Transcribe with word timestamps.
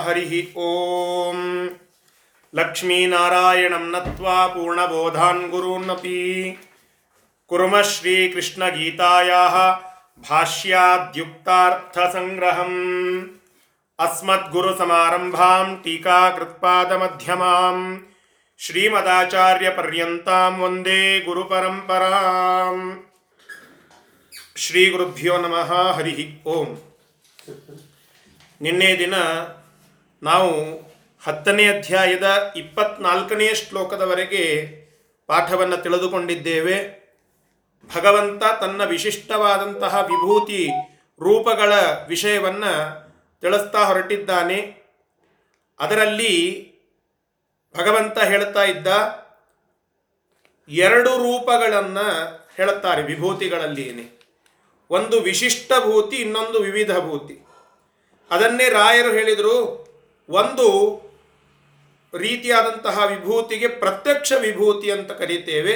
हरि 0.00 0.52
ओम। 0.56 1.70
लक्ष्मी 2.54 3.06
नारायण 3.06 3.74
नत्वा 3.74 4.46
पूर्णबोधान् 4.46 5.50
गुरून्नपि। 5.50 6.58
कुर्मः 7.48 7.82
श्रीकृष्णगीतायाः 7.82 9.80
भाष्याद्युक्तार्थसङ्ग्रहम्। 10.28 13.24
अस्मद्गुरुसमारम्भां 14.00 15.76
श्रीमदाचार्य 15.76 17.98
श्रीमदाचार्यपर्यन्तां 18.58 20.52
वंदे 20.52 21.20
गुरुपरम्पराम्। 21.20 22.96
श्रीगुरुभ्यो 24.56 25.38
नमः 25.38 25.92
हरि 25.92 26.42
ओम। 26.46 26.76
ನಿನ್ನೆ 28.60 28.98
ದಿನ 28.98 29.14
ನಾವು 30.22 30.80
ಹತ್ತನೇ 31.26 31.78
ಅಧ್ಯಾಯದ 31.78 32.52
ಇಪ್ಪತ್ನಾಲ್ಕನೇ 32.56 33.54
ಶ್ಲೋಕದವರೆಗೆ 33.54 34.44
ಪಾಠವನ್ನು 35.26 35.76
ತಿಳಿದುಕೊಂಡಿದ್ದೇವೆ. 35.76 37.06
ಭಗವಂತ 37.96 38.42
ತನ್ನ 38.60 38.84
ವಿಶಿಷ್ಟವಾದಂತಹ 38.84 39.94
ವಿಭೂತಿ 39.94 40.68
ರೂಪಗಳ 41.20 41.72
ವಿಷಯವನ್ನು 42.08 42.72
ತಿಳಿಸ್ತಾ 43.40 43.84
ಹೊರಟಿದ್ದಾನೆ. 43.84 44.76
ಅದರಲ್ಲಿ 45.80 46.34
ಭಗವಂತ 47.76 48.18
ಹೇಳ್ತಾ 48.18 48.64
ಇದ್ದ 48.64 48.86
ಎರಡು 50.68 51.10
ರೂಪಗಳನ್ನು 51.10 52.06
ಹೇಳುತ್ತಾರೆ 52.56 53.02
ವಿಭೂತಿಗಳಲ್ಲಿಯೇ 53.02 54.20
ಒಂದು 54.90 55.20
ವಿಶಿಷ್ಟ 55.20 55.72
ಭೂತಿ, 55.80 56.16
ಇನ್ನೊಂದು 56.16 56.60
ವಿವಿಧ 56.60 56.98
ಭೂತಿ. 56.98 57.46
ಅದನ್ನೇ 58.30 58.66
ರಾಯರು 58.68 59.10
ಹೇಳಿದರು, 59.12 59.56
ಒಂದು 60.28 60.68
ರೀತಿಯಾದಂತಹ 62.14 62.98
ವಿಭೂತಿಗೆ 63.06 63.68
ಪ್ರತ್ಯಕ್ಷ 63.82 64.32
ವಿಭೂತಿ 64.40 64.88
ಅಂತ 64.90 65.10
ಕರೀತೇವೆ. 65.12 65.74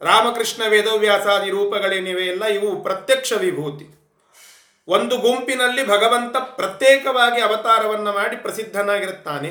ರಾಮಕೃಷ್ಣ 0.00 0.62
ವೇದವ್ಯಾಸಾದಿ 0.68 1.50
ರೂಪಗಳೇನಿವೆ 1.50 2.24
ಎಲ್ಲ 2.26 2.44
ಇವು 2.56 2.70
ಪ್ರತ್ಯಕ್ಷ 2.82 3.32
ವಿಭೂತಿ. 3.44 3.86
ಒಂದು 4.88 5.14
ಗುಂಪಿನಲ್ಲಿ 5.16 5.82
ಭಗವಂತ 5.86 6.36
ಪ್ರತ್ಯೇಕವಾಗಿ 6.58 7.40
ಅವತಾರವನ್ನು 7.40 8.12
ಮಾಡಿ 8.12 8.36
ಪ್ರಸಿದ್ಧನಾಗಿರುತ್ತಾನೆ. 8.36 9.50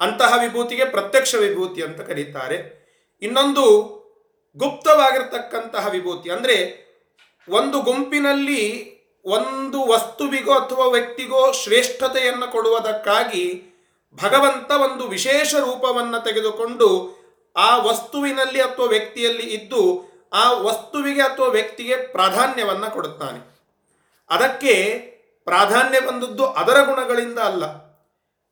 ಅಂತಹ 0.00 0.32
ವಿಭೂತಿಗೆ 0.42 0.84
ಪ್ರತ್ಯಕ್ಷ 0.84 1.34
ವಿಭೂತಿ 1.34 1.80
ಅಂತ 1.82 2.00
ಕರೀತಾರೆ. 2.00 2.58
ಇನ್ನೊಂದು 3.22 3.64
ಗುಪ್ತವಾಗಿರ್ತಕ್ಕಂತಹ 4.56 5.84
ವಿಭೂತಿ, 5.88 6.28
ಅಂದರೆ 6.30 6.56
ಒಂದು 7.48 7.78
ಗುಂಪಿನಲ್ಲಿ 7.80 8.62
ಒಂದು 9.26 9.86
ವಸ್ತುವಿಗೋ 9.86 10.52
ಅಥವಾ 10.52 10.86
ವ್ಯಕ್ತಿಗೋ 10.86 11.52
ಶ್ರೇಷ್ಠತೆಯನ್ನು 11.52 12.52
ಕೊಡುವುದಕ್ಕಾಗಿ 12.52 13.62
ಭಗವಂತ 14.22 14.70
ಒಂದು 14.70 15.08
ವಿಶೇಷ 15.08 15.54
ರೂಪವನ್ನು 15.54 16.24
ತೆಗೆದುಕೊಂಡು 16.24 17.16
ಆ 17.56 17.76
ವಸ್ತುವಿನಲ್ಲಿ 17.76 18.60
ಅಥವಾ 18.60 18.86
ವ್ಯಕ್ತಿಯಲ್ಲಿ 18.86 19.42
ಇದ್ದು 19.42 20.06
ಆ 20.32 20.52
ವಸ್ತುವಿಗೆ 20.52 21.22
ಅಥವಾ 21.22 21.46
ವ್ಯಕ್ತಿಗೆ 21.46 21.96
ಪ್ರಾಧಾನ್ಯವನ್ನು 21.96 22.90
ಕೊಡುತ್ತಾನೆ. 22.90 23.60
ಅದಕ್ಕೆ 24.30 24.98
ಪ್ರಾಧಾನ್ಯ 25.44 26.00
ಬಂದದ್ದು 26.00 26.46
ಅದರ 26.46 26.82
ಗುಣಗಳಿಂದ 26.82 27.38
ಅಲ್ಲ. 27.38 27.64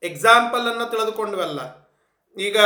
ಎಕ್ಸಾಂಪಲ್ 0.02 0.60
ಅನ್ನು 0.60 0.90
ತಿಳಿದುಕೊಂಡ್ವಲ್ಲ 0.90 1.60
ಈಗ, 2.40 2.56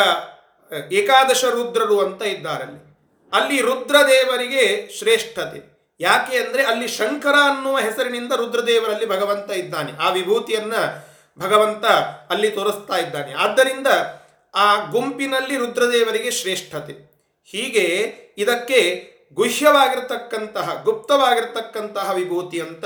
ಏಕಾದಶ 0.93 1.45
ರುದ್ರರು 1.45 2.01
ಅಂತ 2.01 2.23
ಇದ್ದಾರಲ್ಲಿ. 2.23 2.99
ಅಲ್ಲಿ 3.33 3.61
ರುದ್ರದೇವರಿಗೆ 3.61 4.89
ಶ್ರೇಷ್ಠತೆ. 4.99 5.78
ಯಾಕೆ 6.01 6.39
ಅಂದರೆ 6.39 6.63
ಅಲ್ಲಿ 6.63 6.89
ಶಂಕರ 6.89 7.35
ಅನ್ನುವ 7.43 7.79
ಹೆಸರಿನಿಂದ 7.79 8.33
ರುದ್ರದೇವರಲ್ಲಿ 8.33 9.07
ಭಗವಂತ 9.07 9.51
ಇದ್ದಾನೆ. 9.51 9.93
ಆ 10.01 10.11
ವಿಭೂತಿಯನ್ನ 10.11 10.73
ಭಗವಂತ 11.39 11.85
ಅಲ್ಲಿ 12.31 12.51
ತೋರಿಸ್ತಾ 12.51 12.97
ಇದ್ದಾನೆ. 12.97 13.35
ಆದ್ದರಿಂದ 13.35 13.87
ಆ 14.55 14.85
ಗುಂಪಿನಲ್ಲಿ 14.85 15.57
ರುದ್ರದೇವರಿಗೆ 15.57 16.31
ಶ್ರೇಷ್ಠತೆ. 16.31 17.09
ಹೀಗೆ 17.45 18.13
ಇದಕ್ಕೆ 18.39 19.13
ಗುಹ್ಯವಾಗಿರ್ತಕ್ಕಂತಹ, 19.35 20.81
ಗುಪ್ತವಾಗಿರ್ತಕ್ಕಂತಹ 20.85 22.13
ವಿಭೂತಿ 22.15 22.61
ಅಂತ 22.61 22.85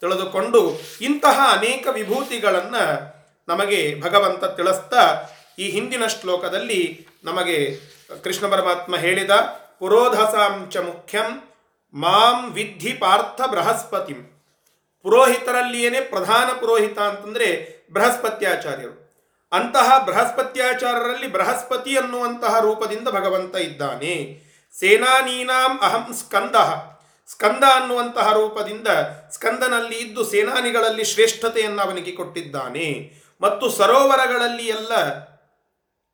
ತಿಳಿದುಕೊಂಡು 0.00 0.80
ಇಂತಹ 1.00 1.50
ಅನೇಕ 1.52 1.88
ವಿಭೂತಿಗಳನ್ನು 1.92 3.16
ನಮಗೆ 3.48 4.00
ಭಗವಂತ 4.00 4.44
ತಿಳಿಸ್ತಾ 4.44 5.22
ಈ 5.58 5.68
ಹಿಂದಿನ 5.68 6.06
ಶ್ಲೋಕದಲ್ಲಿ 6.06 7.06
ನಮಗೆ 7.24 7.76
ಕೃಷ್ಣ 8.24 8.46
ಪರಮಾತ್ಮ 8.46 8.96
ಹೇಳಿದ 8.96 9.30
ಪುರೋಧಸಾಂಚ 9.78 10.76
ಮುಖ್ಯಂ 10.76 11.45
ಮಾಂ 11.96 12.52
ವಿದ್ಧಿ 12.52 12.92
ಪಾರ್ಥ 12.92 13.40
ಬೃಹಸ್ಪತಿ. 13.50 14.14
ಪುರೋಹಿತರಲ್ಲಿಯೇನೆ 15.02 16.00
ಪ್ರಧಾನ 16.00 16.60
ಪುರೋಹಿತ 16.60 16.98
ಅಂತಂದರೆ 16.98 17.76
ಬೃಹಸ್ಪತ್ಯಾಚಾರ್ಯರು. 17.92 19.06
ಅಂತಹ 19.52 20.04
ಬೃಹಸ್ಪತ್ಯಾಚಾರ್ಯರಲ್ಲಿ 20.04 21.32
ಬೃಹಸ್ಪತಿ 21.32 21.98
ಅನ್ನುವಂತಹ 21.98 22.60
ರೂಪದಿಂದ 22.60 23.08
ಭಗವಂತ 23.08 23.56
ಇದ್ದಾನೆ. 23.56 24.42
ಸೇನಾನೀನಾಂ 24.78 25.78
ಅಹಂ 25.82 26.14
ಸ್ಕಂದ. 26.14 26.56
ಸ್ಕಂದ 27.28 27.64
ಅನ್ನುವಂತಹ 27.74 28.32
ರೂಪದಿಂದ 28.32 28.88
ಸ್ಕಂದನಲ್ಲಿ 29.30 29.96
ಇದ್ದು 29.96 30.24
ಸೇನಾನಿಗಳಲ್ಲಿ 30.24 31.04
ಶ್ರೇಷ್ಠತೆಯನ್ನು 31.04 31.82
ಅವನಿಗೆ 31.82 32.12
ಕೊಟ್ಟಿದ್ದಾನೆ. 32.12 33.14
ಮತ್ತು 33.40 33.70
ಸರೋವರಗಳಲ್ಲಿ 33.70 34.66
ಎಲ್ಲ, 34.66 34.92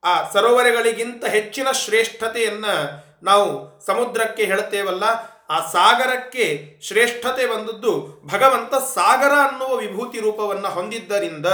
ಆ 0.05 0.31
ಸರೋವರಗಳಿಗಿಂತ 0.31 1.25
ಹೆಚ್ಚಿನ 1.25 1.71
ಶ್ರೇಷ್ಠತೆಯನ್ನು 1.71 3.05
ನಾವು 3.23 3.81
ಸಮುದ್ರಕ್ಕೆ 3.87 4.45
ಹೇಳ್ತೇವಲ್ಲ 4.45 5.33
ಆ 5.53 5.71
ಸಾಗರಕ್ಕೆ 5.71 6.77
ಶ್ರೇಷ್ಠತೆ 6.83 7.47
ಬಂದದ್ದು 7.47 8.23
ಭಗವಂತ 8.27 8.75
ಸಾಗರ 8.75 9.33
ಅನ್ನುವ 9.49 9.77
ವಿಭೂತಿ 9.77 10.21
ರೂಪವನ್ನು 10.21 10.69
ಹೊಂದಿದ್ದರಿಂದ, 10.69 11.47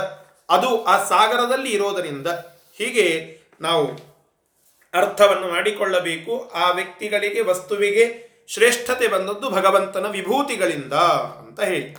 ಅದು 0.49 0.85
ಆ 0.85 1.09
ಸಾಗರದಲ್ಲಿ 1.09 1.71
ಇರೋದರಿಂದ. 1.71 2.27
ಹೀಗೆ 2.77 3.39
ನಾವು 3.61 3.87
ಅರ್ಥವನ್ನು 4.95 5.49
ಮಾಡಿಕೊಳ್ಳಬೇಕು. 5.49 6.53
ಆ 6.55 6.71
ವ್ಯಕ್ತಿಗಳಿಗೆ, 6.71 7.41
ವಸ್ತುವಿಗೆ 7.41 8.29
ಶ್ರೇಷ್ಠತೆ 8.49 9.09
ಬಂದದ್ದು 9.09 9.51
ಭಗವಂತನ 9.51 10.07
ವಿಭೂತಿಗಳಿಂದ 10.11 10.93
ಅಂತ 10.93 11.61
ಹೇಳಿ. 11.61 11.97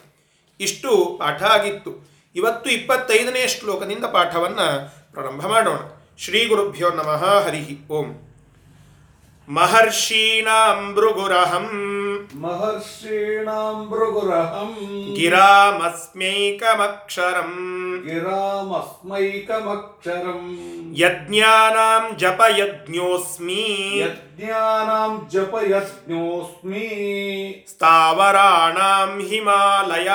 ಇಷ್ಟು 0.60 1.16
ಪಾಠ 1.20 1.44
ಆಗಿತ್ತು. 1.44 2.10
ಇವತ್ತು 2.36 2.70
ಇಪ್ಪತ್ತೈದನೇ 2.70 3.48
ಶ್ಲೋಕದಿಂದ 3.48 4.06
ಪಾಠವನ್ನು 4.06 4.68
ಪ್ರಾರಂಭ 5.12 5.48
ಮಾಡೋಣ. 5.48 5.78
ಶ್ರೀ 6.18 6.46
ಗುರುಭ್ಯೋ 6.46 6.90
ನಮಃ 6.90 7.46
ಹರಿಹಿ 7.46 7.88
ಓಂ. 7.90 8.29
ಮಹರ್ಷೀಣಾಂ 9.49 10.81
ಭೃಗುರಹಂ 10.97 11.67
महर्षीणां 12.35 13.75
भृगुरहं 13.91 14.71
ಗಿರಾಮಸ್ಮೈಕಮಕ್ಷರಂ 15.17 17.51
गिरामस्मैकमक्षरम् 18.07 20.49
ಯಜ್ಞಾನಾಂ 21.01 22.05
ಜಪಯಜ್ಞೋಸ್ಮಿ 22.23 23.61
यज्ञानां 24.01 25.13
जपयज्ञोऽस्मि 25.35 26.89
ಸ್ಥಾವರಾಣಾಂ 27.73 29.13
ಹಿಮಾಲಯ 29.31 30.09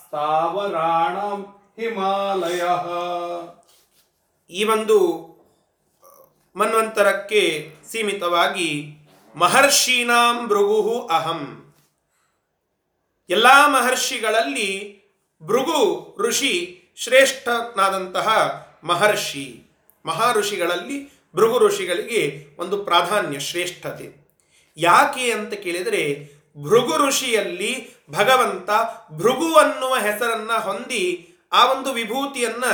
स्थावराणां 0.00 1.38
हिमालयः 1.80 2.86
ಈ 4.50 4.62
ಒಂದು 4.74 4.98
ಮನ್ವಂತರಕ್ಕೆ 6.57 7.71
ಸೀಮಿತವಾಗಿ 7.91 8.93
ಮಹರ್ಷೀನಾಂ 9.35 10.47
ಭೃಗು 10.47 11.09
ಅಹಂ. 11.11 11.73
ಎಲ್ಲ 13.29 13.47
ಮಹರ್ಷಿಗಳಲ್ಲಿ 13.67 15.01
ಭೃಗು 15.43 16.15
ಋಷಿ 16.19 16.83
ಶ್ರೇಷ್ಠನಾದಂತಹ 16.95 18.27
ಮಹರ್ಷಿ. 18.83 19.63
ಮಹಾಋಷಿಗಳಲ್ಲಿ 20.05 21.29
ಭೃಗು 21.35 21.59
ಋಷಿಗಳಿಗೆ 21.59 22.47
ಒಂದು 22.59 22.85
ಪ್ರಾಧಾನ್ಯ 22.85 23.39
ಶ್ರೇಷ್ಠತೆ. 23.39 24.27
ಯಾಕೆ 24.77 25.31
ಅಂತ 25.31 25.53
ಕೇಳಿದರೆ, 25.53 26.31
ಭೃಗು 26.63 27.07
ಋಷಿಯಲ್ಲಿ 27.07 27.89
ಭಗವಂತ 28.11 28.69
ಭೃಗು 29.11 29.53
ಅನ್ನುವ 29.53 29.95
ಹೆಸರನ್ನು 29.95 30.61
ಹೊಂದಿ 30.61 31.33
ಆ 31.51 31.71
ಒಂದು 31.71 31.93
ವಿಭೂತಿಯನ್ನ 31.93 32.65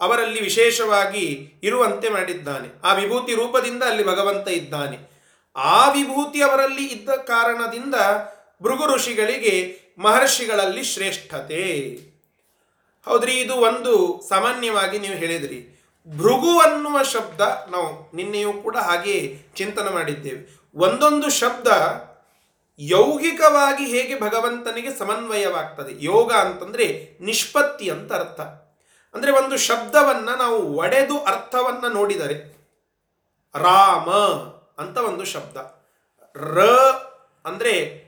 ಅವರಲ್ಲಿ 0.00 0.42
ವಿಶೇಷವಾಗಿ 0.42 1.54
ಇರುವಂತೆ 1.62 2.08
ಮಾಡಿದ್ದಾನೆ. 2.08 2.68
ಆ 2.84 2.94
ವಿಭೂತಿ 2.94 3.34
ರೂಪದಿಂದ 3.34 3.82
ಅಲ್ಲಿ 3.82 4.06
ಭಗವಂತ 4.06 4.48
ಇದ್ದಾನೆ. 4.48 4.98
ಆ 5.56 5.90
ವಿಭೂತಿ 5.90 6.42
ಅವರಲ್ಲಿ 6.42 6.86
ಇದ್ದ 6.86 7.10
ಕಾರಣದಿಂದ 7.10 7.94
ಭೃಗು 8.62 8.94
ಋಷಿಗಳಿಗೆ 8.94 9.80
ಮಹರ್ಷಿಗಳಲ್ಲಿ 9.98 10.84
ಶ್ರೇಷ್ಠತೆ. 10.84 11.90
ಹೌದ್ರಿ, 13.04 13.32
ಇದು 13.32 13.54
ಒಂದು 13.54 14.22
ಸಾಮಾನ್ಯವಾಗಿ 14.28 14.98
ನೀವು 14.98 15.14
ಹೇಳಿದ್ರಿ. 15.14 15.70
ಭೃಗು 16.08 16.60
ಅನ್ನುವ 16.60 17.02
ಶಬ್ದ 17.02 17.40
ನಾವು 17.70 18.16
ನಿನ್ನೆಯೂ 18.16 18.52
ಕೂಡ 18.52 18.76
ಹಾಗೆ 18.76 19.38
ಚಿಂತನೆ 19.54 19.90
ಮಾಡಿದ್ದೇವೆ. 19.90 20.60
ಒಂದೊಂದು 20.74 21.30
ಶಬ್ದ 21.30 21.68
ಯೌಗಿಕವಾಗಿ 22.78 23.84
ಹೇಗೆ 23.86 24.20
ಭಗವಂತನಿಗೆ 24.20 24.98
ಸಮನ್ವಯವಾಗ್ತದೆ. 24.98 26.04
ಯೋಗ 26.04 26.32
ಅಂತಂದ್ರೆ 26.32 27.18
ನಿಷ್ಪತ್ತಿ 27.20 27.90
ಅಂತ 27.90 28.12
ಅರ್ಥ. 28.12 28.63
ಅಂದ್ರೆ 29.14 29.32
ಒಂದು 29.32 29.56
ಶಬ್ದವನ್ನು 29.56 30.36
ನಾವು 30.36 30.76
ಒಡೆದು 30.76 31.24
ಅರ್ಥವನ್ನು 31.24 31.88
ನೋಡಿದರೆ 31.88 32.54
ರಾಮ 33.54 34.10
ಅಂತ 34.78 34.96
ಒಂದು 34.96 35.24
ಶಬ್ದ. 35.24 35.56
ರ 36.36 36.60
ಅಂದರೆ 37.44 38.04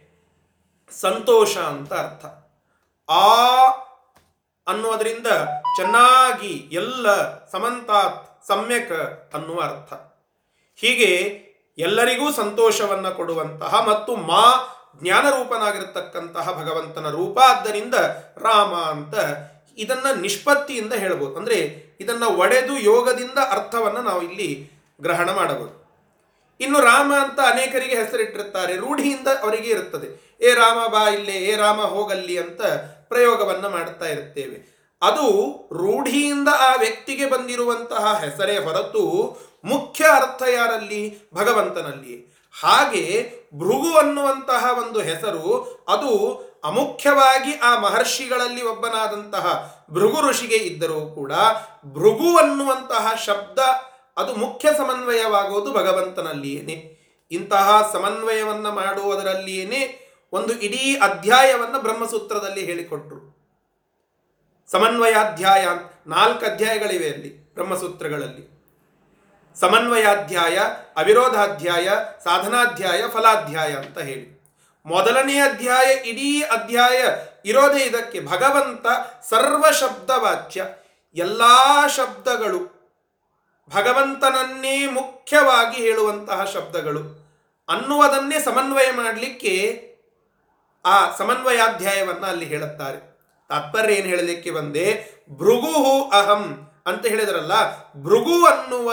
ಸಂತೋಷ 0.91 1.57
ಅಂತ 1.57 1.93
ಅರ್ಥ. 1.93 2.25
ಆ 3.11 3.67
ಅನ್ನೋದರಿಂದ 4.67 5.27
ಚೆನ್ನಾಗಿ 5.77 6.69
ಎಲ್ಲ 6.73 7.39
ಸಮಂತಾತ್ 7.47 8.47
ಸಮ್ಯಕ್ 8.47 8.93
ಅನ್ನುವ 9.35 9.61
ಅರ್ಥ. 9.61 9.93
ಹೀಗೆ 10.77 11.41
ಎಲ್ಲರಿಗೂ 11.79 12.33
ಸಂತೋಷವನ್ನು 12.33 13.15
ಕೊಡುವಂತಹ 13.15 13.87
ಮತ್ತು 13.87 14.17
ಮಾ 14.17 14.45
ಜ್ಞಾನರೂಪನಾಗಿರತಕ್ಕಂತಹ 15.03 16.53
ಭಗವಂತನ 16.53 17.11
ರೂಪ 17.11 17.39
ಆದ್ದರಿಂದ 17.39 17.95
ರಾಮ 18.37 18.75
ಅಂತ 18.75 19.15
ಇದನ್ನ 19.77 20.21
ನಿಷ್ಪತ್ತಿಯಿಂದ 20.21 20.93
ಹೇಳಬಹುದು 20.93 21.37
ಅಂದರೆ 21.37 21.87
ಇದನ್ನ 22.01 22.25
ಒಡೆದು 22.25 22.79
ಯೋಗದಿಂದ 22.79 23.39
ಅರ್ಥವನ್ನು 23.51 24.03
ನಾವು 24.03 24.23
ಇಲ್ಲಿ 24.23 24.71
ಗ್ರಹಣ 25.01 25.31
ಮಾಡಬಹುದು. 25.31 25.87
ಇನ್ನು 26.61 26.81
ರಾಮ 26.81 27.13
ಅಂತ 27.21 27.41
ಅನೇಕರಿಗೆ 27.41 27.95
ಹೆಸರಿಟ್ಟಿರುತ್ತಾರೆ. 27.95 28.77
ರೂಢಿಯಿಂದ 28.77 29.29
ಅವರಿಗೆ 29.29 29.71
ಇರುತ್ತದೆ. 29.71 30.39
ಏ 30.41 30.55
ರಾಮ 30.55 30.87
ಬಾ 30.87 31.09
ಇಲ್ಲೇ, 31.09 31.33
ಏ 31.33 31.57
ರಾಮ 31.57 31.81
ಹೋಗಲ್ಲಿ 31.81 32.39
ಅಂತ 32.39 32.63
ಪ್ರಯೋಗವನ್ನ 33.09 33.67
ಮಾಡುತ್ತಾ 33.67 34.07
ಇರುತ್ತೇವೆ. 34.07 34.77
ಅದು 35.03 35.27
ರೂಢಿಯಿಂದ 35.73 36.49
ಆ 36.49 36.75
ವ್ಯಕ್ತಿಗೆ 36.75 37.31
ಬಂದಿರುವಂತಹ 37.31 38.23
ಹೆಸರೇ 38.25 38.59
ಹೊರತು 38.59 39.37
ಮುಖ್ಯ 39.65 40.05
ಅರ್ಥ 40.05 40.43
ಯಾರಲ್ಲಿ? 40.49 41.31
ಭಗವಂತನಲ್ಲಿ 41.35 42.37
ಹಾಗೆ 42.63 43.33
ಭೃಗು 43.55 43.99
ಅನ್ನುವಂತಹ 43.99 44.79
ಒಂದು 44.79 45.01
ಹೆಸರು, 45.01 45.85
ಅದು 45.89 46.11
ಅಮುಖ್ಯವಾಗಿ 46.65 47.55
ಆ 47.55 47.79
ಮಹರ್ಷಿಗಳಲ್ಲಿ 47.79 48.63
ಒಬ್ಬನಾದಂತಹ 48.63 49.77
ಭೃಗು 49.91 50.29
ಋಷಿಗೆ 50.29 50.57
ಇದ್ದರೂ 50.57 51.01
ಕೂಡ 51.01 51.33
ಭೃಗು 51.85 52.37
ಅನ್ನುವಂತಹ 52.37 53.15
ಶಬ್ದ 53.25 53.59
ಅದು 54.17 54.35
ಮುಖ್ಯ 54.35 54.69
ಸಮನ್ವಯವಾಗುವುದು 54.79 55.73
ಭಗವಂತನಲ್ಲಿಯೇನೆ. 55.73 56.97
ಇಂತಹ 57.31 57.91
ಸಮನ್ವಯವನ್ನು 57.93 58.73
ಮಾಡುವುದರಲ್ಲಿಯೇನೆ 58.73 60.07
ಒಂದು 60.33 60.59
ಇಡೀ 60.59 60.97
ಅಧ್ಯಾಯವನ್ನು 60.97 61.83
ಬ್ರಹ್ಮಸೂತ್ರದಲ್ಲಿ 61.83 62.67
ಹೇಳಿಕೊಟ್ರು. 62.67 63.37
ಸಮನ್ವಯಾಧ್ಯಾಯ 64.71 65.69
ನಾಲ್ಕು 66.07 66.47
ಅಧ್ಯಾಯಗಳಿವೆ 66.47 67.11
ಅಲ್ಲಿ 67.11 67.55
ಬ್ರಹ್ಮಸೂತ್ರಗಳಲ್ಲಿ. 67.55 68.57
ಸಮನ್ವಯಾಧ್ಯಾಯ, 69.61 70.59
ಅವಿರೋಧಾಧ್ಯಾಯ, 70.97 71.89
ಸಾಧನಾಧ್ಯಾಯ, 72.25 73.03
ಫಲಾಧ್ಯಾಯ 73.09 73.75
ಅಂತ 73.75 73.99
ಹೇಳಿ. 73.99 74.36
ಮೊದಲನೇ 74.87 75.41
ಅಧ್ಯಾಯ, 75.41 75.95
ಇಡೀ 75.95 76.43
ಅಧ್ಯಾಯ 76.43 77.05
ಇರೋದೇ 77.45 77.85
ಇದಕ್ಕೆ 77.85 78.21
ಭಗವಂತ 78.21 78.87
ಸರ್ವ 79.29 79.71
ಶಬ್ದವಾಚ್ಯ 79.71 80.67
ಎಲ್ಲ 81.15 81.41
ಶಬ್ದಗಳು 81.87 82.77
ಭಗವಂತನನ್ನೇ 83.75 84.87
ಮುಖ್ಯವಾಗಿ 84.87 85.77
ಹೇಳುವಂತಹ 85.77 86.45
ಶಬ್ದಗಳು. 86.45 87.27
ಅನ್ನುವುದನ್ನೇ 87.69 88.41
ಸಮನ್ವಯ 88.41 88.91
ಮಾಡಲಿಕ್ಕೆ 88.93 89.87
ಆ 90.85 91.17
ಸಮನ್ವಯಾಧ್ಯಾಯವನ್ನು 91.17 92.27
ಅಲ್ಲಿ 92.27 92.45
ಹೇಳುತ್ತಾರೆ. 92.45 93.17
ತಾತ್ಪರ್ಯ 93.49 93.95
ಏನು 93.95 94.09
ಹೇಳಲಿಕ್ಕೆ 94.09 94.51
ಬಂದೆ? 94.51 95.11
ಭೃಗುಹು 95.31 96.11
ಅಹಂ 96.11 96.71
ಅಂತ 96.87 97.07
ಹೇಳಿದ್ರಲ್ಲ, 97.07 97.79
ಭೃಗು 98.03 98.47
ಅನ್ನುವ 98.47 98.93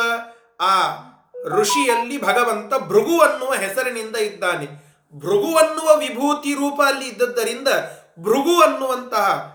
ಆ 0.61 0.91
ಋಷಿಯಲ್ಲಿ 1.45 2.21
ಭಗವಂತ 2.21 2.73
ಭೃಗು 2.73 3.19
ಅನ್ನುವ 3.19 3.53
ಹೆಸರಿನಿಂದ 3.53 4.15
ಇದ್ದಾನೆ. 4.15 4.82
ಭೃಗು 5.15 5.55
ಅನ್ನುವ 5.55 5.97
ವಿಭೂತಿ 5.97 6.53
ರೂಪ 6.53 6.81
ಅಲ್ಲಿ 6.85 7.07
ಇದ್ದದ್ದರಿಂದ 7.07 7.67
ಭೃಗು 8.19 8.61
ಅನ್ನುವಂತಹ 8.61 9.53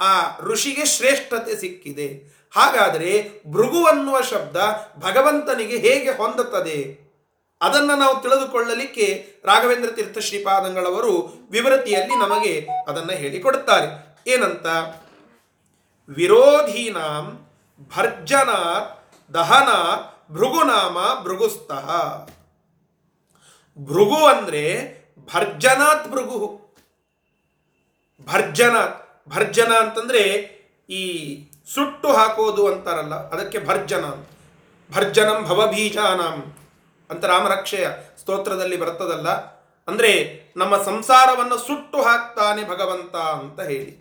ಆ 0.00 0.38
ಋಷಿಗೆ 0.38 0.84
ಶ್ರೇಷ್ಠತೆ 0.86 1.56
ಸಿಕ್ಕಿದೆ. 1.56 2.40
ಹಾಗಾದರೆ 2.56 3.30
ಭೃಗು 3.46 3.84
ಅನ್ನುವ 3.84 4.20
ಶಬ್ದ 4.20 4.56
ಭಗವಂತನಿಗೆ 4.98 5.76
ಹೇಗೆ 5.76 6.10
ಹೊಂದುತ್ತದೆ? 6.10 7.10
ಅದನ್ನು 7.60 7.96
ನಾವು 7.96 8.22
ತಿಳಿದುಕೊಳ್ಳಲಿಕ್ಕೆ 8.22 9.34
ರಾಘವೇಂದ್ರ 9.44 9.90
ತೀರ್ಥ 9.90 10.18
ಶ್ರೀಪಾದಂಗಳವರು 10.18 11.32
ವಿವೃತಿಯಲ್ಲಿ 11.50 12.16
ನಮಗೆ 12.16 12.66
ಅದನ್ನು 12.88 13.12
ಹೇಳಿಕೊಡುತ್ತಾರೆ 13.12 14.16
ಏನಂತ? 14.26 14.66
ವಿರೋಧೀನಾಂ 16.08 17.46
ಭರ್ಜನಾತ್ 17.96 19.04
ದಹನಾತ್ 19.34 20.32
ಭೃಗುನಾಮ 20.32 21.22
ಭೃಗುಸ್ತಃ 21.22 21.86
ಭೃಗು 23.78 24.26
ಅಂದ್ರೆ 24.26 24.99
ಭರ್ಜನಾತ್ 25.32 26.08
ಭೃಗು 26.12 26.38
ಭರ್ಜನಾಥ್, 28.26 28.96
ಭರ್ಜನ 29.34 29.72
ಅಂತಂದ್ರೆ 29.82 30.22
ಈ 30.88 31.02
ಸುಟ್ಟು 31.74 32.08
ಹಾಕೋದು 32.18 32.62
ಅಂತಾರಲ್ಲ, 32.70 33.14
ಅದಕ್ಕೆ 33.32 33.58
ಭರ್ಜನ. 33.70 34.04
ಭರ್ಜನಂ 34.90 35.38
ಭವಬೀಜಾನಾಂ 35.48 36.38
ಅಂತ 37.10 37.22
ರಾಮರಕ್ಷೆಯ 37.32 37.86
ಸ್ತೋತ್ರದಲ್ಲಿ 38.20 38.78
ಬರ್ತದಲ್ಲ, 38.82 39.28
ಅಂದ್ರೆ 39.88 40.10
ನಮ್ಮ 40.56 40.74
ಸಂಸಾರವನ್ನು 40.88 41.58
ಸುಟ್ಟು 41.66 41.98
ಹಾಕ್ತಾನೆ 42.02 42.62
ಭಗವಂತ 42.72 43.16
ಅಂತ 43.42 43.60
ಹೇಳಿ 43.70 43.92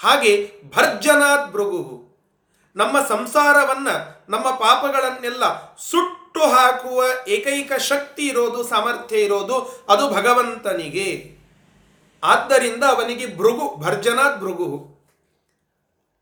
ಹಾಗೆ 0.00 0.32
ಭರ್ಜನಾತ್ 0.76 1.48
ಭೃಗು, 1.54 1.82
ನಮ್ಮ 2.76 2.96
ಸಂಸಾರವನ್ನ, 3.12 3.88
ನಮ್ಮ 4.28 4.46
ಪಾಪಗಳನ್ನೆಲ್ಲ 4.64 5.44
ಸುಟ್ಟು 5.90 6.21
ಹಾಕುವ 6.40 7.04
ಏಕೈಕ 7.28 7.72
ಶಕ್ತಿ 7.72 8.26
ಇರೋದು, 8.26 8.62
ಸಾಮರ್ಥ್ಯ 8.64 9.16
ಇರೋದು 9.16 9.86
ಅದು 9.88 10.10
ಭಗವಂತನಿಗೆ. 10.10 11.42
ಆದ್ದರಿಂದ 12.24 12.84
ಅವನಿಗೆ 12.84 13.38
ಭೃಗು 13.38 13.76
ಭರ್ಜನಾತ್ 13.76 14.40
ಭೃಗು. 14.40 14.92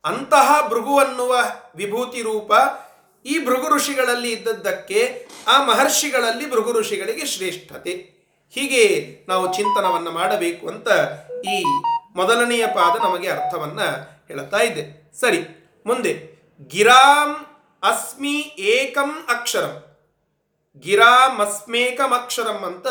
ಅಂತಹ 0.05 0.69
ಭೃಗು 0.69 0.99
ಅನ್ನುವ 0.99 1.37
ವಿಭೂತಿ 1.77 2.23
ರೂಪ 2.23 2.53
ಈ 3.27 3.45
ಭೃಗು 3.45 3.77
ಋಷಿಗಳಲ್ಲಿ 3.77 4.33
ಇದ್ದದ್ದಕ್ಕೆ 4.33 5.29
ಆ 5.49 5.65
ಮಹರ್ಷಿಗಳಲ್ಲಿ 5.65 6.51
ಭೃಗು 6.51 6.73
ಋಷಿಗಳಿಗೆ 6.73 7.27
ಶ್ರೇಷ್ಠತೆ. 7.27 8.21
ಹೀಗೆ 8.51 9.17
ನಾವು 9.29 9.55
ಚಿಂತನವನ್ನು 9.55 10.11
ಮಾಡಬೇಕು 10.11 10.69
ಅಂತ 10.69 10.89
ಈ 11.45 11.65
ಮೊದಲನೆಯ 12.17 12.67
ಪಾದ 12.67 13.05
ನಮಗೆ 13.05 13.29
ಅರ್ಥವನ್ನ 13.29 13.81
ಹೇಳ್ತಾ 14.29 14.59
ಇದೆ. 14.59 15.13
ಸರಿ, 15.21 15.71
ಮುಂದೆ. 15.87 16.41
ಗಿರಾಂ 16.67 17.47
ಅಸ್ಮಿ 17.83 18.41
ಏಕಂ 18.59 19.27
ಅಕ್ಷರಂ. 19.29 19.83
ಗಿರಾಮಸ್ಮೇಕಂ 20.81 22.15
ಅಕ್ಷರಂ 22.15 22.63
ಅಂತ 22.63 22.87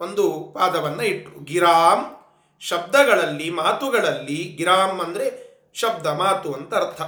ಒಂದು 0.00 0.52
ಪಾದವನ್ನ 0.54 1.00
ಇಟ್ರು. 1.00 1.44
ಗಿರಾಮ್ 1.44 2.16
ಶಬ್ದಗಳಲ್ಲಿ, 2.60 3.50
ಮಾತುಗಳಲ್ಲಿ, 3.50 4.54
ಗಿರಾಮ್ 4.56 5.00
ಅಂದ್ರೆ 5.00 5.44
ಶಬ್ದ, 5.74 6.06
ಮಾತು 6.06 6.52
ಅಂತ 6.52 6.74
ಅರ್ಥ. 6.74 7.02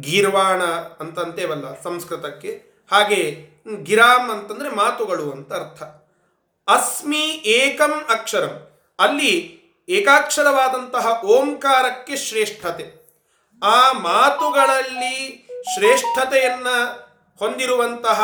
ಗೀರ್ವಾಣ 0.00 0.62
ಅಂತಂತೇವಲ್ಲ 1.00 1.80
ಸಂಸ್ಕೃತಕ್ಕೆ. 1.82 2.64
ಹಾಗೆ 2.92 3.48
ಗಿರಾಮ್ 3.82 4.30
ಅಂತಂದ್ರೆ 4.30 4.70
ಮಾತುಗಳು 4.70 5.30
ಅಂತ 5.30 5.52
ಅರ್ಥ. 5.52 5.82
ಅಸ್ಮಿ 6.68 7.24
ಏಕಂ 7.28 7.92
ಅಕ್ಷರಂ. 8.10 8.70
ಅಲ್ಲಿ 8.98 9.60
ಏಕಾಕ್ಷರವಾದಂತಹ 9.88 11.24
ಓಂಕಾರಕ್ಕೆ 11.24 12.16
ಶ್ರೇಷ್ಠತೆ. 12.16 13.08
ಆ 13.62 13.92
ಮಾತುಗಳಲ್ಲಿ 13.92 15.48
ಶ್ರೇಷ್ಠತೆಯನ್ನ 15.74 16.66
ಹೊಂದಿರುವಂತಹ 17.38 18.20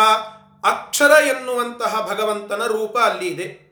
ಅಕ್ಷರ 0.64 1.10
ಎನ್ನುವಂತಹ 1.10 2.06
ಭಗವಂತನ 2.10 2.66
ರೂಪ 2.66 2.98
ಅಲ್ಲಿ 2.98 3.26
ಇದೆ. 3.26 3.64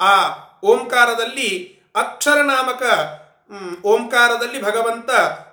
ಆ 0.00 0.28
ಓಂಕಾರದಲ್ಲಿ 0.64 1.78
ಅಕ್ಷರ 1.96 2.40
ನಾಮಕ 2.40 2.82
ಓಂಕಾರದಲ್ಲಿ 3.84 4.62
ಭಗವಂತ 4.62 5.10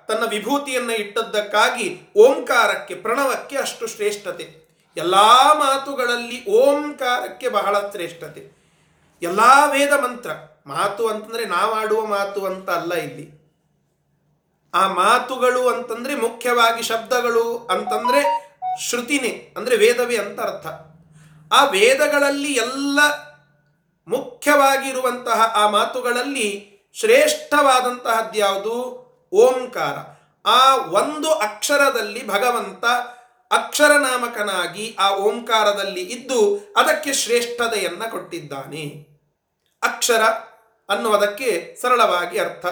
ತನ್ನ 0.08 0.24
ವಿಭೂತಿಯನ್ನು 0.28 0.92
ಇಟ್ಟದ್ದಕ್ಕಾಗಿ 0.92 2.00
ಓಂಕಾರಕ್ಕೆ, 2.16 2.94
ಪ್ರಣವಕ್ಕೆ 2.94 3.58
ಅಷ್ಟು 3.58 3.86
ಶ್ರೇಷ್ಠತೆ. 3.86 4.62
ಎಲ್ಲಾ 4.96 5.52
ಮಾತುಗಳಲ್ಲಿ 5.52 6.50
ಓಂಕಾರಕ್ಕೆ 6.50 7.48
ಬಹಳ 7.48 7.80
ಶ್ರೇಷ್ಠತೆ. 7.80 8.62
ಎಲ್ಲಾ 9.22 9.64
ವೇದ 9.64 9.92
ಮಂತ್ರ, 9.92 10.30
ಮಾತು 10.66 11.08
ಅಂತಂದ್ರೆ 11.08 11.44
ನಾವಾಡುವ 11.44 12.06
ಮಾತು 12.06 12.46
ಅಂತ 12.46 12.70
ಅಲ್ಲ 12.70 12.94
ಇಲ್ಲಿ. 12.94 13.42
ಆ 14.74 14.88
ಮಾತುಗಳು 14.88 15.68
ಅಂತಂದ್ರೆ 15.68 16.14
ಮುಖ್ಯವಾಗಿ 16.14 16.82
ಶಬ್ದಗಳು 16.82 17.68
ಅಂತಂದ್ರೆ 17.70 18.51
ಶ್ರುತಿನೇ, 18.80 19.54
ಅಂದ್ರೆ 19.56 19.76
ವೇದವೇ 19.76 20.16
ಅಂತ 20.16 20.40
ಅರ್ಥ. 20.40 20.66
ಆ 21.52 21.64
ವೇದಗಳಲ್ಲಿ 21.64 22.52
ಎಲ್ಲ 22.52 22.98
ಮುಖ್ಯವಾಗಿರುವಂತಹ 24.08 25.52
ಆ 25.54 25.68
ಮಾತುಗಳಲ್ಲಿ 25.68 26.68
ಶ್ರೇಷ್ಠವಾದಂತಹದ್ಯಾವುದು 26.94 29.02
ಓಂಕಾರ. 29.32 30.22
ಆ 30.46 30.76
ಒಂದು 30.76 31.32
ಅಕ್ಷರದಲ್ಲಿ 31.32 32.26
ಭಗವಂತ 32.26 32.84
ಅಕ್ಷರನಾಮಕನಾಗಿ 33.52 34.96
ಆ 34.98 35.14
ಓಂಕಾರದಲ್ಲಿ 35.14 36.00
ಇದ್ದು 36.00 36.72
ಅದಕ್ಕೆ 36.76 37.12
ಶ್ರೇಷ್ಠತೆಯನ್ನು 37.12 38.10
ಕೊಟ್ಟಿದ್ದಾನೆ. 38.10 39.06
ಅಕ್ಷರ 39.82 40.22
ಅನ್ನುವುದಕ್ಕೆ 40.88 41.76
ಸರಳವಾಗಿ 41.82 42.38
ಅರ್ಥ. 42.38 42.66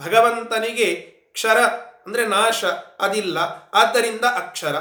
ಭಗವಂತನಿಗೆ 0.00 1.14
ಕ್ಷರ 1.32 1.58
ಅಂದ್ರೆ 2.06 2.26
ನಾಶ, 2.26 2.64
ಅದಿಲ್ಲ. 3.00 3.38
ಆದ್ದರಿಂದ 3.74 4.20
ಅಕ್ಷರ. 4.20 4.74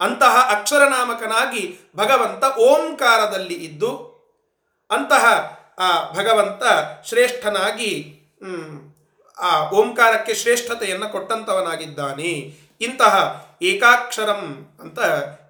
ಅಂತಹ 0.00 0.48
ಅಕ್ಷರನಾಮಕನಾಗಿ 0.50 1.78
ಭಗವಂತ 1.96 2.58
ಓಂಕಾರದಲ್ಲಿ 2.58 3.54
ಇದ್ದು, 3.54 4.18
ಅಂತಹ, 4.90 5.24
ಆ, 5.78 6.12
ಭಗವಂತ 6.12 6.62
ಶ್ರೇಷ್ಠನಾಗಿ 7.08 8.14
ಆ, 9.38 9.70
ಓಂಕಾರಕ್ಕೆ 9.70 10.34
ಶ್ರೇಷ್ಠತೆಯನ್ನು 10.34 11.08
ಕೊಟ್ಟಂತವನಾಗಿದ್ದಾನೆ. 11.08 12.54
ಇಂತಹ 12.80 13.46
ಏಕಾಕ್ಷರಂ 13.62 14.76
ಅಂತ 14.80 14.98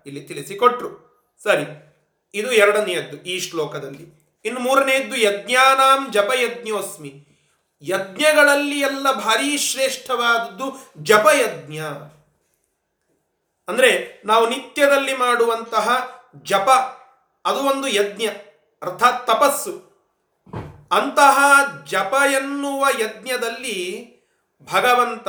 ಇಲ್ಲಿ 0.06 0.20
ತಿಳಿಸಿಕೊಟ್ರು. 0.20 1.08
ಸರಿ, 1.42 1.94
ಇದು 2.34 2.52
ಎರಡನೆಯದ್ದು 2.52 3.16
ಈ 3.16 3.40
ಶ್ಲೋಕದಲ್ಲಿ. 3.40 4.32
ಇನ್ನು 4.44 4.60
ಮೂರನೆಯದ್ದು, 4.60 5.16
ಯಜ್ಞಾನಾಂ 5.16 6.12
ಜಪಯಜ್ಞೋಸ್ಮಿ. 6.12 7.24
ಯಜ್ಞಗಳಲ್ಲಿ 7.82 8.80
ಎಲ್ಲ 8.80 9.12
ಭಾರೀ 9.12 9.58
ಶ್ರೇಷ್ಠವಾದದ್ದು 9.58 10.92
ಜಪಯಜ್ಞ. 10.98 11.78
ಅಂದರೆ 13.68 14.22
ನಾವು 14.24 14.48
ನಿತ್ಯದಲ್ಲಿ 14.48 15.16
ಮಾಡುವಂತಹ 15.16 16.18
ಜಪ, 16.42 16.68
ಅದು 17.44 17.58
ಒಂದು 17.58 17.88
ಯಜ್ಞ, 17.88 18.26
ಅರ್ಥಾತ್ 18.82 19.26
ತಪಸ್ಸು. 19.26 19.88
ಅಂತಹ 20.90 21.38
ಜಪ 21.84 22.14
ಎನ್ನುವ 22.32 22.86
ಯಜ್ಞದಲ್ಲಿ 23.00 24.08
ಭಗವಂತ 24.72 25.28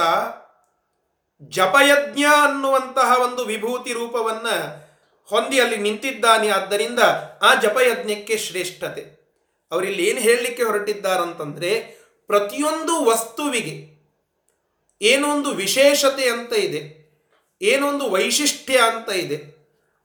ಜಪಯಜ್ಞ 1.42 2.24
ಅನ್ನುವಂತಹ 2.24 3.22
ಒಂದು 3.22 3.46
ವಿಭೂತಿ 3.46 3.94
ರೂಪವನ್ನ 3.94 4.48
ಹೊಂದಿ 5.24 5.60
ಅಲ್ಲಿ 5.60 5.78
ನಿಂತಿದ್ದಾನೆ. 5.78 6.50
ಆದ್ದರಿಂದ 6.50 7.00
ಆ 7.42 7.56
ಜಪಯಜ್ಞಕ್ಕೆ 7.56 8.38
ಶ್ರೇಷ್ಠತೆ. 8.38 9.20
ಅವರಿಲ್ಲಿ 9.72 10.06
ಏನು 10.06 10.20
ಹೇಳಲಿಕ್ಕೆ 10.20 10.64
ಹೊರಟಿದ್ದಾರಂತಂದ್ರೆ 10.64 11.80
ಪ್ರತಿಯೊಂದು 12.28 13.06
ವಸ್ತುವಿಗೆ 13.06 14.00
ಏನೊಂದು 15.02 15.52
ವಿಶೇಷತೆ 15.52 16.30
ಅಂತ 16.30 16.54
ಇದೆ. 16.54 16.99
ಏನೊಂದು 17.62 18.10
ವೈಶಿಷ್ಟ್ಯ 18.10 18.78
ಅಂತ 18.78 19.10
ಇದೆ. 19.10 19.60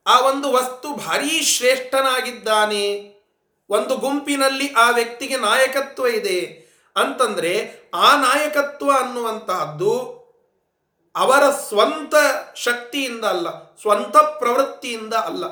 ಆ 0.06 0.20
ಒಂದು 0.20 0.52
ವಸ್ತು 0.52 0.94
ಭಾರೀ 0.94 1.42
ಶ್ರೇಷ್ಠನಾಗಿದ್ದಾನೆ. 1.42 3.14
ಒಂದು 3.70 3.96
ಗುಂಪಿನಲ್ಲಿ 3.96 4.72
ಆ 4.72 4.90
ವ್ಯಕ್ತಿಗೆ 4.90 5.36
ನಾಯಕತ್ವ 5.36 6.06
ಇದೆ. 6.06 6.64
ಅಂತಂದರೆ 6.96 7.74
ಆ 7.94 8.16
ನಾಯಕತ್ವ 8.16 8.90
ಅನ್ನುವಂತಹದ್ದು 8.90 10.14
ಅವರ 11.16 11.50
ಸ್ವಂತ 11.50 12.14
ಶಕ್ತಿಯಿಂದ 12.54 13.24
ಅಲ್ಲ, 13.24 13.74
ಸ್ವಂತ 13.76 14.16
ಪ್ರವೃತ್ತಿಯಿಂದ 14.16 15.14
ಅಲ್ಲ. 15.14 15.44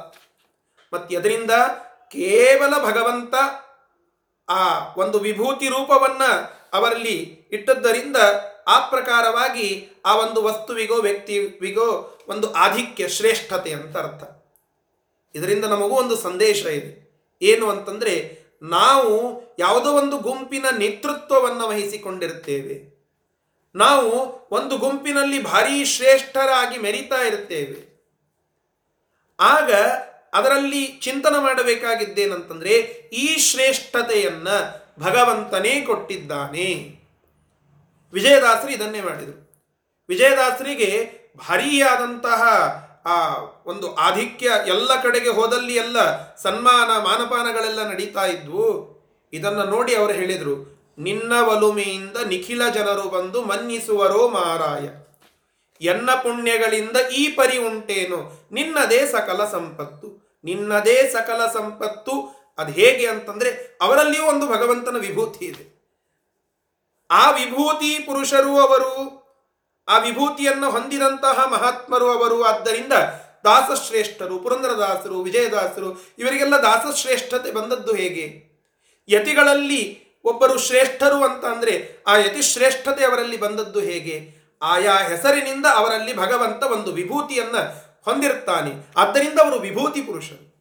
ಮತ್ತೆ 0.92 1.16
ಅದರಿಂದ 1.16 1.50
ಕೇವಲ 2.10 2.84
ಭಗವಂತ 2.84 3.34
ಆ 4.48 4.94
ಒಂದು 4.96 5.18
ವಿಭೂತಿ 5.18 5.68
ರೂಪವನ್ನು 5.68 6.52
ಅವರಲ್ಲಿ 6.72 7.48
ಇಟ್ಟದ್ದರಿಂದ 7.52 8.16
ಆ 8.68 8.88
ಪ್ರಕಾರವಾಗಿ 8.88 9.88
ಆ 10.06 10.16
ಒಂದು 10.16 10.42
ವಸ್ತುವಿಗೋ 10.42 10.94
ವ್ಯಕ್ತಿವಿಗೋ 10.94 12.18
ಒಂದು 12.28 12.52
ಆಧಿಕ್ಯ, 12.52 13.08
ಶ್ರೇಷ್ಠತೆ 13.08 13.72
ಅಂತ 13.72 13.96
ಅರ್ಥ. 13.96 14.44
ಇದರಿಂದ 15.34 15.64
ನಮಗೂ 15.64 15.94
ಒಂದು 15.94 16.16
ಸಂದೇಶ 16.16 16.66
ಇದೆ. 16.66 17.02
ಏನು 17.42 17.70
ಅಂತಂದರೆ, 17.70 18.42
ನಾವು 18.62 19.42
ಯಾವುದೋ 19.58 19.92
ಒಂದು 19.92 20.18
ಗುಂಪಿನ 20.18 20.66
ನೇತೃತ್ವವನ್ನು 20.78 21.68
ವಹಿಸಿಕೊಂಡಿರುತ್ತೇವೆ 21.68 22.92
ನಾವು 23.74 24.10
ಒಂದು 24.50 24.78
ಗುಂಪಿನಲ್ಲಿ 24.78 25.42
ಭಾರೀ 25.42 25.84
ಶ್ರೇಷ್ಠರಾಗಿ 25.84 26.78
ಮೆರಿತಾ 26.78 27.22
ಇರುತ್ತೇವೆ 27.22 27.92
ಆಗ 29.40 29.72
ಅದರಲ್ಲಿ 30.32 30.86
ಚಿಂತನೆ 30.86 31.42
ಮಾಡಬೇಕಾಗಿದ್ದೇನಂತಂದರೆ, 31.42 32.72
ಈ 33.12 33.38
ಶ್ರೇಷ್ಠತೆಯನ್ನು 33.38 34.82
ಭಗವಂತನೇ 35.00 35.80
ಕೊಟ್ಟಿದ್ದಾನೆ. 35.80 37.01
ವಿಜಯದಾಸರು 38.12 38.70
ಇದನ್ನೇ 38.70 39.00
ಮಾಡಿದರು. 39.00 39.52
ವಿಜಯದಾಸರಿಗೆ 40.08 41.22
ಭಾರೀಯಾದಂತಹ, 41.36 42.42
ಆ, 43.04 43.36
ಒಂದು 43.66 43.94
ಆಧಿಕ್ಯ 43.94 44.50
ಎಲ್ಲ 44.66 45.02
ಕಡೆಗೆ 45.02 45.28
ಹೋದಲ್ಲಿ 45.28 45.74
ಎಲ್ಲ 45.74 46.30
ಸನ್ಮಾನ, 46.34 47.02
ಮಾನಪಾನಗಳೆಲ್ಲ 47.02 47.88
ನಡೀತಾ 47.88 48.26
ಇದ್ವು. 48.26 48.92
ಇದನ್ನು 49.32 49.64
ನೋಡಿ 49.64 49.94
ಅವರು 49.94 50.12
ಹೇಳಿದರು, 50.12 50.82
ನಿನ್ನ 50.98 51.32
ಒಲುಮೆಯಿಂದ 51.32 52.16
ನಿಖಿಲ 52.16 52.68
ಜನರು 52.68 53.02
ಬಂದು 53.02 53.42
ಮನ್ನಿಸುವರೋ 53.42 54.28
ಮಾರಾಯ 54.28 54.88
ಎನ್ನ 55.84 56.10
ಪುಣ್ಯಗಳಿಂದ 56.10 56.96
ಈ 56.96 57.28
ಪರಿ 57.28 57.58
ಉಂಟೇನು? 57.58 58.48
ನಿನ್ನದೇ 58.52 59.06
ಸಕಲ 59.06 59.44
ಸಂಪತ್ತು. 59.44 60.40
ನಿನ್ನದೇ 60.44 61.10
ಸಕಲ 61.12 61.46
ಸಂಪತ್ತು. 61.52 62.42
ಅದು 62.58 62.72
ಹೇಗೆ 62.72 63.06
ಅಂತಂದರೆ, 63.06 63.78
ಅವರಲ್ಲಿಯೂ 63.82 64.24
ಒಂದು 64.24 64.46
ಭಗವಂತನ 64.46 64.96
ವಿಭೂತಿ 64.96 65.44
ಇದೆ. 65.44 65.71
ಆ 67.12 67.30
ವಿಭೂತಿ 67.30 67.98
ಪುರುಷರು 67.98 68.60
ಅವರು, 68.60 69.22
ಆ 69.88 69.98
ವಿಭೂತಿಯನ್ನು 69.98 70.70
ಹೊಂದಿದಂತಹ 70.70 71.46
ಮಹಾತ್ಮರು 71.46 72.10
ಅವರು, 72.10 72.42
ಆದ್ದರಿಂದ 72.42 72.92
ದಾಸಶ್ರೇಷ್ಠರು, 73.44 74.38
ಪುರಂದರದಾಸರು, 74.38 75.22
ವಿಜಯದಾಸರು, 75.22 76.14
ಇವರಿಗೆಲ್ಲ 76.18 76.56
ದಾಸಶ್ರೇಷ್ಠತೆ 76.56 77.50
ಬಂದದ್ದು 77.50 77.94
ಹೇಗೆ? 77.94 78.52
ಯತಿಗಳಲ್ಲಿ 79.08 80.02
ಒಬ್ಬರು 80.24 80.58
ಶ್ರೇಷ್ಠರು 80.58 81.24
ಅಂತ 81.24 81.44
ಅಂದರೆ 81.44 82.04
ಆ 82.06 82.16
ಯತಿಶ್ರೇಷ್ಠತೆ 82.16 83.04
ಅವರಲ್ಲಿ 83.04 83.36
ಬಂದದ್ದು 83.36 83.80
ಹೇಗೆ? 83.80 84.42
ಆಯಾ 84.62 84.94
ಹೆಸರಿನಿಂದ 84.98 85.66
ಅವರಲ್ಲಿ 85.74 86.16
ಭಗವಂತ 86.16 86.62
ಒಂದು 86.62 86.92
ವಿಭೂತಿಯನ್ನು 86.92 87.92
ಹೊಂದಿರುತ್ತಾನೆ. 88.04 88.70
ಆದ್ದರಿಂದ 88.96 89.40
ಅವರು 89.40 89.58
ವಿಭೂತಿ 89.58 90.02
ಪುರುಷರು. 90.02 90.52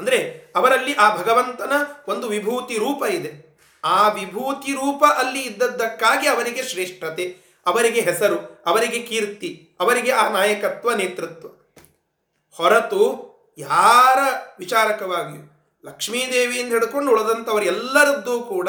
ಅಂದರೆ 0.00 0.18
ಅವರಲ್ಲಿ 0.56 0.94
ಆ 0.94 1.16
ಭಗವಂತನ 1.16 1.72
ಒಂದು 2.08 2.28
ವಿಭೂತಿ 2.28 2.78
ರೂಪ 2.78 3.04
ಇದೆ. 3.04 3.47
ಆ 3.84 4.08
ವಿಭೂತಿ 4.12 4.72
ರೂಪ 4.72 5.04
ಅಲ್ಲಿ 5.04 5.42
ಇದ್ದದ್ದಕ್ಕಾಗಿ 5.42 6.28
ಅವರಿಗೆ 6.28 6.62
ಶ್ರೇಷ್ಠತೆ, 6.62 7.36
ಅವರಿಗೆ 7.66 8.00
ಹೆಸರು, 8.00 8.62
ಅವರಿಗೆ 8.66 9.02
ಕೀರ್ತಿ, 9.02 9.76
ಅವರಿಗೆ 9.80 10.10
ಆ 10.10 10.28
ನಾಯಕತ್ವ, 10.28 10.92
ನೇತೃತ್ವ. 10.92 11.48
ಹೊರತು 12.52 13.28
ಯಾರ 13.58 14.18
ವಿಚಾರಕವಾಗಿಯೂ 14.58 15.54
ಲಕ್ಷ್ಮೀದೇವಿಯಿಂದ 15.84 16.72
ಹಿಡ್ಕೊಂಡು 16.72 17.12
ಉಳಿದಂಥವರೆಲ್ಲರದ್ದೂ 17.12 18.40
ಕೂಡ 18.40 18.68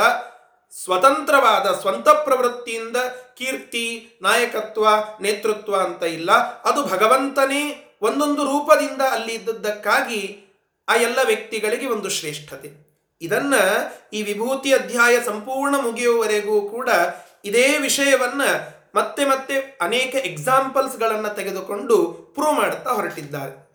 ಸ್ವತಂತ್ರವಾದ, 0.83 1.79
ಸ್ವಂತ 1.79 2.09
ಪ್ರವೃತ್ತಿಯಿಂದ 2.09 2.97
ಕೀರ್ತಿ, 3.37 4.19
ನಾಯಕತ್ವ, 4.21 4.87
ನೇತೃತ್ವ 5.21 5.75
ಅಂತ 5.75 6.03
ಇಲ್ಲ. 6.03 6.31
ಅದು 6.61 6.85
ಭಗವಂತನೇ 6.85 7.95
ಒಂದೊಂದು 8.01 8.43
ರೂಪದಿಂದ 8.43 9.01
ಅಲ್ಲಿ 9.01 9.33
ಇದ್ದದ್ದಕ್ಕಾಗಿ 9.33 10.45
ಆ 10.89 10.95
ಎಲ್ಲ 10.95 11.19
ವ್ಯಕ್ತಿಗಳಿಗೆ 11.25 11.87
ಒಂದು 11.87 12.09
ಶ್ರೇಷ್ಠತೆ. 12.09 12.88
ಇದನ್ನ 13.21 13.53
ಈ 14.13 14.21
ವಿಭೂತಿ 14.21 14.73
ಅಧ್ಯಾಯ 14.73 15.23
ಸಂಪೂರ್ಣ 15.23 15.75
ಮುಗಿಯುವವರೆಗೂ 15.75 16.69
ಕೂಡ 16.69 16.89
ಇದೇ 17.45 17.77
ವಿಷಯವನ್ನ 17.77 18.41
ಮತ್ತೆ 18.95 19.25
ಮತ್ತೆ 19.25 19.77
ಅನೇಕ 19.81 20.15
ಎಕ್ಸಾಂಪಲ್ಸ್ಗಳನ್ನು 20.15 21.35
ತೆಗೆದುಕೊಂಡು 21.35 22.13
ಪ್ರೂವ್ 22.35 22.53
ಮಾಡುತ್ತಾ 22.53 22.89
ಹೊರಟಿದ್ದಾರೆ. 22.89 23.69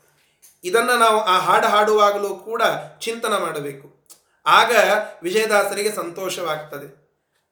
ಇದನ್ನ 0.64 0.90
ನಾವು 0.90 1.20
ಆ 1.20 1.38
ಹಾಡು 1.38 1.66
ಹಾಡುವಾಗಲೂ 1.66 2.28
ಕೂಡ 2.28 2.62
ಚಿಂತನೆ 3.00 3.40
ಮಾಡಬೇಕು. 3.40 4.08
ಆಗ 4.46 4.76
ವಿಜಯದಾಸರಿಗೆ 5.22 5.92
ಸಂತೋಷವಾಗ್ತದೆ. 5.92 7.04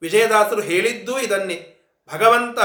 ವಿಜಯದಾಸರು 0.02 0.60
ಹೇಳಿದ್ದೂ 0.60 1.18
ಇದನ್ನೇ. 1.18 1.68
ಭಗವಂತ 2.14 2.58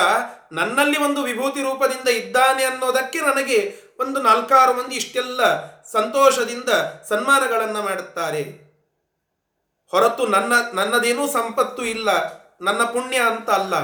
ನನ್ನಲ್ಲಿ 0.51 0.99
ಒಂದು 0.99 1.23
ವಿಭೂತಿ 1.23 1.61
ರೂಪದಿಂದ 1.61 2.07
ಇದ್ದಾನೆ 2.07 2.63
ಅನ್ನೋದಕ್ಕೆ 2.63 3.19
ನನಗೆ 3.19 3.75
ಒಂದು 3.99 4.21
ನಾಲ್ಕಾರು 4.21 4.73
ಮಂದಿ 4.73 4.95
ಇಷ್ಟೆಲ್ಲ 4.95 5.41
ಸಂತೋಷದಿಂದ 5.83 6.69
ಸನ್ಮಾನಗಳನ್ನು 7.09 7.81
ಮಾಡುತ್ತಾರೆ. 7.81 8.66
ಹೊರತು 9.87 10.27
ನನ್ನ, 10.27 10.53
ನನ್ನದೇನೂ 10.73 11.27
ಸಂಪತ್ತು 11.27 11.85
ಇಲ್ಲ, 11.85 12.09
ನನ್ನ 12.61 12.83
ಪುಣ್ಯ 12.83 13.17
ಅಂತ 13.17 13.49
ಅಲ್ಲ 13.49 13.75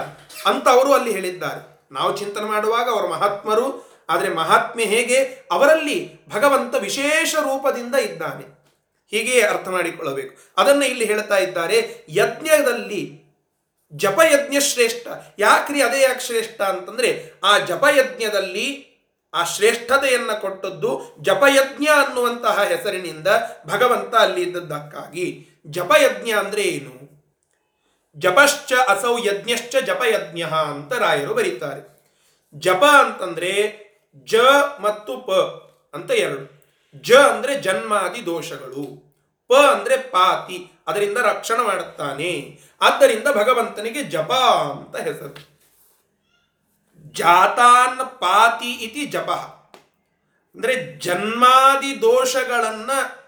ಅಂತ 0.45 0.67
ಅವರು 0.67 0.93
ಅಲ್ಲಿ 0.93 1.11
ಹೇಳಿದ್ದಾರೆ. 1.11 1.81
ನಾವು 1.91 2.17
ಚಿಂತನೆ 2.17 2.45
ಮಾಡುವಾಗ 2.45 2.89
ಅವರು 2.89 3.07
ಮಹಾತ್ಮರು, 3.07 3.93
ಆದರೆ 4.09 4.33
ಮಹಾತ್ಮೆ 4.33 4.83
ಹೇಗೆ? 4.83 5.23
ಅವರಲ್ಲಿ 5.51 6.25
ಭಗವಂತ 6.29 6.75
ವಿಶೇಷ 6.75 7.35
ರೂಪದಿಂದ 7.35 7.95
ಇದ್ದಾನೆ. 7.95 8.63
ಹೀಗೆಯೇ 9.11 9.41
ಅರ್ಥ 9.41 9.67
ಮಾಡಿಕೊಳ್ಳಬೇಕು. 9.67 10.53
ಅದನ್ನು 10.57 10.85
ಇಲ್ಲಿ 10.85 11.05
ಹೇಳ್ತಾ 11.05 11.37
ಇದ್ದಾರೆ, 11.37 12.05
ಯಜ್ಞದಲ್ಲಿ 12.09 13.23
ಜಪಯಜ್ಞ 13.93 14.59
ಶ್ರೇಷ್ಠ. 14.59 15.07
ಯಾಕ್ರಿ 15.39 15.81
ಅದೇ 15.81 16.01
ಯಾಕೆ 16.01 16.19
ಶ್ರೇಷ್ಠ 16.19 16.61
ಅಂತಂದ್ರೆ, 16.61 17.33
ಆ 17.43 17.57
ಜಪಯಜ್ಞದಲ್ಲಿ 17.57 18.92
ಆ 19.33 19.43
ಶ್ರೇಷ್ಠತೆಯನ್ನು 19.43 20.41
ಕೊಟ್ಟದ್ದು 20.41 21.15
ಜಪಯಜ್ಞ 21.21 21.87
ಅನ್ನುವಂತಹ 21.87 22.63
ಹೆಸರಿನಿಂದ 22.63 23.27
ಭಗವಂತ 23.67 24.15
ಅಲ್ಲಿ 24.15 24.41
ಇದ್ದದ್ದಕ್ಕಾಗಿ. 24.41 25.49
ಜಪಯಜ್ಞ 25.67 26.31
ಅಂದ್ರೆ 26.31 26.61
ಏನು? 26.61 27.03
ಜಪಶ್ಚ 28.15 28.73
ಅಸೌ 28.87 29.17
ಯಜ್ಞಶ್ಚ 29.17 29.75
ಜಪಯಜ್ಞ 29.75 30.41
ಅಂತ 30.41 30.93
ರಾಯರು 30.93 31.33
ಬರೀತಾರೆ. 31.33 31.93
ಜಪ 32.53 32.83
ಅಂತಂದ್ರೆ 32.99 33.83
ಜ 34.25 34.35
ಮತ್ತು 34.79 35.17
ಪ 35.17 35.31
ಅಂತ 35.95 36.11
ಎರಡು. 36.11 36.63
ಜ 37.01 37.13
ಅಂದ್ರೆ 37.13 37.61
ಜನ್ಮಾದಿ 37.61 38.25
ದೋಷಗಳು. 38.25 39.13
ಪ 39.49 39.53
ಅಂದ್ರೆ 39.53 39.97
ಪಾತಿ, 39.97 40.71
ಅದರಿಂದ 40.87 41.17
ರಕ್ಷಣೆ 41.17 41.63
ಮಾಡುತ್ತಾನೆ. 41.63 42.59
ಆದ್ದರಿಂದ 42.81 43.27
ಭಗವಂತನಿಗೆ 43.33 44.03
ಜಪ 44.03 44.31
ಅಂತ 44.31 44.95
ಹೆಸರು. 44.95 45.52
ಜಾತಾನ್ 47.13 48.19
ಪಾತಿ 48.19 48.71
ಇತಿ 48.71 49.05
ಜಪ. 49.05 49.29
ಅಂದರೆ 50.55 50.99
ಜನ್ಮಾದಿ 50.99 52.01
ದೋಷಗಳನ್ನು 52.01 53.23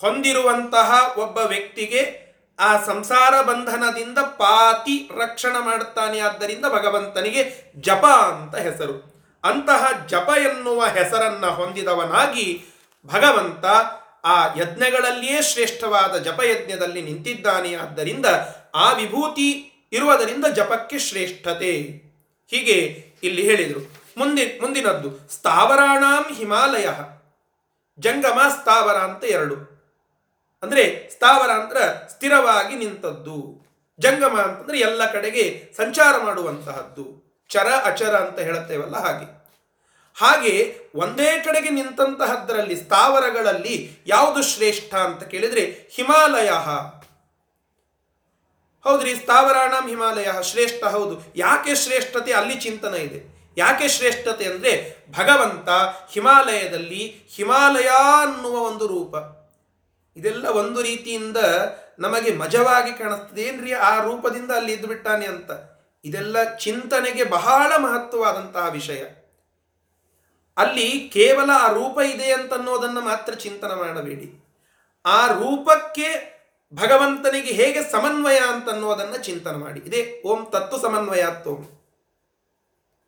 ಹೊಂದಿರುವಂತಹ 0.00 1.14
ಒಬ್ಬ 1.18 1.38
ವ್ಯಕ್ತಿಗೆ 1.38 2.30
ಆ 2.58 2.84
ಸಂಸಾರ 2.84 3.42
ಬಂಧನದಿಂದ 3.42 4.18
ಪಾತಿ 4.18 5.10
ರಕ್ಷಣೆ 5.18 5.64
ಮಾಡುತ್ತಾನೆ. 5.64 6.20
ಆದ್ದರಿಂದ 6.20 6.64
ಭಗವಂತನಿಗೆ 6.64 7.72
ಜಪ 7.76 8.04
ಅಂತ 8.06 8.56
ಹೆಸರು. 8.56 9.24
ಅಂತಹ 9.44 10.06
ಜಪ 10.06 10.28
ಎನ್ನುವ 10.50 10.84
ಹೆಸರನ್ನು 10.84 11.50
ಹೊಂದಿದವನಾಗಿ 11.50 12.64
ಭಗವಂತ 13.06 13.64
ಆ 14.24 14.46
ಯಜ್ಞಗಳಲ್ಲಿಯೇ 14.46 15.42
ಶ್ರೇಷ್ಠವಾದ 15.42 16.16
ಜಪಯಜ್ಞದಲ್ಲಿ 16.16 17.02
ನಿಂತಿದ್ದಾನೆ. 17.02 17.74
ಆದ್ದರಿಂದ 17.74 18.26
ಆ 18.74 18.92
ವಿಭೂತಿ 18.92 19.72
ಇರುವುದರಿಂದ 19.92 20.44
ಜಪಕ್ಕೆ 20.46 20.98
ಶ್ರೇಷ್ಠತೆ. 20.98 22.09
ಹೀಗೆ 22.50 23.06
ಇಲ್ಲಿ 23.22 23.42
ಹೇಳಿದರು. 23.42 24.04
ಮುಂದೆ, 24.16 24.58
ಮುಂದಿನದ್ದು, 24.58 25.32
ಸ್ಥಾವರಾಣಾಂ 25.32 26.34
ಹಿಮಾಲಯ. 26.34 26.88
ಜಂಗಮ 27.98 28.40
ಸ್ಥಾವರ 28.60 28.96
ಅಂತ 28.96 29.24
ಎರಡು. 29.24 29.54
ಅಂದರೆ 30.62 31.08
ಸ್ಥಾವರ 31.10 31.50
ಅಂದ್ರೆ 31.50 32.10
ಸ್ಥಿರವಾಗಿ 32.10 32.76
ನಿಂತದ್ದು. 32.76 33.60
ಜಂಗಮ 33.98 34.38
ಅಂತಂದ್ರೆ 34.40 34.80
ಎಲ್ಲ 34.80 35.12
ಕಡೆಗೆ 35.12 35.72
ಸಂಚಾರ 35.76 36.22
ಮಾಡುವಂತಹದ್ದು. 36.24 37.30
ಚರ, 37.48 37.66
ಅಚರ 37.84 38.16
ಅಂತ 38.16 38.38
ಹೇಳುತ್ತೇವಲ್ಲ 38.38 38.96
ಹಾಗೆ. 38.96 39.40
ಹಾಗೆ 40.18 40.78
ಒಂದೇ 40.94 41.42
ಕಡೆಗೆ 41.44 41.70
ನಿಂತಂತಹದ್ರಲ್ಲಿ, 41.70 42.76
ಸ್ಥಾವರಗಳಲ್ಲಿ 42.76 43.90
ಯಾವುದು 44.06 44.42
ಶ್ರೇಷ್ಠ 44.42 44.94
ಅಂತ 44.94 45.22
ಕೇಳಿದರೆ 45.22 45.88
ಹಿಮಾಲಯ. 45.90 46.50
ಹೌದ್ರಿ, 48.84 49.14
ಸ್ಥಾವರಾಣಂ 49.14 49.88
ಹಿಮಾಲಯ 49.88 50.28
ಶ್ರೇಷ್ಠ, 50.42 50.84
ಹೌದು. 50.84 51.32
ಯಾಕೆ 51.36 51.74
ಶ್ರೇಷ್ಠತೆ? 51.74 52.32
ಅಲ್ಲಿ 52.32 52.54
ಚಿಂತನೆ 52.54 52.98
ಇದೆ. 52.98 53.40
ಯಾಕೆ 53.56 53.88
ಶ್ರೇಷ್ಠತೆ 53.88 54.44
ಅಂದರೆ, 54.44 55.04
ಭಗವಂತ 55.18 55.68
ಹಿಮಾಲಯದಲ್ಲಿ 56.12 57.24
ಹಿಮಾಲಯ 57.34 57.88
ಅನ್ನುವ 58.22 58.56
ಒಂದು 58.56 58.86
ರೂಪ. 58.86 59.14
ಇದೆಲ್ಲ 60.16 60.46
ಒಂದು 60.46 60.82
ರೀತಿಯಿಂದ 60.82 61.36
ನಮಗೆ 61.98 62.32
ಮಜವಾಗಿ 62.32 62.98
ಕಾಣಿಸ್ತದೆ. 62.98 63.42
ಏನ್ರಿ 63.42 63.72
ಆ 63.72 64.02
ರೂಪದಿಂದ 64.02 64.50
ಅಲ್ಲಿ 64.50 64.72
ಇದ್ದು 64.72 64.86
ಬಿಟ್ಟಾನೆ 64.86 65.26
ಅಂತ? 65.26 65.50
ಇದೆಲ್ಲ 66.04 66.56
ಚಿಂತನೆಗೆ 66.56 67.24
ಬಹಳ 67.24 67.72
ಮಹತ್ವವಾದಂತಹ 67.76 68.68
ವಿಷಯ. 68.72 69.04
ಅಲ್ಲಿ 70.56 71.10
ಕೇವಲ 71.12 71.50
ಆ 71.54 71.72
ರೂಪ 71.72 71.98
ಇದೆ 72.00 72.32
ಅಂತನ್ನೋದನ್ನು 72.32 73.00
ಮಾತ್ರ 73.00 73.34
ಚಿಂತನೆ 73.34 73.74
ಮಾಡಬೇಡಿ. 73.74 74.44
ಆ 75.06 75.26
ರೂಪಕ್ಕೆ 75.26 76.39
ಭಗವಂತನಿಗೆ 76.74 77.52
ಹೇಗೆ 77.52 77.92
ಸಮನ್ವಯ 77.92 78.38
ಅಂತನ್ನುವುದನ್ನು 78.38 79.16
ಚಿಂತನೆ 79.16 79.56
ಮಾಡಿ. 79.56 79.80
ಇದೇ 79.80 80.22
ಓಂ 80.26 80.46
ತತ್ವ 80.50 80.78
ಸಮನ್ವಯಾತ್ವಂ. 80.78 81.68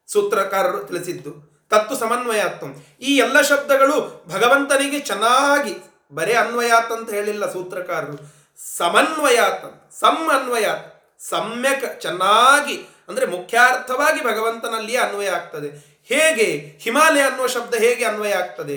ಸೂತ್ರಕಾರರು 0.07 0.85
ತಿಳಿಸಿದ್ದು 0.85 1.53
ತತ್ವ 1.71 1.95
ಸಮನ್ವಯಾತ್ವಂ. 1.95 2.85
ಈ 3.01 3.17
ಎಲ್ಲ 3.17 3.41
ಶಬ್ದಗಳು 3.41 4.25
ಭಗವಂತನಿಗೆ 4.29 4.99
ಚೆನ್ನಾಗಿ 4.99 5.75
ಬರೇ 6.13 6.33
ಅನ್ವಯಾತ್ 6.33 6.93
ಅಂತ 6.93 7.11
ಹೇಳಿಲ್ಲ 7.11 7.53
ಸೂತ್ರಕಾರರು. 7.53 8.43
ಸಮನ್ವಯಾತ್ 8.77 9.93
ಸಮನ್ವಯಾತ್, 10.01 11.05
ಸಮ್ಯಕ್ 11.19 12.01
ಚೆನ್ನಾಗಿ 12.01 12.87
ಅಂದ್ರೆ 13.09 13.27
ಮುಖ್ಯಾರ್ಥವಾಗಿ 13.27 14.25
ಭಗವಂತನಲ್ಲಿಯೇ 14.25 14.99
ಅನ್ವಯ 14.99 15.29
ಆಗ್ತದೆ. 15.29 15.69
ಹೇಗೆ? 16.05 16.79
ಹಿಮಾಲಯ 16.83 17.23
ಅನ್ನುವ 17.23 17.47
ಶಬ್ದ 17.47 17.75
ಹೇಗೆ 17.75 18.05
ಅನ್ವಯ 18.05 18.33
ಆಗ್ತದೆ? 18.33 18.77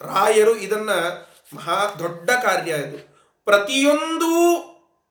ರಾಯರು 0.00 0.56
ಇದನ್ನ 0.56 0.90
ಮಹಾ 1.54 1.86
ದೊಡ್ಡ 1.98 2.30
ಕಾರ್ಯ 2.30 2.72
ಇದು. 2.72 3.07
ಪ್ರತಿಯೊಂದು 3.48 4.32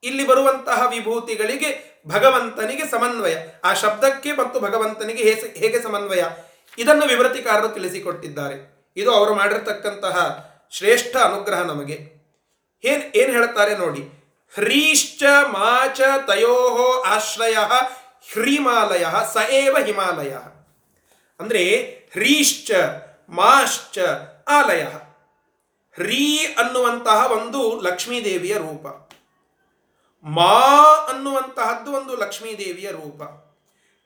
ಇಲ್ಲಿ 0.04 0.28
ಬರುವಂತಹ 0.28 0.88
ವಿಭೂತಿಗಳಿಗೆ 0.90 2.02
ಭಗವಂತನಿಗೆ 2.08 2.90
ಸಮನ್ವಯ. 2.92 3.36
ಆ 3.64 3.74
ಶಬ್ದಕ್ಕೆ 3.74 4.32
ಮತ್ತು 4.32 4.60
ಭಗವಂತನಿಗೆ 4.60 5.24
ಹೇಗೆ 5.56 5.84
ಸಮನ್ವಯ? 5.84 6.24
ಇದನ್ನು 6.78 7.06
ವಿವೃತಿಕಾರರು 7.06 7.68
ತಿಳಿಸಿಕೊಟ್ಟಿದ್ದಾರೆ. 7.68 8.56
ಇದು 8.98 9.12
ಅವರು 9.12 9.36
ಮಾಡಿರ್ತಕ್ಕಂತಹ 9.36 10.18
ಶ್ರೇಷ್ಠ 10.72 11.16
ಅನುಗ್ರಹ 11.16 11.62
ನಮಗೆ. 11.62 12.18
ಏನ್ 12.84 13.04
ಏನ್ 13.16 13.32
ಹೇಳ್ತಾರೆ 13.32 13.78
ನೋಡಿ. 13.78 14.02
ಹ್ರೀಶ್ಚ 14.54 15.24
ಮಾಚ 15.48 16.02
ತಯೋ 16.28 16.56
ಆಶ್ರಯ 17.02 17.58
ಹ್ರೀಮಾಲಯ 18.34 19.06
ಸ 19.34 19.38
ಏವ 19.50 19.78
ಹಿಮಾಲಯ. 19.86 20.36
ಅಂದ್ರೆ 21.40 21.64
ಹ್ರೀಶ್ಚ, 22.12 22.72
ಮಾಶ್ಚ, 23.30 24.00
ಆಲಯ. 24.48 24.84
ಹ್ರೀ 25.98 26.38
ಅನ್ನುವಂತಹ 26.38 27.32
ಒಂದು 27.32 27.82
ಲಕ್ಷ್ಮೀದೇವಿಯ 27.82 28.58
ರೂಪ. 28.58 29.12
ಮಾ 30.24 30.62
ಅನ್ನುವಂತಹದ್ದು 31.10 31.92
ಒಂದು 31.92 32.16
ಲಕ್ಷ್ಮೀದೇವಿಯ 32.16 32.92
ರೂಪ. 32.92 33.24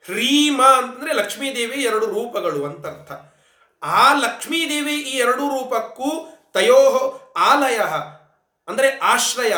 ಹ್ರೀಮ 0.04 0.62
ಅಂತಂದ್ರೆ 0.62 1.12
ಲಕ್ಷ್ಮೀದೇವಿ 1.12 1.82
ಎರಡು 1.82 2.06
ರೂಪಗಳು 2.06 2.66
ಅಂತ 2.66 2.86
ಅರ್ಥ 2.86 3.12
ಆ 3.84 4.14
ಲಕ್ಷ್ಮೀದೇವಿ 4.14 4.94
ಈ 4.94 5.16
ಎರಡು 5.16 5.48
ರೂಪಕ್ಕೂ 5.48 6.10
ತಯೋ 6.52 6.80
ಆಲಯ, 7.36 7.80
ಅಂದ್ರೆ 8.68 8.98
ಆಶ್ರಯ. 8.98 9.52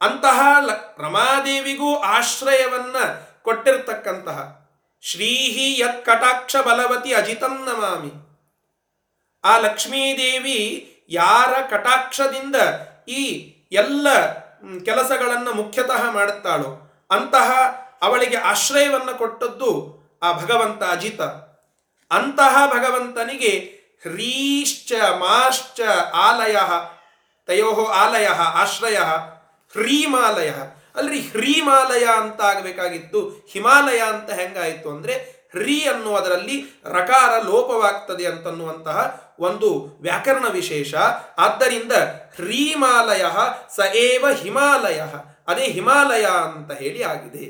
ಅಂತಹ 0.00 0.56
ಲ 0.60 0.70
ರಮಾದೇವಿಗೂ 0.98 1.96
ಆಶ್ರಯವನ್ನ 1.96 2.96
ಕೊಟ್ಟಿರ್ತಕ್ಕಂತಹ 3.42 4.68
ಶ್ರೀಹಿ 5.00 5.80
ಯತ್ 5.80 6.04
ಕಟಾಕ್ಷ 6.04 6.56
ಬಲವತಿ 6.56 7.14
ಅಜಿತಂ 7.14 7.64
ನಮಾಮಿ. 7.64 8.10
ಆ 9.44 9.58
ಲಕ್ಷ್ಮೀದೇವಿ 9.58 10.88
ಯಾರ 11.08 11.66
ಕಟಾಕ್ಷದಿಂದ 11.70 12.56
ಈ 13.08 13.52
ಎಲ್ಲ 13.72 14.08
ಕೆಲಸಗಳನ್ನು 14.84 15.54
ಮುಖ್ಯತಃ 15.54 16.10
ಮಾಡುತ್ತಾಳೋ 16.10 16.92
ಅಂತಹ 17.10 17.52
ಅವಳಿಗೆ 18.02 18.36
ಆಶ್ರಯವನ್ನು 18.36 19.18
ಕೊಟ್ಟದ್ದು 19.18 20.02
ಆ 20.22 20.32
ಭಗವಂತ 20.32 20.82
ಅಜಿತ. 20.82 21.20
ಅಂತಹ 22.10 22.66
ಭಗವಂತನಿಗೆ 22.66 23.82
ಹ್ರೀಶ್ಚ 24.02 24.92
ಮಾಶ್ಚ 24.92 25.80
ಆಲಯ, 26.14 26.56
ತಯೋ 27.46 27.84
ಆಲಯ, 27.84 28.26
ಆಶ್ರಯ, 28.28 28.96
ಹ್ರೀಮಾಲಯ. 29.72 30.50
ಅಲ್ರಿ 30.94 31.20
ಹ್ರೀಮಾಲಯ 31.20 32.04
ಅಂತ 32.04 32.40
ಆಗಬೇಕಾಗಿತ್ತು, 32.40 33.48
ಹಿಮಾಲಯ 33.52 33.98
ಅಂತ 33.98 34.30
ಹೆಂಗಾಯಿತು 34.30 34.90
ಅಂದ್ರೆ 34.90 35.41
ಹ್ರೀ 35.52 35.76
ಅನ್ನುವುದರಲ್ಲಿ 35.84 36.56
ರಕಾರ 36.84 37.32
ಲೋಪವಾಗ್ತದೆ 37.42 38.26
ಅಂತನ್ನುವಂತಹ 38.26 38.98
ಒಂದು 39.38 39.68
ವ್ಯಾಕರಣ 40.00 40.46
ವಿಶೇಷ. 40.48 40.94
ಆದ್ದರಿಂದ 41.38 41.92
ಹ್ರೀಮಾಲಯ 42.36 43.24
ಸ 43.76 43.78
ಏವ 43.94 44.24
ಹಿಮಾಲಯ. 44.32 45.00
ಅದೇ 45.48 45.64
ಹಿಮಾಲಯ 45.66 46.24
ಅಂತ 46.24 46.72
ಹೇಳಿ 46.72 47.02
ಆಗಿದೆ. 47.02 47.46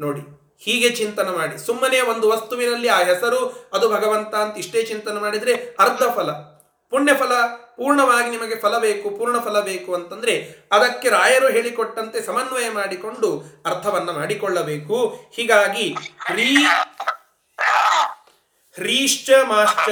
ನೋಡಿ, 0.00 0.22
ಹೀಗೆ 0.58 0.90
ಚಿಂತನೆ 0.90 1.30
ಮಾಡಿ. 1.30 1.58
ಸುಮ್ಮನೆ 1.66 2.00
ಒಂದು 2.00 2.26
ವಸ್ತುವಿನಲ್ಲಿ 2.30 2.88
ಆ 2.88 2.98
ಹೆಸರು, 3.04 3.40
ಅದು 3.72 3.88
ಭಗವಂತ 3.88 4.34
ಅಂತ 4.34 4.58
ಇಷ್ಟೇ 4.58 4.82
ಚಿಂತನೆ 4.82 5.20
ಮಾಡಿದರೆ 5.20 5.54
ಅರ್ಧ 5.78 6.02
ಫಲ 6.16 6.30
ಪುಣ್ಯ 6.92 7.12
ಫಲ 7.14 7.32
ಪೂರ್ಣವಾಗಿ 7.76 8.30
ನಿಮಗೆ 8.30 8.56
ಫಲ 8.60 8.78
ಬೇಕು, 8.78 9.10
ಪೂರ್ಣ 9.10 9.38
ಫಲ 9.38 9.60
ಬೇಕು 9.60 9.94
ಅಂತಂದ್ರೆ 9.94 10.34
ಅದಕ್ಕೆ 10.72 11.08
ರಾಯರು 11.08 11.48
ಹೇಳಿಕೊಟ್ಟಂತೆ 11.48 12.22
ಸಮನ್ವಯ 12.22 12.70
ಮಾಡಿಕೊಂಡು 12.70 13.42
ಅರ್ಥವನ್ನ 13.66 14.10
ಮಾಡಿಕೊಳ್ಳಬೇಕು. 14.10 15.20
ಹೀಗಾಗಿ 15.36 15.96
ಹ್ರೀ, 16.26 16.50
ಹ್ರೀಶ್ಚ 18.74 19.30
ಮಾಶ್ಚ, 19.42 19.88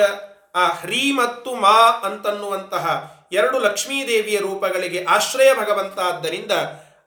ಆ 0.55 0.66
ಹ್ರೀ 0.68 1.12
ಮತ್ತು 1.12 1.55
ಮಾ 1.55 1.79
ಅಂತನ್ನುವಂತಹ 2.03 2.87
ಎರಡು 3.33 3.59
ಲಕ್ಷ್ಮೀದೇವಿಯ 3.59 4.38
ರೂಪಗಳಿಗೆ 4.38 5.05
ಆಶ್ರಯ 5.05 5.55
ಭಗವಂತ 5.55 5.99
ಆದ್ದರಿಂದ 5.99 6.53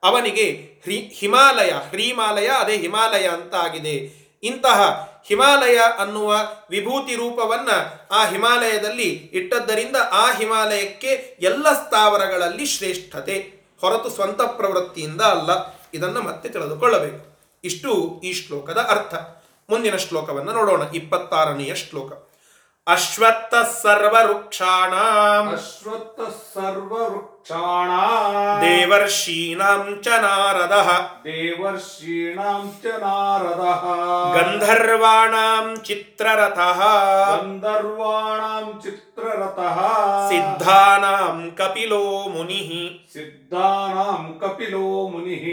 ಅವನಿಗೆ 0.04 0.46
ಹ್ರಿ 0.84 0.96
ಹಿಮಾಲಯ, 0.96 1.70
ಹ್ರೀಮಾಲಯ, 1.70 2.48
ಅದೇ 2.48 2.78
ಹಿಮಾಲಯ 2.78 3.28
ಅಂತ 3.28 3.56
ಆಗಿದೆ. 3.56 3.96
ಇಂತಹ 4.44 4.80
ಹಿಮಾಲಯ 5.28 5.78
ಅನ್ನುವ 5.78 6.36
ವಿಭೂತಿ 6.70 7.16
ರೂಪವನ್ನ 7.16 7.70
ಆ 8.12 8.26
ಹಿಮಾಲಯದಲ್ಲಿ 8.26 9.10
ಇಟ್ಟದ್ದರಿಂದ 9.34 9.96
ಆ 10.12 10.34
ಹಿಮಾಲಯಕ್ಕೆ 10.34 11.38
ಎಲ್ಲ 11.40 11.74
ಸ್ಥಾವರಗಳಲ್ಲಿ 11.74 12.66
ಶ್ರೇಷ್ಠತೆ. 12.66 13.54
ಹೊರತು 13.82 14.10
ಸ್ವಂತ 14.10 14.42
ಪ್ರವೃತ್ತಿಯಿಂದ 14.42 15.22
ಅಲ್ಲ. 15.22 15.80
ಇದನ್ನು 15.94 16.22
ಮತ್ತೆ 16.22 16.50
ತಿಳಿದುಕೊಳ್ಳಬೇಕು. 16.50 17.40
ಇಷ್ಟು 17.64 18.22
ಈ 18.24 18.34
ಶ್ಲೋಕದ 18.34 18.78
ಅರ್ಥ. 18.78 19.14
ಮುಂದಿನ 19.70 19.96
ಶ್ಲೋಕವನ್ನು 19.96 20.52
ನೋಡೋಣ. 20.52 20.82
ಇಪ್ಪತ್ತಾರನೆಯ 20.94 21.76
ಶ್ಲೋಕ. 21.76 22.25
ಅಶ್ವತ್ಥ 22.88 23.54
ಸರ್ವವೃಕ್ಷಾಣಾಂ 23.84 25.54
ಅಶ್ವತ್ಥ 25.54 26.20
ಸರ್ವವೃಕ್ಷಾಣ 26.56 27.90
ದೇವರ್ಷೀಣಾಂ 28.62 30.02
ಚ 30.02 30.08
ನಾರದಃ. 30.08 30.90
ದೇವರ್ಷೀಣಾಂ 31.24 32.72
ಚ 32.84 32.86
ನಾರದಃ 32.86 33.84
ಗಂಧರ್ವಾಣಾಂ 34.36 35.82
ಚಿತ್ರರಥಃ. 35.82 36.80
ಗಂಧರ್ವಾಣಾಂ 37.36 38.82
ಚಿತ್ರರಥಃ. 38.84 39.80
ಸಿದ್ಧಾನಾಂ 40.30 41.52
ಕಪಿಲೋ 41.56 42.30
ಮುನಿಃ. 42.30 42.70
ಸಿದ್ಧಾನಾಂ 43.14 44.40
ಕಪಿಲೋ 44.42 45.08
ಮುನಿಃ. 45.08 45.46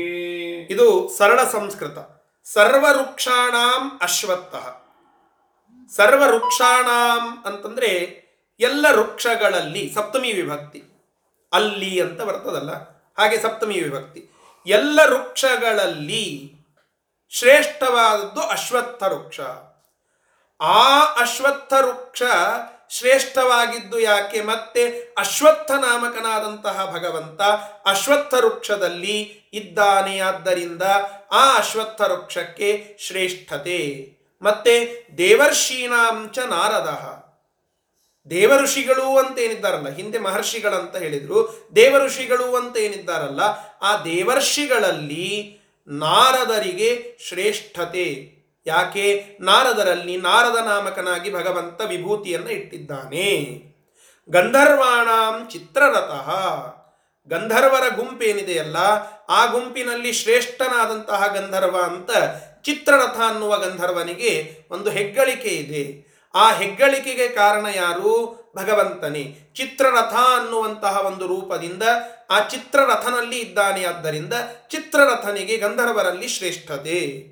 ಇದು 0.70 1.10
ಸರಳ 1.18 1.44
ಸಂಸ್ಕೃತ. 1.44 1.98
ಸರ್ವವೃಕ್ಷಾಣಾಂ 2.44 3.98
ಅಶ್ವತ್ಥ. 4.02 4.54
ಸರ್ವವೃಕ್ಷಾಣಾಂ 5.88 7.44
ಅಂತಂದ್ರೆ 7.44 8.22
ಎಲ್ಲ 8.60 8.86
ವೃಕ್ಷಗಳಲ್ಲಿ 8.92 9.92
ಸಪ್ತಮಿ 9.94 10.32
ವಿಭಕ್ತಿ. 10.32 10.82
ಅಲ್ಲಿ 11.52 12.00
ಅಂತ 12.00 12.20
ಬರ್ತದಲ್ಲ, 12.22 12.72
ಹಾಗೆ 13.18 13.38
ಸಪ್ತಮಿ 13.38 13.80
ವಿಭಕ್ತಿ. 13.80 14.20
ಎಲ್ಲ 14.66 15.00
ವೃಕ್ಷಗಳಲ್ಲಿ 15.10 16.52
ಶ್ರೇಷ್ಠವಾದದ್ದು 17.30 18.40
ಅಶ್ವತ್ಥ 18.40 19.02
ವೃಕ್ಷ. 19.02 19.40
ಆ 20.60 21.02
ಅಶ್ವತ್ಥ 21.20 21.72
ವೃಕ್ಷ 21.72 22.22
ಶ್ರೇಷ್ಠವಾಗಿದ್ದು 22.90 23.98
ಯಾಕೆ? 24.00 24.40
ಮತ್ತೆ 24.42 25.14
ಅಶ್ವತ್ಥ 25.18 25.70
ನಾಮಕನಾದಂತಹ 25.70 26.90
ಭಗವಂತ 26.92 27.40
ಅಶ್ವತ್ಥ 27.86 28.34
ವೃಕ್ಷದಲ್ಲಿ 28.34 29.18
ಇದ್ದಾನೆ. 29.52 30.20
ಆದ್ದರಿಂದ 30.20 30.82
ಆ 31.32 31.56
ಅಶ್ವತ್ಥ 31.56 32.00
ವೃಕ್ಷಕ್ಕೆ 32.00 32.96
ಶ್ರೇಷ್ಠತೆ. 33.00 33.80
ಮತ್ತೆ 34.42 35.06
ದೇವರ್ಷೀಣಾಂಚ 35.18 36.38
ನಾರದ. 36.38 37.22
ದೇವಋಷಿಗಳು 38.30 39.18
ಅಂತ 39.18 39.38
ಏನಿದ್ದಾರಲ್ಲ, 39.38 39.94
ಹಿಂದೆ 39.94 40.18
ಮಹರ್ಷಿಗಳಂತ 40.18 40.96
ಹೇಳಿದ್ರು, 40.96 41.68
ದೇವಋಷಿಗಳು 41.76 42.56
ಅಂತ 42.56 42.76
ಏನಿದ್ದಾರಲ್ಲ, 42.76 43.40
ಆ 43.82 44.02
ದೇವರ್ಷಿಗಳಲ್ಲಿ 44.02 45.58
ನಾರದರಿಗೆ 45.86 47.18
ಶ್ರೇಷ್ಠತೆ. 47.28 48.32
ಯಾಕೆ? 48.66 49.36
ನಾರದರಲ್ಲಿ 49.40 50.16
ನಾರದ 50.16 50.56
ನಾಮಕನಾಗಿ 50.56 51.34
ಭಗವಂತ 51.34 51.80
ವಿಭೂತಿಯನ್ನು 51.80 52.50
ಇಟ್ಟಿದ್ದಾನೆ. 52.50 53.62
ಗಂಧರ್ವಾಣಾಂ 54.30 55.48
ಚಿತ್ರರಥ. 55.48 56.28
ಗಂಧರ್ವರ 57.28 57.94
ಗುಂಪೇನಿದೆಯಲ್ಲ, 57.94 58.76
ಆ 59.28 59.46
ಗುಂಪಿನಲ್ಲಿ 59.46 60.12
ಶ್ರೇಷ್ಠನಾದಂತಹ 60.12 61.26
ಗಂಧರ್ವ 61.26 61.82
ಅಂತ 61.82 62.10
ಚಿತ್ರರಥ 62.62 63.16
ಅನ್ನುವ 63.16 63.58
ಗಂಧರ್ವನಿಗೆ 63.58 64.58
ಒಂದು 64.70 64.90
ಹೆಗ್ಗಳಿಕೆ 64.90 65.48
ಇದೆ. 65.48 66.12
ಆ 66.34 66.52
ಹೆಗ್ಗಳಿಕೆಗೆ 66.52 67.28
ಕಾರಣ 67.28 67.66
ಯಾರು? 67.74 68.42
ಭಗವಂತನೇ. 68.56 69.38
ಚಿತ್ರರಥ 69.54 70.14
ಅನ್ನುವಂತಹ 70.14 71.06
ಒಂದು 71.06 71.26
ರೂಪದಿಂದ 71.26 71.82
ಆ 72.30 72.48
ಚಿತ್ರರಥನಲ್ಲಿ 72.48 73.38
ಇದ್ದಾನೆ. 73.38 73.84
ಆದ್ದರಿಂದ 73.84 74.32
ಚಿತ್ರರಥನಿಗೆ 74.70 75.56
ಗಂಧರ್ವರಲ್ಲಿ 75.56 76.28
ಶ್ರೇಷ್ಠತೆ. 76.28 77.28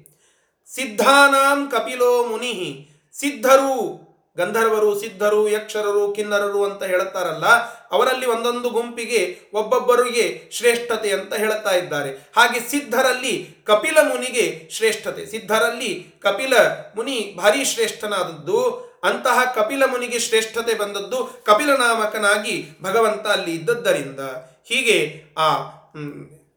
ಸಿದ್ಧಾನಾಂ 0.74 1.68
ಕಪಿಲೋ 1.70 2.26
ಮುನಿ. 2.26 2.90
ಸಿದ್ಧರು 3.12 4.09
ಗಂಧರ್ವರು, 4.40 4.90
ಸಿದ್ಧರು, 5.00 5.48
ಯಕ್ಷರರು, 5.48 6.12
ಕಿನ್ನರರು 6.16 6.64
ಅಂತ 6.64 6.82
ಹೇಳುತ್ತಾರಲ್ಲ 6.82 7.46
ಅವರಲ್ಲಿ 7.90 8.26
ಒಂದೊಂದು 8.26 8.68
ಗುಂಪಿಗೆ 8.70 9.20
ಒಬ್ಬೊಬ್ಬರಿಗೆ 9.54 10.26
ಶ್ರೇಷ್ಠತೆ 10.52 11.10
ಅಂತ 11.10 11.34
ಹೇಳುತ್ತಾ 11.34 11.70
ಇದ್ದಾರೆ. 11.70 12.10
ಹಾಗೆ 12.36 12.60
ಸಿದ್ಧರಲ್ಲಿ 12.60 13.34
ಕಪಿಲ 13.66 13.98
ಮುನಿಗೆ 14.02 14.46
ಶ್ರೇಷ್ಠತೆ. 14.70 15.22
ಸಿದ್ಧರಲ್ಲಿ 15.26 15.92
ಕಪಿಲ 16.20 16.54
ಮುನಿ 16.96 17.18
ಭಾರಿ 17.38 17.64
ಶ್ರೇಷ್ಠನಾದದ್ದು. 17.64 18.60
ಅಂತಹ 19.04 19.38
ಕಪಿಲ 19.54 19.82
ಮುನಿಗೆ 19.84 20.18
ಶ್ರೇಷ್ಠತೆ 20.18 20.74
ಬಂದದ್ದು 20.74 21.18
ಕಪಿಲನಾಮಕನಾಗಿ 21.46 22.56
ಭಗವಂತ 22.82 23.26
ಅಲ್ಲಿ 23.26 23.52
ಇದ್ದದ್ದರಿಂದ. 23.54 24.20
ಹೀಗೆ 24.64 24.98
ಆ 25.38 25.48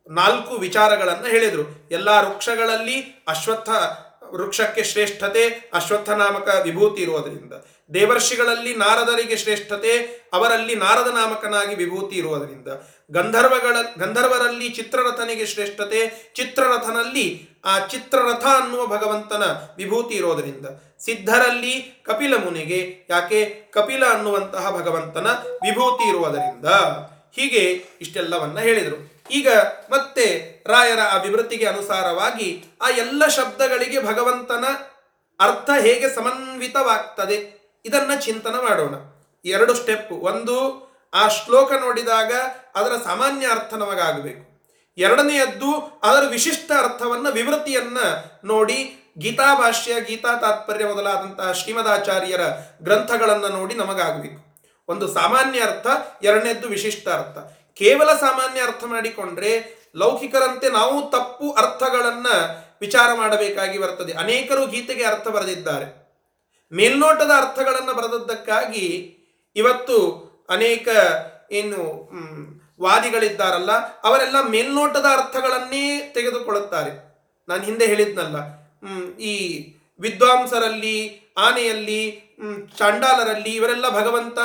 ನಾಲ್ಕು 0.09 0.53
ವಿಚಾರಗಳನ್ನು 0.55 1.27
ಹೇಳಿದರು. 1.27 1.63
ಎಲ್ಲ 1.91 2.09
ವೃಕ್ಷಗಳಲ್ಲಿ 2.09 2.97
ಅಶ್ವತ್ಥ 3.27 3.69
ವೃಕ್ಷಕ್ಕೆ 4.33 4.83
ಶ್ರೇಷ್ಠತೆ 4.83 5.69
ಅಶ್ವತ್ಥ 5.73 6.09
ನಾಮಕ 6.09 6.61
ವಿಭೂತಿ 6.63 7.01
ಇರುವುದರಿಂದ. 7.01 7.53
ದೇವರ್ಷಿಗಳಲ್ಲಿ 7.93 8.75
ನಾರದರಿಗೆ 8.75 9.37
ಶ್ರೇಷ್ಠತೆ, 9.37 9.97
ಅವರಲ್ಲಿ 10.33 10.75
ನಾರದ 10.75 11.07
ನಾಮಕನಾಗಿ 11.07 11.75
ವಿಭೂತಿ 11.75 12.15
ಇರುವುದರಿಂದ. 12.15 12.67
ಗಂಧರ್ವಗಳ, 13.11 14.05
ಗಂಧರ್ವರಲ್ಲಿ 14.05 14.69
ಚಿತ್ರರಥನಿಗೆ 14.69 15.45
ಶ್ರೇಷ್ಠತೆ, 15.45 16.31
ಚಿತ್ರರಥನಲ್ಲಿ 16.35 17.49
ಆ 17.65 17.87
ಚಿತ್ರರಥ 17.87 18.45
ಅನ್ನುವ 18.45 18.87
ಭಗವಂತನ 18.87 19.43
ವಿಭೂತಿ 19.77 20.15
ಇರೋದರಿಂದ 20.15 20.65
ಸಿದ್ಧರಲ್ಲಿ 20.99 22.03
ಕಪಿಲ 22.03 22.35
ಮುನಿಗೆ 22.35 23.07
ಯಾಕೆ 23.09 23.45
ಕಪಿಲ 23.45 24.05
ಅನ್ನುವಂತಹ 24.05 24.71
ಭಗವಂತನ 24.71 25.27
ವಿಭೂತಿ 25.63 26.09
ಇರುವುದರಿಂದ. 26.09 26.65
ಹೀಗೆ 27.35 27.85
ಇಷ್ಟೆಲ್ಲವನ್ನ 28.01 28.59
ಹೇಳಿದರು. 28.59 29.12
ಈಗ 29.31 29.49
ಮತ್ತೆ 29.89 30.57
ರಾಯರ 30.67 30.99
ಆ 31.01 31.17
ವಿವೃತ್ತಿಗೆ 31.17 31.65
ಅನುಸಾರವಾಗಿ 31.65 32.65
ಆ 32.81 32.89
ಎಲ್ಲ 32.89 33.27
ಶಬ್ದಗಳಿಗೆ 33.27 34.05
ಭಗವಂತನ 34.05 34.65
ಅರ್ಥ 35.39 35.69
ಹೇಗೆ 35.81 36.15
ಸಮನ್ವಿತವಾಗ್ತದೆ 36.15 37.63
ಇದನ್ನ 37.85 38.19
ಚಿಂತನ 38.19 38.55
ಮಾಡೋಣ. 38.55 38.95
ಎರಡು 39.45 39.73
ಸ್ಟೆಪ್ 39.73 40.11
ಒಂದು, 40.11 40.57
ಆ 41.13 41.27
ಶ್ಲೋಕ 41.27 41.71
ನೋಡಿದಾಗ 41.71 42.31
ಅದರ 42.75 42.91
ಸಾಮಾನ್ಯ 43.03 43.47
ಅರ್ಥ 43.47 43.73
ನಮಗಾಗಬೇಕು. 43.73 44.53
ಎರಡನೆಯದ್ದು, 44.97 45.99
ಅದರ 46.03 46.27
ವಿಶಿಷ್ಟ 46.29 46.71
ಅರ್ಥವನ್ನ 46.77 47.29
ವಿವೃತ್ತಿಯನ್ನ 47.29 47.97
ನೋಡಿ 48.45 48.99
ಗೀತಾ 49.17 49.55
ಭಾಷ್ಯ, 49.55 50.01
ಗೀತಾ 50.01 50.37
ತಾತ್ಪರ್ಯ 50.37 50.85
ಮೊದಲಾದಂತಹ 50.85 51.51
ಶ್ರೀಮದಾಚಾರ್ಯರ 51.51 52.41
ಗ್ರಂಥಗಳನ್ನು 52.81 53.47
ನೋಡಿ 53.47 53.75
ನಮಗಾಗಬೇಕು. 53.75 54.59
ಒಂದು 54.87 55.13
ಸಾಮಾನ್ಯ 55.13 55.59
ಅರ್ಥ, 55.59 55.87
ಎರಡನೇದ್ದು 56.23 56.67
ವಿಶಿಷ್ಟ 56.67 57.09
ಅರ್ಥ. 57.09 57.62
ಕೇವಲ 57.77 58.09
ಸಾಮಾನ್ಯ 58.19 58.61
ಅರ್ಥ 58.61 58.83
ಮಾಡಿಕೊಂಡ್ರೆ 58.85 59.51
ಲೌಕಿಕರಂತೆ 59.95 60.67
ನಾವು 60.69 60.95
ತಪ್ಪು 61.09 61.47
ಅರ್ಥಗಳನ್ನ 61.51 62.27
ವಿಚಾರ 62.81 63.09
ಮಾಡಬೇಕಾಗಿ 63.13 63.77
ಬರ್ತದೆ. 63.77 64.13
ಅನೇಕರು 64.13 64.63
ಗೀತೆಗೆ 64.67 65.03
ಅರ್ಥ 65.03 65.27
ಬರೆದಿದ್ದಾರೆ. 65.27 65.87
ಮೇಲ್ನೋಟದ 66.71 67.31
ಅರ್ಥಗಳನ್ನು 67.37 67.93
ಬರೆದದ್ದಕ್ಕಾಗಿ 67.93 68.85
ಇವತ್ತು 69.55 69.97
ಅನೇಕ 70.49 70.87
ಏನು 71.51 71.81
ವಾದಿಗಳಿದ್ದಾರಲ್ಲ, 72.81 73.71
ಅವರೆಲ್ಲ 74.03 74.37
ಮೇಲ್ನೋಟದ 74.47 75.07
ಅರ್ಥಗಳನ್ನೇ 75.17 75.85
ತೆಗೆದುಕೊಳ್ಳುತ್ತಾರೆ. 76.13 76.91
ನಾನು 77.47 77.61
ಹಿಂದೆ 77.63 77.85
ಹೇಳಿದ್ನಲ್ಲ 77.85 78.37
ಈ 79.31 79.33
ವಿದ್ವಾಂಸರಲ್ಲಿ, 79.99 81.23
ಆನೆಯಲ್ಲಿ 81.37 82.23
ಚಾಂಡಾಲರಲ್ಲಿ 82.77 83.49
ಇವರೆಲ್ಲ 83.49 83.89
ಭಗವಂತ 83.89 84.37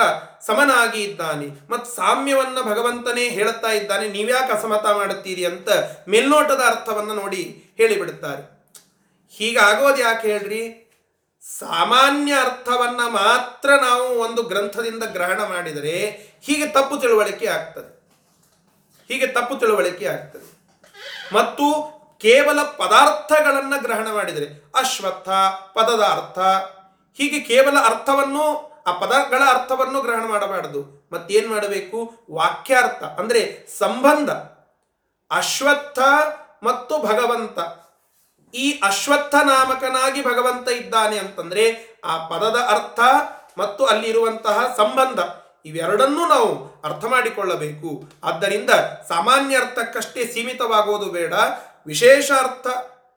ಸಮನಾಗಿ 0.47 1.03
ಇದ್ದಾನೆ. 1.03 1.47
ಮತ್ತು 1.71 1.97
ಸಾಮ್ಯವನ್ನ 1.97 2.59
ಭಗವಂತನೇ 2.63 3.29
ಹೇಳುತ್ತಾ 3.29 3.71
ಇದ್ದಾನೆ. 3.71 4.09
ನೀವ್ಯಾಕೆ 4.09 4.53
ಅಸಮತ 4.53 4.87
ಮಾಡುತ್ತೀರಿ 4.87 5.45
ಅಂತ 5.45 5.69
ಮೇಲ್ನೋಟದ 6.09 6.63
ಅರ್ಥವನ್ನು 6.67 7.15
ನೋಡಿ 7.15 7.65
ಹೇಳಿಬಿಡುತ್ತಾರೆ. 7.77 8.59
ಹೀಗಾಗೋದು 9.31 9.97
ಯಾಕೆ 9.97 10.29
ಹೇಳ್ರಿ? 10.29 10.85
ಸಾಮಾನ್ಯ 11.59 12.33
ಅರ್ಥವನ್ನ 12.33 13.01
ಮಾತ್ರ 13.01 13.71
ನಾವು 13.71 14.09
ಒಂದು 14.09 14.43
ಗ್ರಂಥದಿಂದ 14.43 15.03
ಗ್ರಹಣ 15.03 15.43
ಮಾಡಿದರೆ 15.43 16.07
ಹೀಗೆ 16.43 16.67
ತಪ್ಪು 16.67 16.99
ತಿಳುವಳಿಕೆ 16.99 17.47
ಆಗ್ತದೆ. 17.47 17.99
ಹೀಗೆ 19.09 19.27
ತಪ್ಪು 19.27 19.57
ತಿಳುವಳಿಕೆ 19.57 20.07
ಆಗ್ತದೆ. 20.07 20.59
ಮತ್ತು 21.35 21.98
ಕೇವಲ 22.19 22.63
ಪದಾರ್ಥಗಳನ್ನು 22.63 23.83
ಗ್ರಹಣ 23.83 24.13
ಮಾಡಿದರೆ, 24.13 24.73
ಅಶ್ವತ್ಥ 24.77 25.29
ಪದದ 25.79 26.01
ಅರ್ಥ 26.01 26.39
ಹೀಗೆ 27.19 27.41
ಕೇವಲ 27.41 27.79
ಅರ್ಥವನ್ನು, 27.85 28.69
ಆ 28.87 28.93
ಪದಗಳ 28.93 29.43
ಅರ್ಥವನ್ನು 29.49 30.01
ಗ್ರಹಣ 30.01 30.29
ಮಾಡಬಾರದು. 30.29 31.09
ಮತ್ತೇನ್ 31.13 31.51
ಮಾಡಬೇಕು? 31.51 32.27
ವಾಕ್ಯಾರ್ಥ, 32.31 33.03
ಅಂದ್ರೆ 33.03 33.67
ಸಂಬಂಧ. 33.79 34.31
ಅಶ್ವತ್ಥ 35.31 35.99
ಮತ್ತು 36.63 36.99
ಭಗವಂತ. 36.99 37.59
ಈ 38.55 38.81
ಅಶ್ವತ್ಥ 38.85 39.35
ನಾಮಕನಾಗಿ 39.35 40.25
ಭಗವಂತ 40.25 40.69
ಇದ್ದಾನೆ 40.71 41.19
ಅಂತಂದ್ರೆ, 41.19 41.99
ಆ 42.05 42.27
ಪದದ 42.27 42.57
ಅರ್ಥ 42.69 43.01
ಮತ್ತು 43.59 43.87
ಅಲ್ಲಿರುವಂತಹ 43.87 44.75
ಸಂಬಂಧ, 44.77 45.19
ಇವೆರಡನ್ನೂ 45.67 46.29
ನಾವು 46.29 46.81
ಅರ್ಥ 46.85 47.05
ಮಾಡಿಕೊಳ್ಳಬೇಕು. 47.05 48.05
ಆದ್ದರಿಂದ 48.25 48.71
ಸಾಮಾನ್ಯ 49.09 49.57
ಅರ್ಥಕ್ಕಷ್ಟೇ 49.57 50.27
ಸೀಮಿತವಾಗುವುದು 50.27 51.11
ಬೇಡ. 51.11 51.35
ವಿಶೇಷ 51.89 52.31
ಅರ್ಥ 52.31 52.67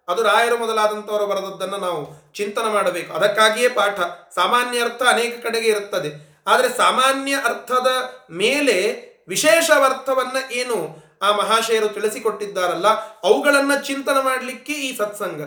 ಅದು 0.08 0.24
ರಾಯರು 0.24 0.58
ಮೊದಲಾದಂಥವರು 0.58 1.28
ಬರೆದದ್ದನ್ನು 1.28 1.78
ನಾವು 1.78 2.34
ಚಿಂತನೆ 2.34 2.74
ಮಾಡಬೇಕು. 2.74 3.14
ಅದಕ್ಕಾಗಿಯೇ 3.14 3.70
ಪಾಠ. 3.70 4.00
ಸಾಮಾನ್ಯ 4.36 4.82
ಅರ್ಥ 4.82 5.04
ಅನೇಕ 5.04 5.44
ಕಡೆಗೆ 5.44 5.70
ಇರುತ್ತದೆ. 5.70 6.40
ಆದರೆ 6.48 6.78
ಸಾಮಾನ್ಯ 6.78 7.36
ಅರ್ಥದ 7.36 7.88
ಮೇಲೆ 8.32 8.76
ವಿಶೇಷ 9.28 9.72
ಅರ್ಥವನ್ನ 9.72 10.52
ಏನು 10.52 11.04
ಆ 11.22 11.32
ಮಹಾಶಯರು 11.32 11.90
ತಿಳಿಸಿಕೊಟ್ಟಿದ್ದಾರಲ್ಲ, 11.90 12.88
ಅವುಗಳನ್ನು 13.24 13.86
ಚಿಂತನೆ 13.86 14.24
ಮಾಡಲಿಕ್ಕೆ 14.24 14.74
ಈ 14.74 14.98
ಸತ್ಸಂಗ. 14.98 15.42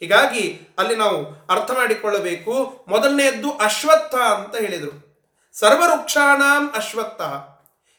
ಹೀಗಾಗಿ 0.00 0.74
ಅಲ್ಲಿ 0.78 0.96
ನಾವು 0.96 1.46
ಅರ್ಥ 1.50 1.70
ಮಾಡಿಕೊಳ್ಳಬೇಕು. 1.70 2.84
ಮೊದಲನೆಯದ್ದು 2.88 3.56
ಅಶ್ವತ್ಥ 3.56 4.14
ಅಂತ 4.14 4.56
ಹೇಳಿದರು. 4.56 5.22
ಸರ್ವವೃಕ್ಷಾಣಾಂ 5.52 6.70
ಅಶ್ವತ್ಥ. 6.76 7.22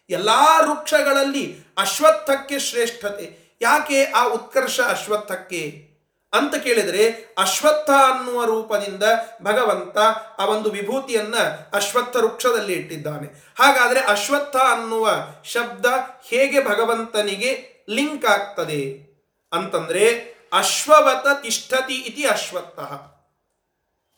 ಎಲ್ಲ 0.09 0.29
ವೃಕ್ಷಗಳಲ್ಲಿ 0.65 1.73
ಅಶ್ವತ್ಥಕ್ಕೆ 1.77 2.59
ಶ್ರೇಷ್ಠತೆ. 2.59 3.44
ಯಾಕೆ 3.61 4.05
ಆ 4.05 4.23
ಉತ್ಕರ್ಷ 4.23 4.79
ಅಶ್ವತ್ಥಕ್ಕೆ? 4.79 5.95
ಅಂತ 6.33 6.55
ಕೇಳಿದರೆ 6.55 7.35
ಅಶ್ವತ್ಥ 7.37 7.89
ಅನ್ನುವ 7.89 8.45
ರೂಪದಿಂದ 8.45 9.03
ಭಗವಂತ 9.41 9.97
ಆ 10.37 10.45
ಒಂದು 10.45 10.69
ವಿಭೂತಿಯನ್ನ 10.69 11.35
ಅಶ್ವತ್ಥ 11.73 12.17
ವೃಕ್ಷದಲ್ಲಿ 12.17 12.73
ಇಟ್ಟಿದ್ದಾನೆ. 12.73 13.53
ಹಾಗಾದರೆ 13.59 13.99
ಅಶ್ವತ್ಥ 13.99 14.55
ಅನ್ನುವ 14.55 15.09
ಶಬ್ದ 15.43 15.85
ಹೇಗೆ 16.27 16.65
ಭಗವಂತನಿಗೆ 16.65 17.85
ಲಿಂಕ್ 17.89 18.25
ಆಗ್ತದೆ? 18.25 19.15
ಅಂತಂದರೆ 19.53 20.35
ಅಶ್ವವತ 20.53 21.43
ತಿಷ್ಠತಿ 21.43 21.93
ಇತಿ 21.93 22.27
ಅಶ್ವತ್ಥ. 22.27 22.79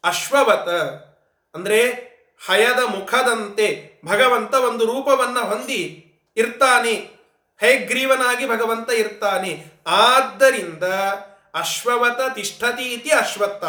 ಅಶ್ವವತ 0.06 0.69
ಅಂದರೆ 1.56 1.82
ಹಯದ 2.47 2.80
ಮುಖದಂತೆ 2.80 4.02
ಭಗವಂತ 4.06 4.54
ಒಂದು 4.54 4.86
ರೂಪವನ್ನು 4.86 5.39
ಹೊಂದಿ 5.39 6.12
ಇರ್ತಾನೆ. 6.38 7.16
ಹಯಗ್ರೀವನಾಗಿ 7.62 8.50
ಭಗವಂತ 8.50 8.91
ಇರ್ತಾನೆ. 8.91 9.65
ಆದ್ದರಿಂದ 9.88 10.84
ಅಶ್ವವತ 11.54 12.36
ತಿಷ್ಠತಿ 12.36 12.84
ಇತಿ 12.84 13.10
ಅಶ್ವತ್ಥ. 13.10 13.63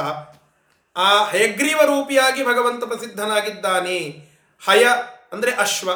ಆ 0.96 1.24
ಹಯಗ್ರೀವ 1.24 1.80
ರೂಪಿಯಾಗಿ 1.82 2.44
ಭಗವಂತ 2.44 2.84
ಪ್ರಸಿದ್ಧನಾಗಿದ್ದಾನೆ. 2.84 4.28
ಹಯ 4.66 4.86
ಅಂದ್ರೆ 5.32 5.54
ಅಶ್ವ, 5.54 5.92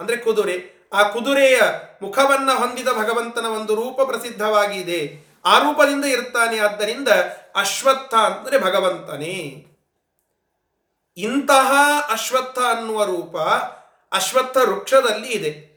ಅಂದ್ರೆ 0.00 0.16
ಕುದುರೆ. 0.16 0.78
ಆ 0.92 1.02
ಕುದುರೆಯ 1.02 1.60
ಮುಖವನ್ನ 2.02 2.52
ಹೊಂದಿದ 2.52 2.88
ಭಗವಂತನ 2.88 3.46
ಒಂದು 3.46 3.74
ರೂಪ 3.74 4.00
ಪ್ರಸಿದ್ಧವಾಗಿದೆ. 4.00 5.28
ಆ 5.44 5.58
ರೂಪದಿಂದ 5.58 6.04
ಇರ್ತಾನೆ. 6.04 6.58
ಆದ್ದರಿಂದ 6.58 7.08
ಅಶ್ವತ್ಥ 7.56 8.14
ಅಂದ್ರೆ 8.14 8.58
ಭಗವಂತನೇ. 8.58 9.66
ಇಂತಹ 11.16 11.72
ಅಶ್ವತ್ಥ 12.10 12.58
ಅನ್ನುವ 12.58 13.04
ರೂಪ 13.04 13.36
ಅಶ್ವತ್ಥ 14.12 14.56
ವೃಕ್ಷದಲ್ಲಿ 14.56 15.28
ಇದೆ. 15.28 15.67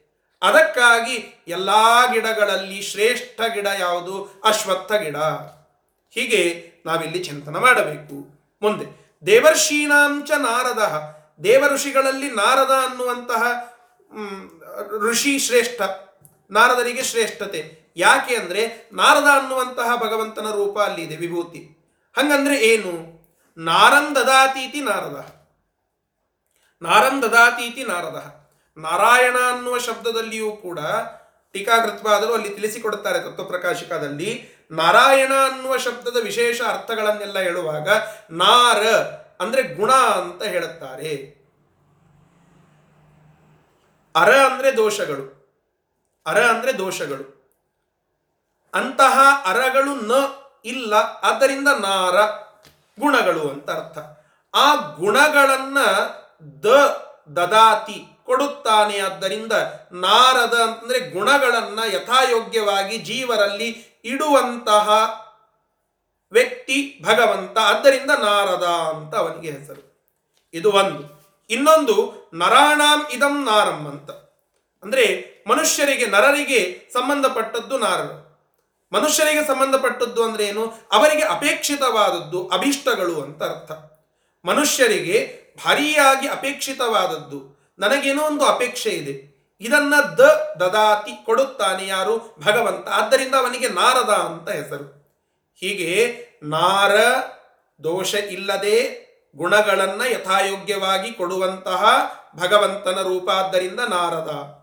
ಅದಕ್ಕಾಗಿ 0.42 1.44
ಎಲ್ಲ 1.48 1.70
ಗಿಡಗಳಲ್ಲಿ 2.14 2.82
ಶ್ರೇಷ್ಠ 2.82 3.42
ಗಿಡ 3.54 3.68
ಯಾವುದು? 3.80 4.42
ಅಶ್ವತ್ಥ 4.44 4.92
ಗಿಡ. 4.92 5.18
ಹೀಗೆ 6.10 6.72
ನಾವಿಲ್ಲಿ 6.86 7.24
ಚಿಂತನೆ 7.24 7.60
ಮಾಡಬೇಕು. 7.60 8.42
ಮುಂದೆ, 8.62 9.16
ದೇವರ್ಷೀಣಾಂಚ 9.26 10.32
ನಾರದ. 10.32 10.82
ದೇವ 11.44 11.68
ಋಷಿಗಳಲ್ಲಿ 11.68 12.30
ನಾರದ 12.32 12.72
ಅನ್ನುವಂತಹ 12.90 13.44
ಋಷಿ 15.00 15.40
ಶ್ರೇಷ್ಠ. 15.40 15.82
ನಾರದರಿಗೆ 16.52 17.04
ಶ್ರೇಷ್ಠತೆ. 17.04 17.80
ಯಾಕೆ 17.98 18.36
ಅಂದರೆ, 18.36 18.90
ನಾರದ 18.94 19.42
ಅನ್ನುವಂತಹ 19.42 19.96
ಭಗವಂತನ 19.96 20.52
ರೂಪ 20.52 20.80
ಅಲ್ಲಿ 20.80 21.02
ಇದೆ 21.02 21.16
ವಿಭೂತಿ. 21.16 21.78
ಹಂಗಂದ್ರೆ 22.18 22.58
ಏನು? 22.58 23.22
ನಾರಂ 23.58 24.16
ದದಾತೀತಿ 24.16 24.82
ನಾರದ. 24.82 25.48
ನಾರಂ 26.82 27.22
ದದಾತೀತಿ 27.22 27.84
ನಾರದ. 27.84 28.41
ನಾರಾಯಣ 28.78 29.36
ಅನ್ನುವ 29.54 29.78
ಶಬ್ದದಲ್ಲಿಯೂ 29.78 30.52
ಕೂಡ 30.52 30.80
ಟೀಕಾಕೃತ್ವಾದರೂ 31.54 32.34
ಅಲ್ಲಿ 32.34 32.50
ತಿಳಿಸಿಕೊಡುತ್ತಾರೆ 32.50 33.20
ತತ್ವಪ್ರಕಾಶಿಕದಲ್ಲಿ. 33.20 34.50
ನಾರಾಯಣ 34.72 35.32
ಅನ್ನುವ 35.52 35.78
ಶಬ್ದದ 35.78 36.18
ವಿಶೇಷ 36.24 36.62
ಅರ್ಥಗಳನ್ನೆಲ್ಲ 36.62 37.40
ಹೇಳುವಾಗ 37.40 37.90
ನಾರ 38.32 38.88
ಅಂದ್ರೆ 39.40 39.64
ಗುಣ 39.64 39.92
ಅಂತ 39.94 40.44
ಹೇಳುತ್ತಾರೆ. 40.44 41.42
ಅರ 44.16 44.36
ಅಂದ್ರೆ 44.36 44.78
ದೋಷಗಳು. 44.78 45.42
ಅರ 46.26 46.46
ಅಂದ್ರೆ 46.46 46.78
ದೋಷಗಳು. 46.78 47.42
ಅಂತಹ 48.74 49.20
ಅರಗಳು 49.46 49.96
ನ 49.96 50.12
ಇಲ್ಲ, 50.66 50.94
ಆದ್ದರಿಂದ 51.24 51.68
ನಾರ 51.68 52.22
ಗುಣಗಳು 53.00 53.50
ಅಂತ 53.50 53.70
ಅರ್ಥ. 53.70 53.98
ಆ 54.56 54.76
ಗುಣಗಳನ್ನ 54.76 55.78
ದ 56.64 56.66
ದದಾತಿ 57.36 58.11
ಕೊಡುತ್ತಾನೆ. 58.32 59.00
ಆದ್ದರಿಂದ 59.00 59.52
ನಾರದ 59.92 60.54
ಅಂತಂದರೆ 60.54 61.00
ಗುಣಗಳನ್ನ 61.00 61.80
ಯಥಾಯೋಗ್ಯವಾಗಿ 61.94 62.98
ಜೀವರಲ್ಲಿ 62.98 64.00
ಇಡುವಂತಹ 64.06 64.90
ವ್ಯಕ್ತಿ 66.32 67.00
ಭಗವಂತ. 67.04 67.58
ಆದ್ದರಿಂದ 67.58 68.12
ನಾರದ 68.12 68.64
ಅಂತ 68.64 69.16
ಅವನಿಗೆ 69.16 69.52
ಹೆಸರು. 69.52 70.14
ಇದು 70.54 70.72
ಒಂದು. 70.72 71.22
ಇನ್ನೊಂದು, 71.50 72.14
ನರಾಣಾಂ 72.34 73.08
ಇದಂ 73.12 73.46
ನಾರಂ 73.46 73.88
ಅಂತ. 73.88 74.12
ಅಂದ್ರೆ 74.84 75.32
ಮನುಷ್ಯರಿಗೆ, 75.48 76.06
ನರರಿಗೆ 76.06 76.90
ಸಂಬಂಧಪಟ್ಟದ್ದು 76.94 77.78
ನಾರರು. 77.78 78.32
ಮನುಷ್ಯರಿಗೆ 78.94 79.48
ಸಂಬಂಧಪಟ್ಟದ್ದು 79.48 80.24
ಅಂದ್ರೆ 80.24 80.46
ಏನು? 80.46 80.74
ಅವರಿಗೆ 80.92 81.24
ಅಪೇಕ್ಷಿತವಾದದ್ದು 81.24 82.48
ಅಭಿಷ್ಟಗಳು 82.48 83.22
ಅಂತ 83.22 83.44
ಅರ್ಥ. 83.44 83.72
ಮನುಷ್ಯರಿಗೆ 84.46 85.42
ಭಾರಿಯಾಗಿ 85.66 86.28
ಅಪೇಕ್ಷಿತವಾದದ್ದು 86.28 87.51
ನನಗೇನೋ 87.82 88.24
ಒಂದು 88.24 88.46
ಅಪೇಕ್ಷೆ 88.46 88.90
ಇದೆ. 88.90 89.32
ಇದನ್ನ 89.60 89.94
ದ 90.02 90.20
ದದಾತಿ 90.60 91.26
ಕೊಡುತ್ತಾನೆ 91.26 91.88
ಯಾರು? 91.88 92.36
ಭಗವಂತ. 92.46 92.88
ಆದ್ದರಿಂದ 92.88 93.36
ಅವನಿಗೆ 93.36 93.70
ನಾರದ 93.70 94.10
ಅಂತ 94.10 94.50
ಹೆಸರು. 94.50 94.86
ಹೀಗೆ 95.56 96.18
ನಾರ 96.44 96.96
ದೋಷ 97.84 98.14
ಇಲ್ಲದೆ 98.14 99.02
ಗುಣಗಳನ್ನ 99.36 100.02
ಯಥಾಯೋಗ್ಯವಾಗಿ 100.12 101.12
ಕೊಡುವಂತಹ 101.12 101.84
ಭಗವಂತನ 102.36 103.02
ರೂಪ 103.02 103.30
ಆದ್ದರಿಂದ 103.30 103.80
ನಾರದ. 103.80 104.62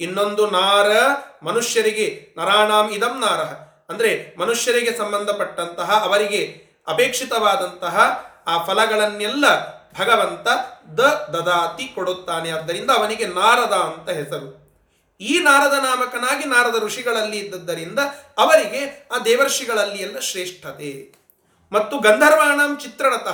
ಇನ್ನೊಂದು 0.00 0.50
ನಾರ 0.50 0.86
ಮನುಷ್ಯರಿಗೆ 1.42 2.34
ನರಾಣಾಂ 2.38 2.90
ಇದಂ 2.90 3.20
ನಾರ 3.20 3.40
ಅಂದ್ರೆ 3.88 4.36
ಮನುಷ್ಯರಿಗೆ 4.38 4.98
ಸಂಬಂಧಪಟ್ಟಂತಹ 4.98 6.02
ಅವರಿಗೆ 6.04 6.66
ಅಪೇಕ್ಷಿತವಾದಂತಹ 6.88 8.24
ಆ 8.46 8.64
ಫಲಗಳನ್ನೆಲ್ಲ 8.64 9.44
ಭಗವಂತ 10.00 10.48
ದ 10.98 11.00
ದದಾತಿ 11.32 11.88
ಕೊಡುತ್ತಾನೆ. 11.88 12.50
ಆದ್ದರಿಂದ 12.50 12.90
ಅವನಿಗೆ 12.90 13.26
ನಾರದ 13.26 13.72
ಅಂತ 13.72 14.10
ಹೆಸರು. 14.10 14.64
ಈ 15.20 15.38
ನಾರದ 15.38 15.72
ನಾಮಕನಾಗಿ 15.72 16.44
ನಾರದ 16.44 16.82
ಋಷಿಗಳಲ್ಲಿ 16.82 17.38
ಇದ್ದದ್ದರಿಂದ 17.38 17.98
ಅವರಿಗೆ 18.38 19.08
ಆ 19.12 19.18
ದೇವರ್ಷಿಗಳಲ್ಲಿ 19.18 19.98
ಎಲ್ಲ 19.98 20.18
ಶ್ರೇಷ್ಠತೆ. 20.18 21.14
ಮತ್ತು 21.72 21.98
ಗಂಧರ್ವಾಣಂ 21.98 22.76
ಚಿತ್ರರಥ. 22.76 23.28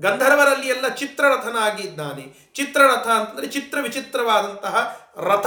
ಗಂಧರ್ವರಲ್ಲಿ 0.00 0.68
ಎಲ್ಲ 0.68 0.88
ಚಿತ್ರರಥನಾಗಿದ್ದಾನೆ 0.88 2.50
ಚಿತ್ರರಥ 2.54 3.06
ಅಂತಂದ್ರೆ 3.06 3.46
ಚಿತ್ರ 3.46 3.78
ವಿಚಿತ್ರವಾದಂತಹ 3.80 5.00
ರಥ 5.16 5.46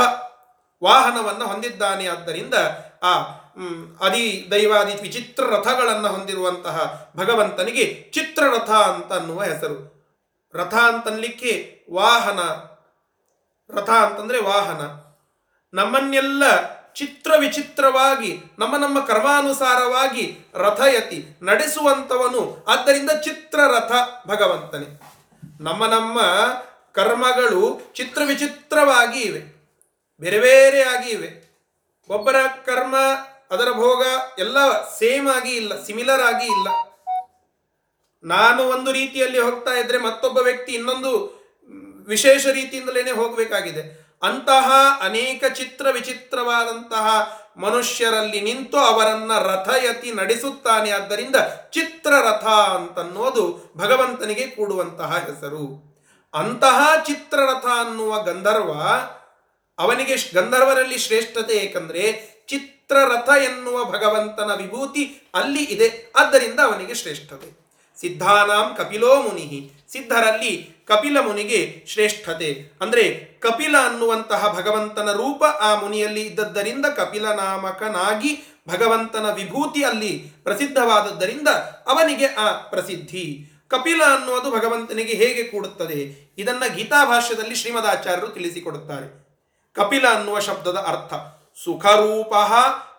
ವಾಹನವನ್ನು 0.83 1.47
ಹೊಂದಿದ್ದಾನೆ. 1.47 2.07
ಆದ್ದರಿಂದ 2.07 2.53
ಆ 3.03 3.13
ಅದಿ 4.01 4.47
ದೈವಾದಿ 4.51 5.01
ವಿಚಿತ್ರ 5.01 5.43
ರಥಗಳನ್ನು 5.43 6.07
ಹೊಂದಿರುವಂತಹ 6.07 7.07
ಭಗವಂತನಿಗೆ 7.17 8.11
ಚಿತ್ರರಥ 8.11 8.69
ಅಂತ 8.69 9.13
ಅನ್ನುವ 9.13 9.43
ಹೆಸರು. 9.43 9.96
ರಥ 10.53 10.73
ಅಂತನ್ಲಿಕ್ಕೆ 10.73 11.85
ವಾಹನ. 11.91 12.39
ರಥ 13.75 13.89
ಅಂತಂದ್ರೆ 13.89 14.41
ವಾಹನ. 14.41 14.81
ನಮ್ಮನ್ನೆಲ್ಲ 15.73 16.43
ಚಿತ್ರ 16.93 17.31
ವಿಚಿತ್ರವಾಗಿ, 17.37 18.41
ನಮ್ಮ 18.59 18.77
ನಮ್ಮ 18.77 19.05
ಕರ್ಮಾನುಸಾರವಾಗಿ 19.05 20.39
ರಥಯತಿ 20.53 21.37
ನಡೆಸುವಂತವನು. 21.41 22.65
ಆದ್ದರಿಂದ 22.67 23.11
ಚಿತ್ರರಥ 23.11 23.91
ಭಗವಂತನೇ. 24.27 25.01
ನಮ್ಮ 25.61 25.85
ನಮ್ಮ 25.85 26.21
ಕರ್ಮಗಳು 26.91 27.93
ಚಿತ್ರ 27.93 28.21
ವಿಚಿತ್ರವಾಗಿ 28.25 29.19
ಇವೆ. 29.19 29.71
ಬೇರೆ 30.19 30.39
ಬೇರೆ 30.39 30.83
ಆಗಿ 30.83 31.09
ಇವೆ. 31.09 31.47
ಒಬ್ಬರ 32.09 32.35
ಕರ್ಮ, 32.65 32.95
ಅದರ 33.51 33.71
ಭೋಗ 33.71 34.05
ಎಲ್ಲ 34.39 34.89
ಸೇಮ್ 34.97 35.29
ಆಗಿ 35.29 35.51
ಇಲ್ಲ 35.51 35.83
ಸಿಮಿಲರ್ 35.83 36.21
ಆಗಿ 36.21 36.45
ಇಲ್ಲ. 36.45 36.86
ನಾನು 38.27 38.63
ಒಂದು 38.63 38.91
ರೀತಿಯಲ್ಲಿ 38.91 39.39
ಹೋಗ್ತಾ 39.39 39.71
ಇದ್ರೆ 39.71 39.97
ಮತ್ತೊಬ್ಬ 39.97 40.37
ವ್ಯಕ್ತಿ 40.37 40.71
ಇನ್ನೊಂದು 40.73 41.37
ವಿಶೇಷ 42.07 42.47
ರೀತಿಯಿಂದಲೇ 42.47 43.11
ಹೋಗಬೇಕಾಗಿದೆ. 43.11 44.07
ಅಂತಹ 44.23 44.71
ಅನೇಕ 45.01 45.43
ಚಿತ್ರ 45.53 45.87
ವಿಚಿತ್ರವಾದಂತಹ 45.91 47.07
ಮನುಷ್ಯರಲ್ಲಿ 47.57 48.41
ನಿಂತು 48.41 48.77
ಅವರನ್ನ 48.77 49.39
ರಥಯತಿ 49.39 50.13
ನಡೆಸುತ್ತಾನೆ. 50.13 50.91
ಆದ್ದರಿಂದ 50.91 51.35
ಚಿತ್ರರಥ 51.71 52.45
ಅಂತನ್ನೋದು 52.45 53.73
ಭಗವಂತನಿಗೆ 53.77 54.47
ಕೂಡುವಂತಹ 54.47 55.17
ಹೆಸರು. 55.17 55.87
ಅಂತಹ 56.33 57.03
ಚಿತ್ರರಥ 57.05 57.65
ಅನ್ನುವ 57.65 58.23
ಗಂಧರ್ವ 58.23 58.71
ಅವನಿಗೆ 59.79 60.15
ಗಂಧರ್ವರಲ್ಲಿ 60.33 60.97
ಶ್ರೇಷ್ಠತೆ 60.97 61.53
ಏಕೆಂದರೆ 61.53 62.29
ಚಿತ್ರರಥ 62.47 63.29
ಎನ್ನುವ 63.29 63.85
ಭಗವಂತನ 63.85 64.51
ವಿಭೂತಿ 64.55 65.21
ಅಲ್ಲಿ 65.35 65.63
ಇದೆ. 65.63 66.13
ಆದ್ದರಿಂದ 66.15 66.59
ಅವನಿಗೆ 66.59 66.93
ಶ್ರೇಷ್ಠತೆ. 66.93 67.66
ಸಿದ್ಧಾನಾಂ 68.01 68.75
ಕಪಿಲೋ 68.75 69.21
ಮುನಿ 69.21 69.71
ಸಿದ್ಧರಲ್ಲಿ 69.91 70.77
ಕಪಿಲ 70.87 71.17
ಮುನಿಗೆ 71.19 71.83
ಶ್ರೇಷ್ಠತೆ. 71.87 72.77
ಅಂದ್ರೆ 72.81 73.03
ಕಪಿಲ 73.39 73.75
ಅನ್ನುವಂತಹ 73.77 74.55
ಭಗವಂತನ 74.57 75.11
ರೂಪ 75.11 75.43
ಆ 75.43 75.79
ಮುನಿಯಲ್ಲಿ 75.79 76.21
ಇದ್ದದ್ದರಿಂದ 76.21 76.85
ಕಪಿಲ 76.85 77.25
ನಾಮಕನಾಗಿ 77.25 78.43
ಭಗವಂತನ 78.69 79.31
ವಿಭೂತಿ 79.33 79.83
ಅಲ್ಲಿ 79.83 80.31
ಪ್ರಸಿದ್ಧವಾದದ್ದರಿಂದ 80.43 81.47
ಅವನಿಗೆ 81.87 82.25
ಆ 82.25 82.51
ಪ್ರಸಿದ್ಧಿ. 82.51 83.45
ಕಪಿಲ 83.67 84.03
ಅನ್ನುವುದು 84.03 84.51
ಭಗವಂತನಿಗೆ 84.51 85.13
ಹೇಗೆ 85.13 85.43
ಕೂಡುತ್ತದೆ? 85.43 86.33
ಇದನ್ನ 86.37 86.63
ಗೀತಾಭಾಷ್ಯದಲ್ಲಿ 86.75 87.55
ಶ್ರೀಮದಾಚಾರ್ಯರು 87.55 88.27
ತಿಳಿಸಿಕೊಡುತ್ತಾರೆ. 88.27 89.27
ಕಪಿಲ 89.73 90.07
ಅನ್ನುವ 90.07 90.39
ಶಬ್ದದ 90.39 90.77
ಅರ್ಥ 90.77 91.13
ಸುಖರೂಪ 91.63 92.33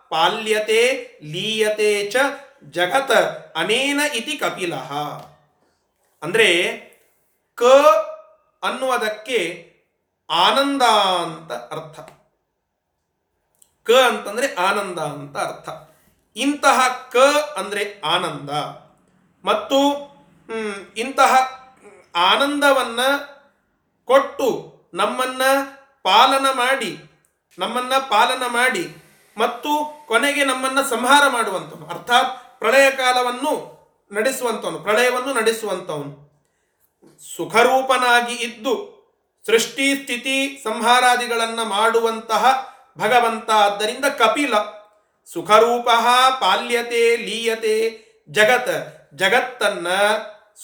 ಪಾಲ್ಯತೆ 0.09 1.09
ಲೀಯತೆ 1.23 2.11
ಚ 2.11 2.15
ಜಗತ್ 2.63 3.57
ಅನೇನ 3.57 4.01
ಇತಿ 4.15 4.37
ಕಪಿಲ. 4.37 4.75
ಅಂದ್ರೆ 6.23 6.79
ಕ 7.55 7.63
ಅನ್ನುವುದಕ್ಕೆ 8.63 9.69
ಆನಂದ 10.29 10.81
ಅಂತ 11.21 11.51
ಅರ್ಥ. 11.51 11.99
ಕ 13.83 13.91
ಅಂತಂದ್ರೆ 13.91 14.55
ಆನಂದ 14.55 14.99
ಅಂತ 14.99 15.37
ಅರ್ಥ. 15.37 15.69
ಇಂತಹ 16.35 17.09
ಕ 17.11 17.17
ಅಂದ್ರೆ 17.57 18.01
ಆನಂದ. 18.05 18.49
ಮತ್ತು 19.45 20.09
ಇಂತಹ 20.97 21.35
ಆನಂದವನ್ನ 22.15 22.99
ಕೊಟ್ಟು 24.05 24.73
ನಮ್ಮನ್ನ 24.93 25.41
ಪಾಲನ 26.03 26.45
ಮಾಡಿ, 26.45 26.97
ನಮ್ಮನ್ನ 27.59 27.93
ಪಾಲನ 27.97 28.43
ಮಾಡಿ, 28.47 28.97
ಮತ್ತು 29.37 30.03
ಕೊನೆಗೆ 30.07 30.45
ನಮ್ಮನ್ನ 30.45 30.81
ಸಂಹಾರ 30.81 31.23
ಮಾಡುವಂಥ 31.29 31.73
ಅರ್ಥಾತ್ 31.89 32.48
ಪ್ರಳಯ 32.59 32.91
ಕಾಲವನ್ನು 32.91 33.79
ನಡೆಸುವಂಥವನು 34.11 34.79
ಪ್ರಳಯವನ್ನು 34.79 35.33
ನಡೆಸುವಂತವನು. 35.33 36.29
ಸುಖರೂಪನಾಗಿ 37.35 38.35
ಇದ್ದು 38.35 38.99
ಸೃಷ್ಟಿ, 39.47 39.95
ಸ್ಥಿತಿ, 39.95 40.61
ಸಂಹಾರಾದಿಗಳನ್ನು 40.63 41.65
ಮಾಡುವಂತಹ 41.65 42.73
ಭಗವಂತ. 42.97 43.49
ಆದ್ದರಿಂದ 43.49 44.05
ಕಪಿಲ, 44.05 44.53
ಸುಖರೂಪ 45.33 45.89
ಪಾಲ್ಯತೆ, 46.39 47.17
ಲೀಯತೆ, 47.17 47.99
ಜಗತ್, 48.29 49.09
ಜಗತ್ತನ್ನ 49.15 49.87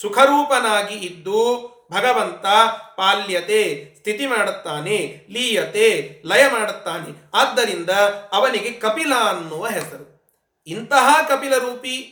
ಸುಖರೂಪನಾಗಿ 0.02 0.96
ಇದ್ದು 0.96 1.76
ಭಗವಂತ 1.92 2.46
ಪಾಲ್ಯತೆ, 2.96 3.96
ಸ್ಥಿತಿ 3.98 4.26
ಮಾಡುತ್ತಾನೆ, 4.26 5.28
ಲೀಯತೆ, 5.30 6.22
ಲಯ 6.26 6.48
ಮಾಡುತ್ತಾನೆ. 6.48 7.32
ಆದ್ದರಿಂದ 7.34 7.90
ಅವನಿಗೆ 8.32 8.72
ಕಪಿಲ 8.72 9.14
ಅನ್ನುವ 9.16 9.68
ಹೆಸರು. 9.68 10.15
ಇಂತಹ 10.68 11.26
ಕಪಿಲ 11.30 11.58
ರೂಪಿ 11.58 12.12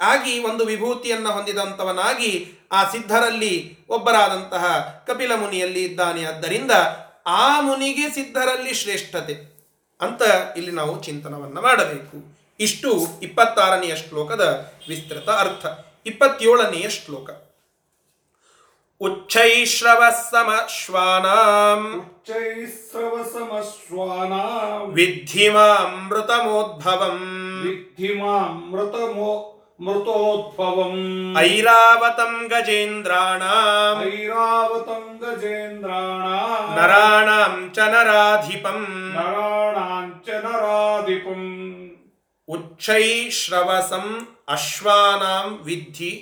ಆಗಿ 0.00 0.38
ಒಂದು 0.38 0.64
ವಿಭೂತಿಯನ್ನು 0.64 1.30
ಹೊಂದಿದಂಥವನಾಗಿ 1.30 2.52
ಆ 2.72 2.90
ಸಿದ್ಧರಲ್ಲಿ 2.90 3.78
ಒಬ್ಬರಾದಂತಹ 3.88 4.94
ಕಪಿಲ 5.06 5.34
ಮುನಿಯಲ್ಲಿ 5.34 5.84
ಇದ್ದಾನೆ. 5.84 6.24
ಆದ್ದರಿಂದ 6.24 6.70
ಆ 7.26 7.60
ಮುನಿಗೆ 7.60 8.10
ಸಿದ್ಧರಲ್ಲಿ 8.10 8.74
ಶ್ರೇಷ್ಠತೆ 8.74 9.56
ಅಂತ 10.00 10.22
ಇಲ್ಲಿ 10.56 10.72
ನಾವು 10.72 11.02
ಚಿಂತನವನ್ನು 11.02 11.60
ಮಾಡಬೇಕು. 11.60 12.36
ಇಷ್ಟು 12.60 13.06
ಇಪ್ಪತ್ತಾರನೆಯ 13.22 13.96
ಶ್ಲೋಕದ 13.96 14.72
ವಿಸ್ತೃತ 14.88 15.28
ಅರ್ಥ. 15.28 15.66
ಇಪ್ಪತ್ತೇಳನೆಯ 16.06 16.90
ಶ್ಲೋಕ. 16.90 17.30
ಉಚ್ಚೈಶ್ರವ 19.00 20.04
ಸಮ 20.30 20.52
ಶ್ವಾನಾಂ. 20.68 21.98
ಉಚ್ಚೈಸ್ರವಸಮಶ್ವಾನಾಂ 21.98 24.92
ವಿದ್ಧಿಮಾಮೃತಮೋದ್ಭವಂ. 24.92 27.45
ವಿದ್ಧಿಮಾಮೃತಮೋ 27.64 29.30
ಮೃತೋದ್ಭವಂ 29.80 30.94
ಐರಾವತಂ 31.40 32.32
ಗಜೇಂದ್ರಾಣಾಂ 32.52 33.98
ಐರಾವತಂ 34.10 35.02
ಗಜೇಂದ್ರಾಣ 35.22 36.22
ನರಾಣಾಂ 36.76 37.54
ಚ 37.76 37.88
ನರಾಧಿಪಂ 37.92 38.80
ನರಾಣಾಂಚ 39.16 40.28
ನರಾಧಿಪಂ 40.44 41.42
ಉಚ್ಚೈಶ್ರವಸಂ 42.48 44.06
ಅಶ್ವಾನಾಂ 44.48 45.46
ವಿದ್ಧಿ 45.62 46.12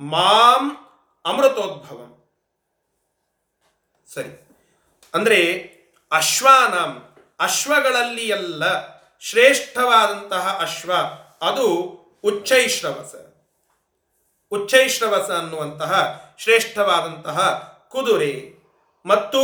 ಮಾಂ 0.00 0.62
ಅಮೃತೋದ್ಭವಂ 1.24 2.10
ಸರಿ 4.08 4.32
ಅಂದ್ರೆ 5.14 5.38
ಅಶ್ವಾನಾಂ 6.12 6.92
ಅಶ್ವಗಳಲ್ಲಿ 7.40 8.24
ಎಲ್ಲ 8.30 8.62
ಶ್ರೇಷ್ಠವಾದಂತಹ 9.22 10.58
ಅಶ್ವ, 10.60 10.92
ಅದು 11.42 11.66
ಉಚ್ಚೈಶ್ರವಸ. 12.24 13.14
ಉಚ್ಚೈಶ್ರವಸ 14.50 15.30
ಅನ್ನುವಂತಹ 15.30 16.22
ಶ್ರೇಷ್ಠವಾದಂತಹ 16.38 17.38
ಕುದುರೆ. 17.88 18.62
ಮತ್ತು 19.06 19.40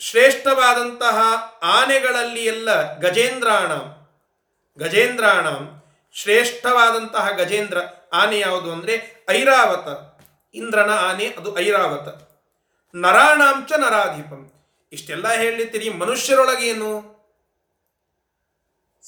ಶ್ರೇಷ್ಠವಾದಂತಹ 0.00 1.18
ಆನೆಗಳಲ್ಲಿ 1.62 2.44
ಎಲ್ಲ 2.44 2.98
ಗಜೇಂದ್ರಾಣ. 2.98 3.72
ಗಜೇಂದ್ರಾಣ, 4.84 5.46
ಶ್ರೇಷ್ಠವಾದಂತಹ 6.12 7.30
ಗಜೇಂದ್ರ 7.30 7.78
ಆನೆ 8.12 8.38
ಯಾವುದು 8.38 8.72
ಅಂದರೆ 8.72 9.26
ಐರಾವತ. 9.30 10.16
ಇಂದ್ರನ 10.54 10.90
ಆನೆ 10.90 11.26
ಅದು 11.26 11.58
ಐರಾವತ. 11.58 12.30
ನರಾಣಾಂಚ 12.94 13.72
ನರಾಧಿಪಂ. 13.72 14.52
ಇಷ್ಟೆಲ್ಲ 14.92 15.28
ಹೇಳಿರ್ತೀರಿ 15.28 15.90
ಮನುಷ್ಯರೊಳಗೇನು? 15.90 17.15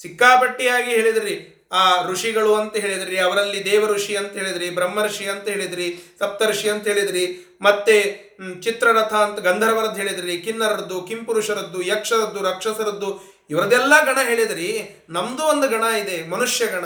ಸಿಕ್ಕಾಪಟ್ಟಿಯಾಗಿ 0.01 0.91
ಹೇಳಿದ್ರಿ. 0.91 1.55
ಆ 1.71 2.05
ಋಷಿಗಳು 2.05 2.55
ಅಂತ 2.55 2.77
ಹೇಳಿದ್ರಿ, 2.77 3.19
ಅವರಲ್ಲಿ 3.19 3.65
ದೇವ 3.65 3.87
ಋಷಿ 3.87 4.15
ಅಂತ 4.15 4.33
ಹೇಳಿದ್ರಿ, 4.33 4.69
ಬ್ರಹ್ಮರ್ಷಿ 4.69 5.25
ಅಂತ 5.25 5.47
ಹೇಳಿದ್ರಿ, 5.47 6.15
ಸಪ್ತರ್ಷಿ 6.19 6.69
ಅಂತ 6.69 6.87
ಹೇಳಿದ್ರಿ, 6.87 7.57
ಮತ್ತೆ 7.61 8.29
ಚಿತ್ರರಥ 8.61 9.13
ಅಂತ 9.13 9.39
ಗಂಧರ್ವರದ್ದು 9.39 9.95
ಹೇಳಿದ್ರಿ, 9.95 10.37
ಕಿನ್ನರದ್ದು, 10.37 11.01
ಕಿಂಪುರುಷರದ್ದು, 11.01 11.81
ಯಕ್ಷರದ್ದು, 11.81 12.43
ರಾಕ್ಷಸರದ್ದು, 12.43 13.39
ಇವರದೆಲ್ಲ 13.49 14.05
ಗಣ 14.05 14.17
ಹೇಳಿದ್ರಿ. 14.23 14.99
ನಮ್ದು 15.09 15.43
ಒಂದು 15.43 15.69
ಗಣ 15.69 15.83
ಇದೆ, 15.83 16.29
ಮನುಷ್ಯ 16.29 16.67
ಗಣ. 16.67 16.85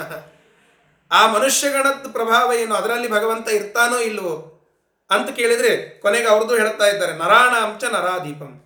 ಆ 1.10 1.26
ಮನುಷ್ಯ 1.26 1.70
ಗಣದ 1.70 2.10
ಪ್ರಭಾವ 2.12 2.52
ಏನು? 2.52 2.74
ಅದರಲ್ಲಿ 2.74 3.10
ಭಗವಂತ 3.10 3.48
ಇರ್ತಾನೋ 3.48 3.98
ಇಲ್ವೋ? 3.98 4.50
ಅಂತ 5.10 5.36
ಕೇಳಿದ್ರೆ 5.36 6.00
ಕೊನೆಗೆ 6.00 6.26
ಅವ್ರದ್ದು 6.26 6.56
ಹೇಳ್ತಾ 6.56 6.86
ಇದ್ದಾರೆ, 6.86 7.12
ನರಾಣಾಂಚ 7.12 7.84
ನರಾಧಿಪಂ. 7.84 8.63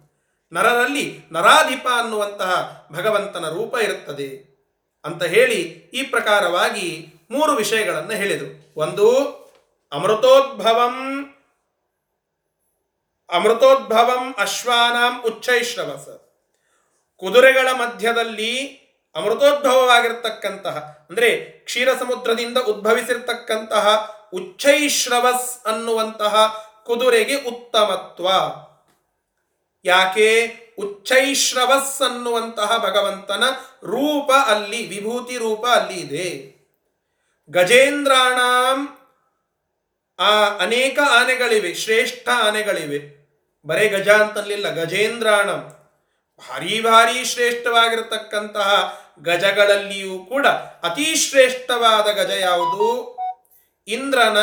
ನರರಲ್ಲಿ 0.53 1.21
ನರಾಧಿಪ 1.33 1.87
ಅನ್ನುವಂತಹ 1.97 2.51
ಭಗವಂತನ 2.93 3.49
ರೂಪ 3.49 3.75
ಇರುತ್ತದೆ 3.83 4.29
ಅಂತ 5.05 5.23
ಹೇಳಿ 5.25 5.61
ಈ 5.95 6.03
ಪ್ರಕಾರವಾಗಿ 6.03 6.87
ಮೂರು 7.31 7.53
ವಿಷಯಗಳನ್ನು 7.53 8.11
ಹೇಳಿದರು. 8.11 8.75
ಒಂದು, 8.77 9.09
ಅಮೃತೋದ್ಭವಂ 9.93 10.97
ಅಮೃತೋದ್ಭವಂ 13.31 14.35
ಅಶ್ವಾನಾಂ 14.39 15.23
ಉಚ್ಚೈಶ್ರವಸ. 15.23 16.09
ಕುದುರೆಗಳ 17.17 17.69
ಮಧ್ಯದಲ್ಲಿ 17.73 18.53
ಅಮೃತೋದ್ಭವವಾಗಿರ್ತಕ್ಕಂತಹ, 19.15 21.07
ಅಂದರೆ 21.11 21.35
ಕ್ಷೀರ 21.41 21.89
ಸಮುದ್ರದಿಂದ 21.99 22.59
ಉದ್ಭವಿಸಿರ್ತಕ್ಕಂತಹ 22.59 23.87
ಉಚ್ಚೈಶ್ರವಸ್ 24.35 25.67
ಅನ್ನುವಂತಹ 25.67 26.35
ಕುದುರೆಗೆ 26.87 27.37
ಉತ್ತಮತ್ವ. 27.51 28.29
ಯಾಕೆ? 29.85 30.55
ಉಚ್ಚೈಶ್ರವಸ್ 30.79 32.03
ಅನ್ನುವಂತಹ 32.03 32.77
ಭಗವಂತನ 32.77 33.45
ರೂಪ 33.85 34.33
ಅಲ್ಲಿ, 34.33 34.89
ವಿಭೂತಿ 34.89 35.37
ರೂಪ 35.37 35.67
ಅಲ್ಲಿ 35.67 35.95
ಇದೆ. 35.95 36.59
ಗಜೇಂದ್ರಾಣಾಂ 37.51 38.99
ಆ 40.19 40.49
ಅನೇಕ 40.49 40.99
ಆನೆಗಳಿವೆ, 41.11 41.75
ಶ್ರೇಷ್ಠ 41.75 42.29
ಆನೆಗಳಿವೆ. 42.29 43.19
ಬರೇ 43.67 43.89
ಗಜ 43.89 44.09
ಅಂತಲಿಲ್ಲ 44.09 44.69
ಗಜೇಂದ್ರಾಣಂ. 44.69 45.75
ಭಾರಿ 46.39 46.81
ಭಾರಿ 46.81 47.25
ಶ್ರೇಷ್ಠವಾಗಿರತಕ್ಕಂತಹ 47.25 49.01
ಗಜಗಳಲ್ಲಿಯೂ 49.23 50.19
ಕೂಡ 50.19 50.47
ಅತಿ 50.83 51.17
ಶ್ರೇಷ್ಠವಾದ 51.17 52.05
ಗಜ 52.05 52.31
ಯಾವುದು? 52.31 53.19
ಇಂದ್ರನ 53.89 54.39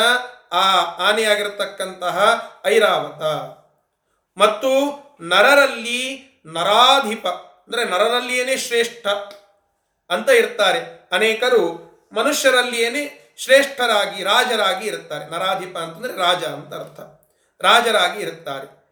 ಆ 0.51 0.81
ಆನೆಯಾಗಿರತಕ್ಕಂತಹ 0.81 2.45
ಐರಾವತ. 2.65 3.21
ಮತ್ತು 4.37 5.04
ನರರಲ್ಲಿ 5.21 6.31
ನರಾಧಿಪ, 6.45 7.27
ಅಂದರೆ 7.27 7.85
ನರರಲ್ಲಿಯೇ 7.85 8.57
ಶ್ರೇಷ್ಠ 8.57 9.07
ಅಂತ 10.09 10.29
ಇರ್ತಾರೆ. 10.29 11.09
ಅನೇಕರು 11.11 11.85
ಮನುಷ್ಯರಲ್ಲಿಯೇ 12.13 13.35
ಶ್ರೇಷ್ಠರಾಗಿ, 13.37 14.23
ರಾಜರಾಗಿ 14.23 14.87
ಇರುತ್ತಾರೆ. 14.87 15.31
ನರಾಧಿಪ 15.31 15.77
ಅಂತಂದರೆ 15.77 16.17
ರಾಜ 16.17 16.43
ಅಂತ 16.43 16.73
ಅರ್ಥ. 16.73 16.99
ರಾಜರಾಗಿ 17.61 18.21
ಇರುತ್ತಾರೆ. 18.21 18.85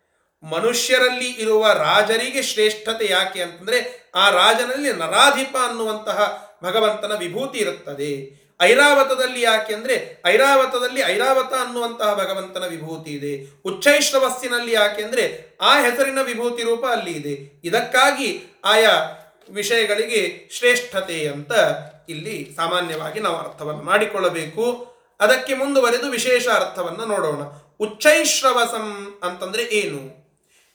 ಮನುಷ್ಯರಲ್ಲಿ 0.44 1.30
ಇರುವ 1.32 1.72
ರಾಜರಿಗೆ 1.72 2.42
ಶ್ರೇಷ್ಠತೆ 2.42 3.06
ಯಾಕೆ 3.10 3.42
ಅಂತಂದರೆ 3.42 4.12
ಆ 4.16 4.30
ರಾಜನಲ್ಲಿ 4.30 4.94
ನರಾಧಿಪ 4.94 5.58
ಅನ್ನುವಂತಹ 5.68 6.50
ಭಗವಂತನ 6.64 7.16
ವಿಭೂತಿ 7.16 7.60
ಇರುತ್ತದೆ. 7.60 8.43
ಐರಾವತದಲ್ಲಿ 8.64 9.42
ಯಾಕೆಂದ್ರೆ 9.42 10.22
ಐರಾವತದಲ್ಲಿ 10.26 11.02
ಐರಾವತ 11.02 11.54
ಅನ್ನುವಂತಹ 11.54 12.14
ಭಗವಂತನ 12.14 12.64
ವಿಭೂತಿ 12.70 13.12
ಇದೆ. 13.12 13.62
ಉಚ್ಚೈಶ್ರವಸ್ಸಿನಲ್ಲಿ 13.66 14.72
ಯಾಕೆಂದ್ರೆ 14.72 15.58
ಆ 15.62 15.82
ಹೆಸರಿನ 15.82 16.20
ವಿಭೂತಿ 16.22 16.64
ರೂಪ 16.64 16.86
ಅಲ್ಲಿ 16.86 17.12
ಇದೆ. 17.12 17.62
ಇದಕ್ಕಾಗಿ 17.64 18.44
ಆಯಾ 18.66 19.20
ವಿಷಯಗಳಿಗೆ 19.50 20.50
ಶ್ರೇಷ್ಠತೆ 20.52 21.28
ಅಂತ 21.28 21.52
ಇಲ್ಲಿ 22.10 22.54
ಸಾಮಾನ್ಯವಾಗಿ 22.56 23.20
ನಾವು 23.20 23.38
ಅರ್ಥವನ್ನು 23.38 23.82
ಮಾಡಿಕೊಳ್ಳಬೇಕು. 23.82 24.94
ಅದಕ್ಕೆ 25.20 25.54
ಮುಂದುವರೆದು 25.54 26.10
ವಿಶೇಷ 26.10 26.48
ಅರ್ಥವನ್ನು 26.48 27.06
ನೋಡೋಣ. 27.06 27.42
ಉಚ್ಚೈಶ್ರವಸಂ 27.80 29.20
ಅಂತಂದ್ರೆ 29.24 29.64
ಏನು? 29.64 30.23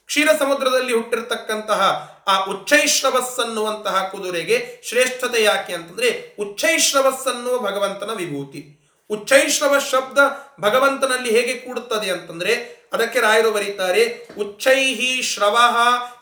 ಕ್ಷೀರ 0.09 0.29
ಸಮುದ್ರದಲ್ಲಿ 0.39 0.93
ಹುಟ್ಟಿರ್ತಕ್ಕಂತಹ 0.93 1.81
ಆ 2.27 2.35
ಉಚ್ಚೈಶ್ರವಸ್ 2.45 3.39
ಅನ್ನುವಂತಹ 3.39 3.95
ಕುದುರೆಗೆ 4.11 4.57
ಶ್ರೇಷ್ಠತೆ 4.87 5.43
ಯಾಕೆ 5.43 5.73
ಅಂತಂದ್ರೆ 5.73 6.09
ಉಚ್ಚೈಶ್ರವಸ್ 6.39 7.27
ಅನ್ನುವ 7.27 7.59
ಭಗವಂತನ 7.59 8.11
ವಿಭೂತಿ. 8.15 8.61
ಉಚ್ಚೈಶ್ರವ 9.09 9.75
ಶಬ್ದ 9.91 10.17
ಭಗವಂತನಲ್ಲಿ 10.59 11.29
ಹೇಗೆ 11.37 11.53
ಕೂಡುತ್ತದೆ 11.53 12.09
ಅಂತಂದ್ರೆ 12.11 12.53
ಅದಕ್ಕೆ 12.93 13.19
ರಾಯರು 13.19 13.51
ಬರೀತಾರೆ, 13.51 14.03
ಉಚ್ಚೈಹಿ 14.37 15.11
ಶ್ರವ 15.23 15.57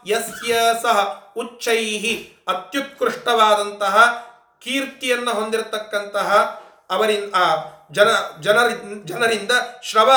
ಯಸ್ಯ 0.08 0.54
ಸಹ 0.82 0.98
ಉಚ್ಚೈಹಿ. 1.38 2.16
ಅತ್ಯುತ್ಕೃಷ್ಟವಾದಂತಹ 2.48 3.96
ಕೀರ್ತಿಯನ್ನು 4.64 5.32
ಹೊಂದಿರತಕ್ಕಂತಹ 5.34 6.30
ಅವರಿಂದ 6.90 7.36
ಆ 7.36 7.48
ಜನ 7.92 8.10
ಜನರಿ 8.42 8.76
ಜನರಿಂದ 9.06 9.52
ಶ್ರವ, 9.84 10.10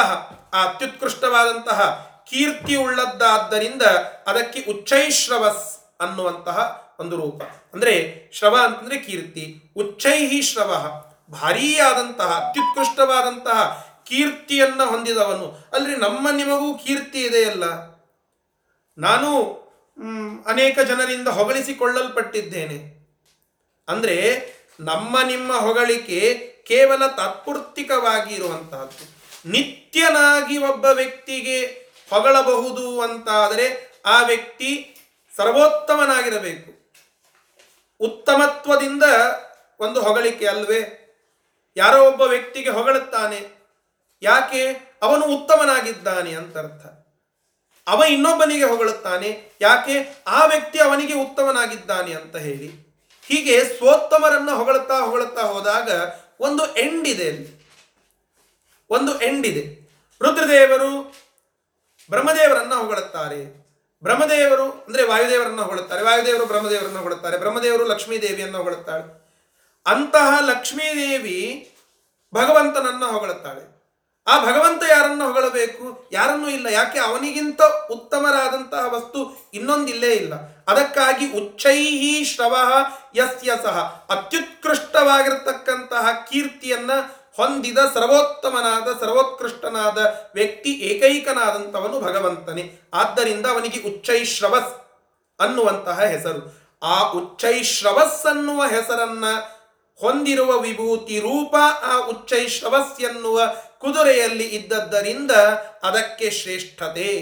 ಆ 0.55 0.59
ಅತ್ಯುತ್ಕೃಷ್ಟವಾದಂತಹ 0.69 2.10
ಕೀರ್ತಿ 2.29 2.77
ಉಳ್ಳದ್ದಾದ್ದರಿಂದ 2.77 3.83
ಅದಕ್ಕೆ 4.27 4.61
ಉಚ್ಚೈಶ್ರವಸ್ 4.71 5.97
ಅನ್ನುವಂತಹ 6.01 6.91
ಒಂದು 7.01 7.17
ರೂಪ. 7.17 7.43
ಅಂದ್ರೆ 7.73 8.25
ಶ್ರವ 8.33 8.59
ಅಂತಂದ್ರೆ 8.65 8.99
ಕೀರ್ತಿ. 8.99 9.73
ಉಚ್ಚೈಹಿ 9.77 10.43
ಶ್ರವ, 10.43 11.03
ಭಾರೀಯಾದಂತಹ, 11.31 12.25
ಅತ್ಯುತ್ಕೃಷ್ಟವಾದಂತಹ 12.25 13.87
ಕೀರ್ತಿಯನ್ನ 14.07 14.83
ಹೊಂದಿದವನು. 14.85 15.59
ಅಲ್ಲಿ 15.73 15.97
ನಮ್ಮ 15.97 16.31
ನಿಮಗೂ 16.31 16.79
ಕೀರ್ತಿ 16.79 17.25
ಇದೆಯಲ್ಲ 17.25 17.65
ನಾನು 18.99 19.61
ಅನೇಕ 20.47 20.81
ಜನರಿಂದ 20.81 21.29
ಹೊಗಳಿಸಿಕೊಳ್ಳಲ್ಪಟ್ಟಿದ್ದೇನೆ. 21.29 23.01
ಅಂದ್ರೆ 23.89 24.47
ನಮ್ಮ 24.81 25.21
ನಿಮ್ಮ 25.27 25.57
ಹೊಗಳಿಕೆ 25.57 26.51
ಕೇವಲ 26.67 27.07
ತಾತ್ಪೂರ್ತಿಕವಾಗಿ 27.07 28.35
ಇರುವಂತಹದ್ದು 28.35 29.21
ನಿತ್ಯನಾಗಿ 29.51 30.59
ಒಬ್ಬ 30.59 30.85
ವ್ಯಕ್ತಿಗೆ 30.85 31.80
ಹೊಗಳಬಹುದು 32.11 33.01
ಅಂತಾದರೆ 33.01 33.93
ಆ 34.07 34.23
ವ್ಯಕ್ತಿ 34.23 34.97
ಸರ್ವೋತ್ತಮನಾಗಿರಬೇಕು. 35.37 36.93
ಉತ್ತಮತ್ವದಿಂದ 38.01 39.03
ಒಂದು 39.81 40.03
ಹೊಗಳಿಕೆ 40.03 40.47
ಅಲ್ವೇ? 40.47 40.97
ಯಾರೋ 41.77 42.05
ಒಬ್ಬ 42.05 42.23
ವ್ಯಕ್ತಿಗೆ 42.23 42.71
ಹೊಗಳುತ್ತಾನೆ. 42.71 43.49
ಯಾಕೆ? 44.23 44.91
ಅವನು 45.03 45.25
ಉತ್ತಮನಾಗಿದ್ದಾನೆ 45.25 46.35
ಅಂತ 46.35 46.59
ಅರ್ಥ 46.59 46.87
ಅವ 47.89 48.03
ಇನ್ನೊಬ್ಬನಿಗೆ 48.09 48.65
ಹೊಗಳುತ್ತಾನೆ. 48.65 49.53
ಯಾಕೆ? 49.61 50.23
ಆ 50.27 50.47
ವ್ಯಕ್ತಿ 50.47 50.79
ಅವನಿಗೆ 50.79 51.15
ಉತ್ತಮನಾಗಿದ್ದಾನೆ 51.15 52.15
ಅಂತ 52.15 52.37
ಹೇಳಿ. 52.37 52.91
ಹೀಗೆ 53.27 53.65
ಸ್ವೋತ್ತಮರನ್ನು 53.65 54.57
ಹೊಗಳುತ್ತಾ 54.57 55.01
ಹೊಗಳುತ್ತಾ 55.01 55.43
ಹೋದಾಗ 55.43 55.91
ಒಂದು 56.41 56.77
ಎಂಡ್ 56.77 57.09
ಇದೆ 57.09 57.29
ಅಲ್ಲಿ. 57.29 57.67
ಒಂದು 58.91 59.21
ಎಂಡ್ 59.21 59.47
ಇದೆ. 59.47 59.91
ರುದ್ರದೇವರು 60.23 61.15
ಬ್ರಹ್ಮದೇವರನ್ನ 62.11 62.75
ಹೊಗಳುತ್ತಾರೆ. 62.75 63.61
ಬ್ರಹ್ಮದೇವರು 64.03 64.65
ಅಂದ್ರೆ 64.65 65.03
ವಾಯುದೇವರನ್ನ 65.03 65.61
ಹೊಗಳುತ್ತಾರೆ, 65.61 66.03
ವಾಯುದೇವರು 66.03 66.47
ಬ್ರಹ್ಮದೇವರನ್ನ 66.47 66.99
ಹೊಗಳುತ್ತಾರೆ, 66.99 67.39
ಬ್ರಹ್ಮದೇವರು 67.39 67.85
ಲಕ್ಷ್ಮೀ 67.85 68.19
ದೇವಿಯನ್ನ 68.19 68.57
ಹೊಗಳುತ್ತಾಳೆ. 68.57 69.21
ಅಂತಹ 69.87 70.41
ಲಕ್ಷ್ಮೀದೇವಿ 70.41 71.71
ಭಗವಂತನನ್ನ 72.35 73.05
ಹೊಗಳುತ್ತಾಳೆ. 73.05 73.81
ಆ 74.27 74.45
ಭಗವಂತ 74.45 74.83
ಯಾರನ್ನು 74.91 75.25
ಹೊಗಳಬೇಕು? 75.25 76.09
ಯಾರನ್ನೂ 76.13 76.49
ಇಲ್ಲ, 76.49 76.67
ಯಾಕೆ 76.67 76.99
ಅವನಿಗಿಂತ 76.99 77.61
ಉತ್ತಮರಾದಂತಹ 77.91 78.95
ವಸ್ತು 78.95 79.51
ಇನ್ನೊಂದಿಲ್ಲೇ 79.55 80.13
ಇಲ್ಲ. 80.13 80.35
ಅದಕ್ಕಾಗಿ 80.69 81.33
ಉಚ್ಚೈಹಿ 81.33 82.25
ಶ್ರವ 82.25 82.57
ಯಸ್ಯ 83.17 83.53
ಸಹ 83.63 84.07
ಅತ್ಯುತ್ಕೃಷ್ಟವಾಗಿರ್ತಕ್ಕಂತಹ 84.11 86.27
ಕೀರ್ತಿಯನ್ನ 86.31 86.91
ಹೊಂದಿದ 87.37 87.79
ಸರ್ವೋತ್ತಮನಾದ, 87.95 89.01
ಸರ್ವೋತ್ಕೃಷ್ಟನಾದ 89.01 90.31
ವ್ಯಕ್ತಿ 90.35 90.71
ಏಕೈಕನಾದಂಥವನು 90.71 92.01
ಭಗವಂತನೇ. 92.01 92.81
ಆದ್ದರಿಂದ 92.95 93.47
ಅವನಿಗೆ 93.47 93.81
ಉಚ್ಚೈಶ್ರವಸ್ 93.83 94.91
ಅನ್ನುವಂತಹ 95.41 96.05
ಹೆಸರು. 96.05 96.61
ಆ 96.83 97.11
ಉಚ್ಚೈಶ್ರವಸ್ 97.11 98.27
ಅನ್ನುವ 98.27 98.63
ಹೆಸರನ್ನ 98.63 99.25
ಹೊಂದಿರುವ 99.99 100.59
ವಿಭೂತಿ 100.59 101.21
ರೂಪ 101.21 101.57
ಆ 101.83 101.97
ಉಚ್ಚೈಶ್ರವಸ್ 101.97 103.01
ಎನ್ನುವ 103.01 103.43
ಕುದುರೆಯಲ್ಲಿ 103.79 104.45
ಇದ್ದದ್ದರಿಂದ 104.45 105.31
ಅದಕ್ಕೆ 105.83 106.31
ಶ್ರೇಷ್ಠತೆ. 106.31 107.17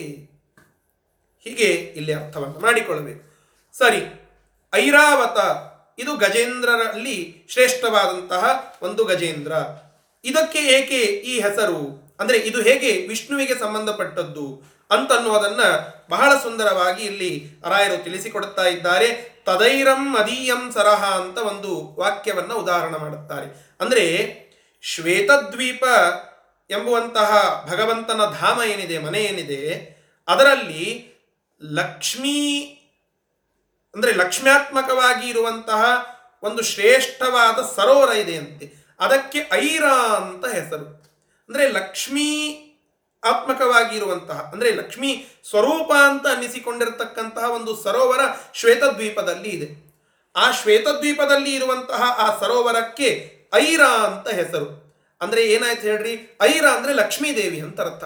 ಹೀಗೆ 1.44 1.92
ಇಲ್ಲಿ 1.96 2.12
ಅರ್ಥವನ್ನು 2.12 2.58
ಮಾಡಿಕೊಳ್ಳಬೇಕು. 2.58 3.38
ಸರಿ, 3.78 4.30
ಐರಾವತ. 4.74 5.38
ಇದು 6.00 6.16
ಗಜೇಂದ್ರರಲ್ಲಿ 6.16 7.46
ಶ್ರೇಷ್ಠವಾದಂತಹ 7.48 8.76
ಒಂದು 8.82 9.04
ಗಜೇಂದ್ರ. 9.04 9.52
ಇದಕ್ಕೆ 10.28 10.58
ಏಕೆ 10.58 11.00
ಈ 11.04 11.40
ಹೆಸರು? 11.40 12.08
ಅಂದ್ರೆ 12.20 12.38
ಇದು 12.38 12.62
ಹೇಗೆ 12.62 13.06
ವಿಷ್ಣುವಿಗೆ 13.06 13.58
ಸಂಬಂಧಪಟ್ಟದ್ದು 13.58 14.62
ಅಂತನ್ನುವುದನ್ನ 14.90 15.60
ಬಹಳ 16.10 16.34
ಸುಂದರವಾಗಿ 16.42 17.04
ಇಲ್ಲಿ 17.04 17.46
ರಾಯರು 17.68 18.04
ತಿಳಿಸಿಕೊಡುತ್ತಾ 18.04 18.62
ಇದ್ದಾರೆ. 18.62 19.38
ತದೈರಂ 19.46 20.16
ಅದೀಯಂ 20.16 20.72
ಸರಹ 20.72 21.04
ಅಂತ 21.04 21.38
ಒಂದು 21.38 21.96
ವಾಕ್ಯವನ್ನ 21.98 22.52
ಉದಾಹರಣೆ 22.52 22.98
ಮಾಡುತ್ತಾರೆ. 22.98 23.76
ಅಂದ್ರೆ 23.80 24.04
ಶ್ವೇತದ್ವೀಪ 24.82 25.84
ಎಂಬುವಂತಹ 26.70 27.30
ಭಗವಂತನ 27.70 28.20
ಧಾಮ 28.40 28.62
ಏನಿದೆ, 28.62 28.98
ಮನೆ 28.98 29.20
ಏನಿದೆ, 29.20 29.62
ಅದರಲ್ಲಿ 30.28 31.14
ಲಕ್ಷ್ಮೀ, 31.62 32.60
ಅಂದ್ರೆ 33.94 34.12
ಲಕ್ಷ್ಮ್ಯಾತ್ಮಕವಾಗಿ 34.12 35.28
ಇರುವಂತಹ 35.28 35.84
ಒಂದು 36.42 36.62
ಶ್ರೇಷ್ಠವಾದ 36.62 37.76
ಸರೋವರ 37.76 38.16
ಇದೆಯಂತೆ 38.16 38.87
ಅದಕ್ಕೆ 39.00 39.38
ಐರ 39.52 39.84
ಅಂತ 40.16 40.46
ಹೆಸರು. 40.46 40.86
ಅಂದರೆ 41.48 41.68
ಲಕ್ಷ್ಮೀ 41.68 42.54
ಆತ್ಮಕವಾಗಿ 43.24 43.96
ಇರುವಂತಹ 43.96 44.50
ಅಂದ್ರೆ 44.52 44.70
ಲಕ್ಷ್ಮೀ 44.70 45.24
ಸ್ವರೂಪ 45.50 45.92
ಅಂತ 45.92 46.26
ಅನ್ನಿಸಿಕೊಂಡಿರತಕ್ಕಂತಹ 46.26 47.50
ಒಂದು 47.50 47.76
ಸರೋವರ 47.76 48.20
ಶ್ವೇತದ್ವೀಪದಲ್ಲಿ 48.54 49.48
ಇದೆ. 49.48 49.88
ಆ 50.36 50.50
ಶ್ವೇತದ್ವೀಪದಲ್ಲಿ 50.50 51.54
ಇರುವಂತಹ 51.54 52.02
ಆ 52.18 52.38
ಸರೋವರಕ್ಕೆ 52.38 53.32
ಐರ 53.54 53.80
ಅಂತ 53.80 54.28
ಹೆಸರು. 54.28 54.88
ಅಂದರೆ 55.20 55.46
ಏನಾಯ್ತು 55.46 55.82
ಹೇಳ್ರಿ? 55.82 56.38
ಐರ 56.42 56.66
ಅಂದರೆ 56.66 56.92
ಲಕ್ಷ್ಮೀ 56.92 57.36
ದೇವಿ 57.36 57.60
ಅಂತ 57.60 57.80
ಅರ್ಥ. 57.80 58.04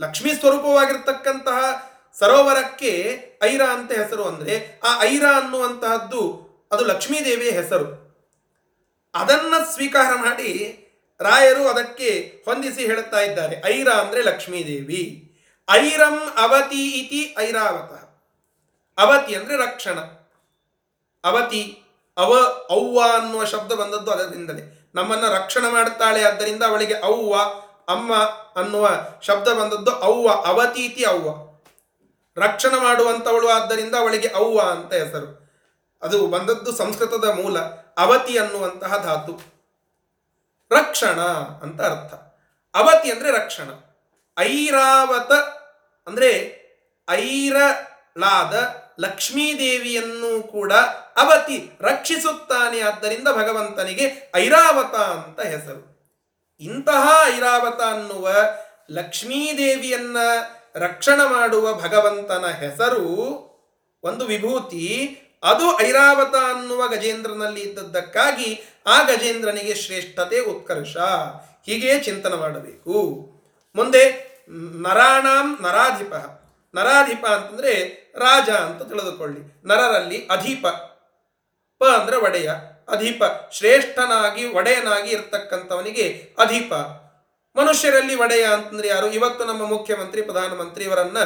ಲಕ್ಷ್ಮೀ 0.00 0.34
ಸ್ವರೂಪವಾಗಿರ್ತಕ್ಕಂತಹ 0.34 1.88
ಸರೋವರಕ್ಕೆ 2.18 3.18
ಐರ 3.42 3.62
ಅಂತ 3.62 3.92
ಹೆಸರು 3.92 4.24
ಅಂದರೆ 4.24 4.80
ಆ 4.84 5.02
ಐರ 5.02 5.24
ಅನ್ನುವಂತಹದ್ದು 5.42 6.48
ಅದು 6.72 6.84
ಲಕ್ಷ್ಮೀ 6.84 7.24
ದೇವಿಯ 7.24 7.50
ಹೆಸರು. 7.50 8.07
ಅದನ್ನ 9.18 9.54
ಸ್ವೀಕಾರ 9.74 10.14
ಮಾಡಿ 10.14 10.84
ರಾಯರು 11.20 11.68
ಅದಕ್ಕೆ 11.68 12.42
ಹೊಂದಿಸಿ 12.44 12.86
ಹೇಳುತ್ತಾ 12.86 13.20
ಇದ್ದಾರೆ. 13.20 13.62
ಐರ 13.66 13.88
ಅಂದ್ರೆ 13.88 14.22
ಲಕ್ಷ್ಮೀದೇವಿ. 14.22 15.24
ಐರಂ 15.70 16.18
ಅವತಿ 16.38 16.90
ಇತಿ 16.90 17.34
ಐರಾವತ. 17.38 17.92
ಅವತಿ 18.98 19.34
ಅಂದ್ರೆ 19.34 19.56
ರಕ್ಷಣ. 19.56 19.98
ಅವತಿ 21.24 21.82
ಅವ 22.16 22.34
ಅವ್ವ 22.70 23.00
ಅನ್ನುವ 23.12 23.44
ಶಬ್ದ 23.44 23.72
ಬಂದದ್ದು 23.72 24.10
ಅದರಿಂದಲೇ. 24.10 24.90
ನಮ್ಮನ್ನ 24.94 25.26
ರಕ್ಷಣೆ 25.26 25.72
ಮಾಡುತ್ತಾಳೆ 25.72 26.22
ಆದ್ದರಿಂದ 26.22 26.62
ಅವಳಿಗೆ 26.62 26.94
ಅವ್ವ, 26.94 27.34
ಅಮ್ಮ 27.92 28.14
ಅನ್ನುವ 28.60 28.90
ಶಬ್ದ 29.22 29.48
ಬಂದದ್ದು 29.48 29.90
ಅವ್ವ 29.90 30.28
ಅವತೀತಿ 30.28 31.04
ಅವ್ವ. 31.04 31.28
ರಕ್ಷಣೆ 32.42 32.80
ಮಾಡುವಂತವಳು 32.80 33.48
ಆದ್ದರಿಂದ 33.48 33.94
ಅವಳಿಗೆ 33.94 34.28
ಅವ್ವ 34.28 34.60
ಅಂತ 34.60 34.92
ಹೆಸರು. 34.94 35.48
ಅದು 36.02 36.26
ಬಂದದ್ದು 36.26 36.72
ಸಂಸ್ಕೃತದ 36.72 37.24
ಮೂಲ. 37.24 37.56
ಅವತಿ 37.98 38.38
ಅನ್ನುವಂತಹ 38.38 39.02
ಧಾತು. 39.02 39.40
ರಕ್ಷಣ 40.70 41.20
ಅಂತ 41.62 41.80
ಅರ್ಥ. 41.80 42.14
ಅವತಿ 42.74 43.12
ಅಂದರೆ 43.12 43.30
ರಕ್ಷಣ. 43.30 43.70
ಐರಾವತ 44.38 45.32
ಅಂದರೆ 46.08 46.58
ಐರಳಾದ 47.08 48.74
ಲಕ್ಷ್ಮೀದೇವಿಯನ್ನು 49.00 50.42
ಕೂಡ 50.42 50.72
ಅವತಿ 51.16 51.70
ರಕ್ಷಿಸುತ್ತಾನೆ. 51.80 52.80
ಆದ್ದರಿಂದ 52.80 53.28
ಭಗವಂತನಿಗೆ 53.28 54.32
ಐರಾವತ 54.36 54.94
ಅಂತ 54.94 55.40
ಹೆಸರು. 55.40 55.98
ಇಂತಹ 56.60 57.08
ಐರಾವತ 57.36 57.80
ಅನ್ನುವ 57.80 58.30
ಲಕ್ಷ್ಮೀದೇವಿಯನ್ನ 58.90 60.16
ರಕ್ಷಣೆ 60.74 61.32
ಮಾಡುವ 61.32 61.74
ಭಗವಂತನ 61.74 62.46
ಹೆಸರು 62.46 63.08
ಒಂದು 64.02 64.26
ವಿಭೂತಿ 64.26 65.18
ಅದು 65.42 65.80
ಐರಾವತ 65.80 66.34
ಅನ್ನುವ 66.34 66.88
ಗಜೇಂದ್ರನಲ್ಲಿ 66.88 67.60
ಇದ್ದದ್ದಕ್ಕಾಗಿ 67.60 68.64
ಆ 68.86 69.02
ಗಜೇಂದ್ರನಿಗೆ 69.02 69.74
ಶ್ರೇಷ್ಠತೆ 69.74 70.40
ಉತ್ಕರ್ಷ. 70.40 70.96
ಹೀಗೆ 71.66 72.00
ಚಿಂತನೆ 72.00 72.36
ಮಾಡಬೇಕು. 72.36 72.92
ಮುಂದೆ 73.76 74.28
ನರಾಣಾಂ 74.82 75.58
ನರಾಧಿಪ. 75.62 76.14
ನರಾಧಿಪ 76.74 77.26
ಅಂತಂದ್ರೆ 77.26 77.72
ರಾಜ 78.18 78.50
ಅಂತ 78.50 78.82
ತಿಳಿದುಕೊಳ್ಳಿ. 78.82 79.68
ನರರಲ್ಲಿ 79.68 80.26
ಅಧೀಪ. 80.26 80.66
ಪ 81.78 81.84
ಅಂದ್ರೆ 81.84 82.16
ಒಡೆಯ. 82.16 82.50
ಅಧೀಪ 82.88 83.22
ಶ್ರೇಷ್ಠನಾಗಿ, 83.52 84.48
ಒಡೆಯನಾಗಿ 84.48 85.10
ಇರ್ತಕ್ಕಂಥವನಿಗೆ 85.10 86.34
ಅಧೀಪ. 86.38 86.72
ಮನುಷ್ಯರಲ್ಲಿ 87.56 88.14
ಒಡೆಯ 88.14 88.44
ಅಂತಂದ್ರೆ 88.44 88.88
ಯಾರು? 88.88 89.10
ಇವತ್ತು 89.10 89.44
ನಮ್ಮ 89.44 89.66
ಮುಖ್ಯಮಂತ್ರಿ, 89.66 90.22
ಪ್ರಧಾನಮಂತ್ರಿ 90.22 90.84
ಇವರನ್ನ 90.84 91.16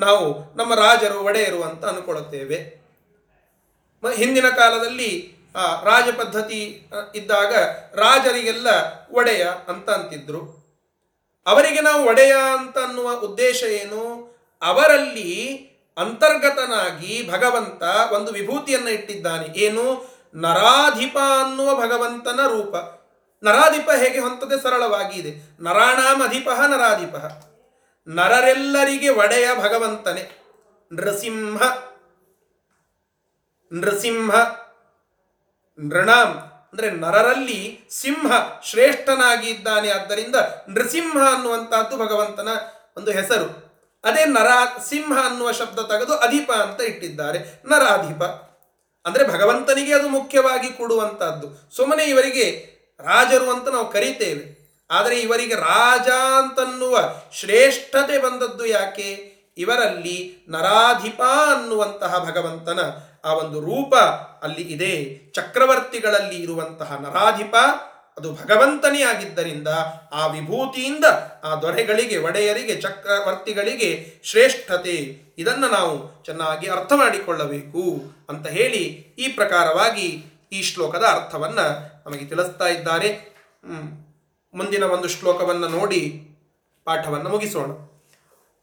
ನಾವು 0.00 0.56
ನಮ್ಮ 0.56 0.74
ರಾಜರು, 0.74 1.20
ಒಡೆಯರು 1.20 1.62
ಅಂತ 1.62 1.84
ಅನ್ಕೊಳ್ಳುತ್ತೇವೆ. 1.84 2.80
ಹಿಂದಿನ 4.08 4.48
ಕಾಲದಲ್ಲಿ 4.48 5.40
ರಾಜ 5.82 6.14
ಪದ್ಧತಿ 6.14 6.86
ಇದ್ದಾಗ 7.14 7.54
ರಾಜರಿಗೆಲ್ಲ 7.94 8.68
ಒಡೆಯ 9.12 9.46
ಅಂತ 9.68 9.90
ಅಂತಿದ್ರು. 9.90 10.60
ಅವರಿಗೆ 11.46 11.80
ನಾವು 11.80 12.04
ಒಡೆಯ 12.08 12.34
ಅಂತ 12.58 12.78
ಅನ್ನುವ 12.78 13.12
ಉದ್ದೇಶ 13.12 13.62
ಏನು? 13.62 14.30
ಅವರಲ್ಲಿ 14.62 15.56
ಅಂತರ್ಗತನಾಗಿ 15.98 17.30
ಭಗವಂತ 17.32 17.82
ಒಂದು 18.12 18.32
ವಿಭೂತಿಯನ್ನ 18.32 18.88
ಇಟ್ಟಿದ್ದಾನೆ. 18.88 19.58
ಏನು? 19.58 20.16
ನರಾಧಿಪ 20.34 21.18
ಅನ್ನುವ 21.18 21.74
ಭಗವಂತನ 21.74 22.40
ರೂಪ. 22.46 22.76
ನರಾಧಿಪ 23.44 23.90
ಹೇಗೆ 23.90 24.18
ಹೊಂತದೆ? 24.18 24.62
ಸರಳವಾಗಿ 24.62 25.20
ಇದೆ. 25.20 25.62
ನರಾಣಾಮಧಿಪ 25.62 26.48
ನರಾಧಿಪ. 26.50 27.14
ನರರೆಲ್ಲರಿಗೆ 28.08 29.08
ಒಡೆಯ 29.08 29.48
ಭಗವಂತನೇ. 29.60 30.38
ನೃಸಿಂಹ. 30.92 31.62
ನೃಸಿಂಹ. 33.72 34.34
ನೃಣಾಂ 35.78 36.28
ಅಂದ್ರೆ 36.72 36.90
ನರರಲ್ಲಿ 36.90 37.80
ಸಿಂಹ 37.90 38.32
ಶ್ರೇಷ್ಠನಾಗಿ 38.64 39.50
ಇದ್ದಾನೆ. 39.50 39.90
ಆದ್ದರಿಂದ 39.90 40.34
ನೃಸಿಂಹ 40.68 41.34
ಅನ್ನುವಂತಹದ್ದು 41.34 41.96
ಭಗವಂತನ 41.96 42.48
ಒಂದು 42.96 43.10
ಹೆಸರು. 43.10 43.70
ಅದೇ 44.04 44.24
ನರ, 44.24 44.46
ಸಿಂಹ 44.88 45.26
ಅನ್ನುವ 45.26 45.52
ಶಬ್ದ 45.52 45.78
ತೆಗೆದು 45.78 46.16
ಅಧಿಪ 46.16 46.52
ಅಂತ 46.52 46.80
ಇಟ್ಟಿದ್ದಾರೆ. 46.80 47.62
ನರಾಧಿಪ. 47.64 48.22
ಅಂದ್ರೆ 49.06 49.28
ಭಗವಂತನಿಗೆ 49.28 49.94
ಅದು 49.94 50.08
ಮುಖ್ಯವಾಗಿ 50.08 50.72
ಕೊಡುವಂತಹದ್ದು. 50.72 51.76
ಸುಮ್ಮನೆ 51.76 52.04
ಇವರಿಗೆ 52.04 52.70
ರಾಜರು 53.00 53.50
ಅಂತ 53.50 53.68
ನಾವು 53.68 53.92
ಕರಿತೇವೆ. 53.92 54.60
ಆದರೆ 54.90 55.20
ಇವರಿಗೆ 55.20 55.54
ರಾಜ 55.54 56.08
ಅಂತನ್ನುವ 56.08 56.98
ಶ್ರೇಷ್ಠತೆ 57.32 58.18
ಬಂದದ್ದು 58.18 58.66
ಯಾಕೆ? 58.66 59.30
ಇವರಲ್ಲಿ 59.58 60.46
ನರಾಧಿಪ 60.48 61.22
ಅನ್ನುವಂತಹ 61.22 62.18
ಭಗವಂತನ 62.18 62.78
ಆ 63.24 63.32
ಒಂದು 63.32 63.60
ರೂಪ 63.60 63.94
ಅಲ್ಲಿ 64.44 64.62
ಇದೆ. 64.62 64.92
ಚಕ್ರವರ್ತಿಗಳಲ್ಲಿ 65.32 66.42
ಇರುವಂತಹ 66.42 66.98
ನರಾಧಿಪ, 67.00 67.54
ಅದು 68.16 68.32
ಭಗವಂತನೇ 68.32 69.02
ಆಗಿದ್ದರಿಂದ 69.02 69.68
ಆ 70.12 70.26
ವಿಭೂತಿಯಿಂದ 70.26 71.04
ಆ 71.44 71.54
ದೊರೆಗಳಿಗೆ, 71.54 72.16
ಒಡೆಯರಿಗೆ, 72.16 72.74
ಚಕ್ರವರ್ತಿಗಳಿಗೆ 72.80 74.14
ಶ್ರೇಷ್ಠತೆ. 74.24 74.96
ಇದನ್ನು 75.38 75.68
ನಾವು 75.68 76.24
ಚೆನ್ನಾಗಿ 76.24 76.66
ಅರ್ಥ 76.66 76.92
ಮಾಡಿಕೊಳ್ಳಬೇಕು 76.96 77.82
ಅಂತ 78.28 78.46
ಹೇಳಿ 78.46 78.82
ಈ 79.18 79.28
ಪ್ರಕಾರವಾಗಿ 79.28 80.24
ಈ 80.52 80.62
ಶ್ಲೋಕದ 80.62 81.04
ಅರ್ಥವನ್ನು 81.04 81.66
ನಮಗೆ 82.06 82.24
ತಿಳಿಸ್ತಾ 82.24 82.68
ಇದ್ದಾರೆ. 82.68 83.10
ಮುಂದಿನ 84.54 84.82
ಒಂದು 84.82 85.08
ಶ್ಲೋಕವನ್ನು 85.08 85.68
ನೋಡಿ 85.68 86.00
ಪಾಠವನ್ನು 86.84 87.30
ಮುಗಿಸೋಣ. 87.30 87.89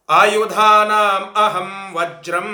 ಆಯುಧಾನಾಂ 0.10 1.24
ಅಹಂ 1.38 1.72
ವಜ್ರಂ 1.95 2.49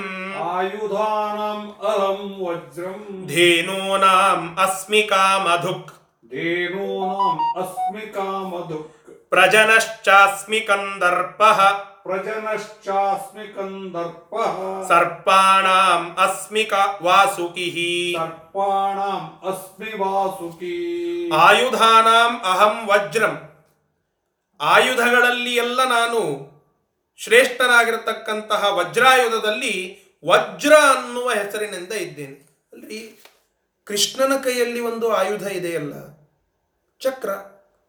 ಆಯುಧಾನಾಂ 0.52 1.60
ಅಹಂ 1.84 2.22
ವಜ್ರಂ 2.40 3.02
ಧೇನೂನಾಂ 3.28 4.40
ಅಸ್ಮಿ 4.60 5.02
ಕಾಮಧುಕ್ 5.04 5.92
ಧೇನೂನಾಂ 6.32 7.36
ಅಸ್ಮಿ 7.62 8.06
ಕಾಮಧುಕ್ 8.08 8.90
ಪ್ರಜನಶ್ಚಾಸ್ಮಿ 9.32 10.62
ಕಂದರ್ಪಃ 10.62 11.60
ಪ್ರಜನಶ್ಚಾಸ್ಮಿ 12.04 13.46
ಕಂದರ್ಪಃ 13.48 14.56
ಸರ್ಪಾಣಾಂ 14.88 16.02
ಅಸ್ಮಿ 16.20 16.64
ಕ 16.64 16.82
ವಾಸುಕಿಃ 17.04 17.78
ಆಯುಧಗಳಲ್ಲಿ 24.62 25.54
ಎಲ್ಲ 25.58 25.80
ನಾನು 25.90 26.24
ಶ್ರೇಷ್ಠನಾಗಿರತಕ್ಕಂತಹ 27.20 28.64
ವಜ್ರಾಯುಧದಲ್ಲಿ 28.78 29.76
ವಜ್ರ 30.26 30.74
ಅನ್ನುವ 30.74 31.30
ಹೆಸರಿನಿಂದ 31.30 31.92
ಇದ್ದೇನೆ. 31.92 32.38
ಅಲ್ರಿ, 32.74 33.00
ಕೃಷ್ಣನ 33.88 34.34
ಕೈಯಲ್ಲಿ 34.44 34.80
ಒಂದು 34.80 35.08
ಆಯುಧ 35.12 35.46
ಇದೆಯಲ್ಲ, 35.52 35.94
ಚಕ್ರ, 37.02 37.30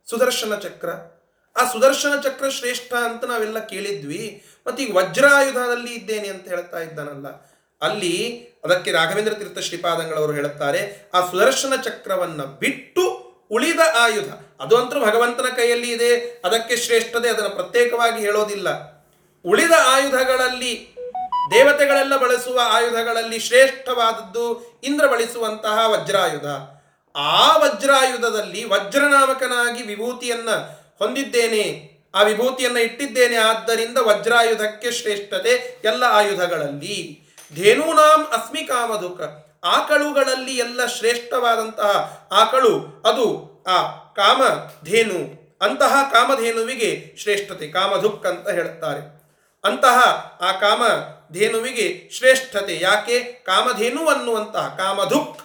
ಸುದರ್ಶನ 0.08 0.54
ಚಕ್ರ. 0.58 0.90
ಆ 1.56 1.64
ಸುದರ್ಶನ 1.72 2.14
ಚಕ್ರ 2.20 2.46
ಶ್ರೇಷ್ಠ 2.50 2.92
ಅಂತ 2.94 3.24
ನಾವೆಲ್ಲ 3.24 3.58
ಕೇಳಿದ್ವಿ, 3.58 4.22
ಮತ್ತೆ 4.66 4.82
ಈಗ 4.82 4.96
ವಜ್ರಾಯುಧದಲ್ಲಿ 4.96 5.92
ಇದ್ದೇನೆ 5.94 6.28
ಅಂತ 6.28 6.48
ಹೇಳ್ತಾ 6.48 6.78
ಇದ್ದಾನಲ್ಲ. 6.78 7.28
ಅಲ್ಲಿ 7.82 8.14
ಅದಕ್ಕೆ 8.64 8.90
ರಾಘವೇಂದ್ರ 8.92 9.34
ತೀರ್ಥ 9.34 9.58
ಶ್ರೀಪಾದಂಗಳವರು 9.58 10.32
ಹೇಳುತ್ತಾರೆ, 10.32 10.80
ಆ 11.14 11.20
ಸುದರ್ಶನ 11.30 11.74
ಚಕ್ರವನ್ನ 11.82 12.42
ಬಿಟ್ಟು 12.42 13.04
ಉಳಿದ 13.50 13.82
ಆಯುಧ, 13.94 14.30
ಅದು 14.60 14.74
ಅಂತೂ 14.76 15.00
ಭಗವಂತನ 15.00 15.48
ಕೈಯಲ್ಲಿ 15.56 15.90
ಇದೆ, 15.92 16.12
ಅದಕ್ಕೆ 16.44 16.76
ಶ್ರೇಷ್ಠತೆ 16.76 17.28
ಅದನ್ನು 17.28 17.50
ಪ್ರತ್ಯೇಕವಾಗಿ 17.50 18.18
ಹೇಳೋದಿಲ್ಲ. 18.18 18.93
ಉಳಿದ 19.46 19.72
ಆಯುಧಗಳಲ್ಲಿ 19.86 20.96
ದೇವತೆಗಳೆಲ್ಲ 21.50 22.16
ಬಳಸುವ 22.16 22.60
ಆಯುಧಗಳಲ್ಲಿ 22.64 23.40
ಶ್ರೇಷ್ಠವಾದದ್ದು 23.40 24.80
ಇಂದ್ರ 24.84 25.06
ಬಳಸುವಂತಹ 25.06 25.78
ವಜ್ರಾಯುಧ. 25.86 26.46
ಆ 27.16 27.56
ವಜ್ರಾಯುಧದಲ್ಲಿ 27.56 28.64
ವಜ್ರನಾಮಕನಾಗಿ 28.64 29.82
ವಿಭೂತಿಯನ್ನ 29.82 30.50
ಹೊಂದಿದ್ದೇನೆ. 30.98 31.90
ಆ 32.14 32.22
ವಿಭೂತಿಯನ್ನ 32.22 32.76
ಇಟ್ಟಿದ್ದೇನೆ. 32.76 33.36
ಆದ್ದರಿಂದ 33.36 33.98
ವಜ್ರಾಯುಧಕ್ಕೆ 33.98 34.90
ಶ್ರೇಷ್ಠತೆ 34.90 35.80
ಎಲ್ಲ 35.84 36.04
ಆಯುಧಗಳಲ್ಲಿ. 36.04 37.22
ಧೇನೂನಾಂ 37.54 38.22
ಅಸ್ಮಿ 38.22 38.64
ಕಾಮಧುಕ. 38.64 39.20
ಆಕಳುಗಳಲ್ಲಿ 39.64 40.56
ಎಲ್ಲ 40.56 40.86
ಶ್ರೇಷ್ಠವಾದಂತಹ 40.86 42.28
ಆಕಳು 42.32 43.02
ಅದು 43.06 43.54
ಆ 43.68 43.82
ಕಾಮಧೇನು. 44.14 45.44
ಅಂತಹ 45.60 46.10
ಕಾಮಧೇನುವಿಗೆ 46.12 47.14
ಶ್ರೇಷ್ಠತೆ, 47.18 47.68
ಕಾಮಧುಕ್ 47.68 48.26
ಅಂತ 48.26 48.48
ಹೇಳುತ್ತಾರೆ 48.48 49.13
ಅಂತಹ 49.64 49.98
ಆ 50.40 50.52
ಕಾಮಧೇನುವಿಗೆ 50.52 52.10
ಶ್ರೇಷ್ಠತೆ 52.12 52.78
ಯಾಕೆ? 52.80 53.20
ಕಾಮಧೇನು 53.22 54.08
ಅನ್ನುವಂತಹ 54.08 54.74
ಕಾಮಧುಕ್ 54.78 55.40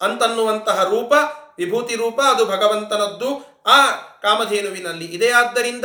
ಅಂತನ್ನುವಂತಹ 0.00 0.82
ರೂಪ, 0.82 1.12
ವಿಭೂತಿ 1.58 1.94
ರೂಪ 1.94 2.20
ಅದು 2.20 2.46
ಭಗವಂತನದ್ದು 2.46 3.62
ಆ 3.66 3.90
ಕಾಮಧೇನುವಿನಲ್ಲಿ 4.22 5.04
ಇದೆ. 5.04 5.32
ಆದ್ದರಿಂದ 5.32 5.84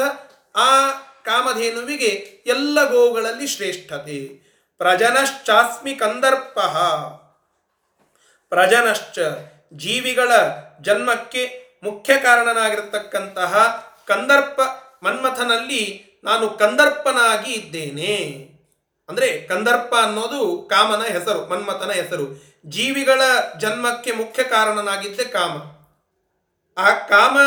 ಆ 0.56 0.92
ಕಾಮಧೇನುವಿಗೆ 1.26 2.44
ಎಲ್ಲ 2.46 2.90
ಗೋಗಳಲ್ಲಿ 2.90 3.48
ಶ್ರೇಷ್ಠತೆ. 3.48 4.50
ಪ್ರಜನಶ್ಚಾಸ್ಮಿ 4.78 5.96
ಕಂದರ್ಪ. 5.96 6.60
ಪ್ರಜನಶ್ಚ 8.50 9.20
ಜೀವಿಗಳ 9.74 10.32
ಜನ್ಮಕ್ಕೆ 10.82 11.70
ಮುಖ್ಯ 11.84 12.18
ಕಾರಣನಾಗಿರತಕ್ಕಂತಹ 12.18 13.56
ಕಂದರ್ಪ 14.08 14.60
ಮನ್ಮಥನಲ್ಲಿ 15.04 16.09
ನಾನು 16.24 16.50
ಕಂದರ್ಪನಾಗಿ 16.50 17.54
ಇದ್ದೇನೆ. 17.54 18.16
ಅಂದರೆ 19.10 19.42
ಕಂದರ್ಪ 19.42 19.96
ಅನ್ನೋದು 20.02 20.68
ಕಾಮನ 20.70 21.04
ಹೆಸರು, 21.04 21.46
ಮನ್ಮಥನ 21.46 21.92
ಹೆಸರು. 21.92 22.26
ಜೀವಿಗಳ 22.66 23.22
ಜನ್ಮಕ್ಕೆ 23.58 24.12
ಮುಖ್ಯ 24.12 24.44
ಕಾರಣನಾಗಿದ್ದೆ 24.44 25.26
ಕಾಮ. 25.26 25.54
ಆ 26.78 26.90
ಕಾಮ 27.08 27.38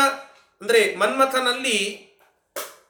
ಅಂದರೆ 0.61 0.95
ಮನ್ಮಥನಲ್ಲಿ 0.95 1.77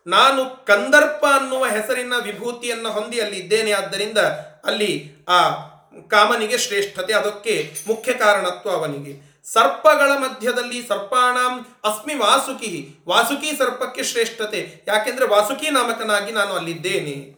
ನಾನು 0.07 0.65
ಕಂದರ್ಪ 0.65 1.25
ಅನ್ನುವ 1.35 1.65
ಹೆಸರಿನ 1.65 2.13
ವಿಭೂತಿಯನ್ನು 2.23 2.89
ಹೊಂದಿ 2.91 3.19
ಅಲ್ಲಿ 3.19 3.37
ಇದ್ದೇನೆ. 3.39 3.71
ಆದ್ದರಿಂದ 3.71 4.17
ಅಲ್ಲಿ 4.63 4.91
ಆ 5.29 5.49
ಕಾಮನಿಗೆ 6.09 6.57
ಶ್ರೇಷ್ಠತೆ, 6.57 7.13
ಅದಕ್ಕೆ 7.13 7.73
ಮುಖ್ಯ 7.87 8.13
ಕಾರಣತ್ವ 8.13 8.71
ಅವನಿಗೆ. 8.71 9.32
ಸರ್ಪಗಳ 9.43 10.11
ಮಧ್ಯದಲ್ಲಿ 10.17 10.87
ಸರ್ಪಾಣಾಂ 10.87 11.65
ಅಸ್ಮಿ 11.83 12.13
ವಾಸುಕಿ. 12.15 12.95
ವಾಸುಕಿ 13.07 13.57
ಸರ್ಪಕ್ಕೆ 13.57 14.03
ಶ್ರೇಷ್ಠತೆ. 14.03 14.81
ಯಾಕೆಂದ್ರೆ 14.87 15.27
ವಾಸುಕಿ 15.27 15.69
ನಾಮಕನಾಗಿ 15.69 16.31
ನಾನು 16.31 16.53
ಅಲ್ಲಿದ್ದೇನೆ. 16.53 17.35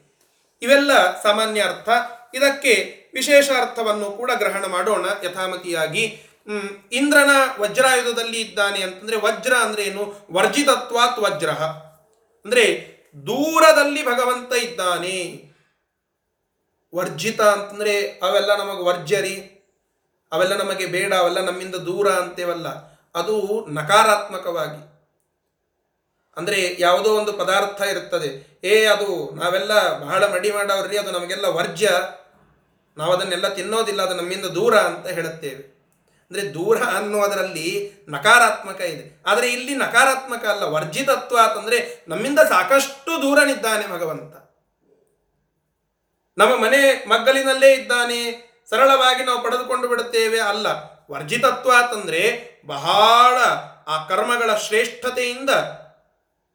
ಇವೆಲ್ಲ 0.62 1.22
ಸಾಮಾನ್ಯ 1.24 1.62
ಅರ್ಥ. 1.62 1.89
ಇದಕ್ಕೆ 2.34 3.06
ವಿಶೇಷ 3.14 3.49
ಅರ್ಥವನ್ನು 3.49 4.12
ಕೂಡ 4.12 4.32
ಗ್ರಹಣ 4.36 4.66
ಮಾಡೋಣ. 4.66 5.06
ಯಥಾಮತಿಯಾಗಿ 5.24 6.20
ಇಂದ್ರನ 6.91 7.30
ವಜ್ರಾಯುಧದಲ್ಲಿ 7.60 8.41
ಇದ್ದಾನೆ 8.41 8.82
ಅಂತಂದ್ರೆ 8.82 9.18
ವಜ್ರ 9.18 9.53
ಅಂದ್ರೆ 9.53 9.84
ಏನು? 9.84 10.28
ವರ್ಜಿತತ್ವಾತ್ 10.32 11.20
ವಜ್ರ. 11.20 11.49
ಅಂದ್ರೆ 12.45 12.95
ದೂರದಲ್ಲಿ 13.28 14.06
ಭಗವಂತ 14.06 14.53
ಇದ್ದಾನೆ. 14.53 15.45
ವರ್ಜಿತ 16.95 17.41
ಅಂತಂದ್ರೆ 17.41 18.01
ಅವೆಲ್ಲ 18.01 18.56
ನಮಗೆ 18.56 18.84
ವರ್ಜರಿ 18.84 19.51
ಅವೆಲ್ಲ 20.32 20.55
ನಮಗೆ 20.55 20.86
ಬೇಡ, 20.86 21.13
ಅವೆಲ್ಲ 21.13 21.39
ನಮ್ಮಿಂದ 21.41 21.76
ದೂರ 21.76 22.11
ಅಂತೇವಲ್ಲ, 22.11 22.67
ಅದು 23.15 23.65
ನಕಾರಾತ್ಮಕವಾಗಿ. 23.69 24.95
ಅಂದ್ರೆ 26.38 26.76
ಯಾವುದೋ 26.80 27.09
ಒಂದು 27.09 27.34
ಪದಾರ್ಥ 27.34 27.82
ಇರುತ್ತದೆ. 27.82 28.59
ಏ, 28.63 28.86
ಅದು 28.86 29.36
ನಾವೆಲ್ಲ 29.36 29.97
ಬಹಳ 29.97 30.26
ಮಡಿ 30.26 30.51
ಮಾಡವ್ರಿ, 30.51 30.97
ಅದು 30.97 31.11
ನಮಗೆಲ್ಲ 31.11 31.45
ವರ್ಜ್ಯ. 31.45 31.89
ನಾವು 32.97 33.13
ಅದನ್ನೆಲ್ಲ 33.13 33.47
ತಿನ್ನೋದಿಲ್ಲ, 33.47 34.01
ಅದು 34.01 34.15
ನಮ್ಮಿಂದ 34.15 34.45
ದೂರ 34.45 34.78
ಅಂತ 34.78 35.07
ಹೇಳುತ್ತೇವೆ. 35.07 35.76
ಅಂದ್ರೆ 36.32 36.53
ದೂರ 36.53 36.84
ಅನ್ನುವುದರಲ್ಲಿ 36.84 37.91
ನಕಾರಾತ್ಮಕ 38.09 38.82
ಇದೆ. 38.82 39.23
ಆದರೆ 39.26 39.53
ಇಲ್ಲಿ 39.53 39.76
ನಕಾರಾತ್ಮಕ 39.76 40.45
ಅಲ್ಲ, 40.45 40.63
ವರ್ಜಿತತ್ವ 40.63 41.38
ಅಂತಂದ್ರೆ 41.43 42.05
ನಮ್ಮಿಂದ 42.07 42.39
ಸಾಕಷ್ಟು 42.39 43.21
ದೂರನಿದ್ದಾನೆ 43.21 43.88
ಭಗವಂತ. 43.88 44.36
ನಮ್ಮ 46.38 46.63
ಮನೆ 46.63 47.09
ಮಗ್ಗಲಿನಲ್ಲೇ 47.09 47.73
ಇದ್ದಾನೆ 47.73 48.55
ಸರಳವಾಗಿ 48.70 49.24
ನಾವು 49.24 49.43
ಪಡೆದುಕೊಂಡು 49.43 49.88
ಬಿಡುತ್ತೇವೆ 49.88 50.39
ಅಲ್ಲ. 50.39 50.68
ವರ್ಜಿತತ್ವ 51.11 51.72
ಅಂತಂದ್ರೆ 51.72 52.49
ಬಹಳ 52.66 53.34
ಆ 53.88 54.05
ಕರ್ಮಗಳ 54.05 54.55
ಶ್ರೇಷ್ಠತೆಯಿಂದ 54.55 55.49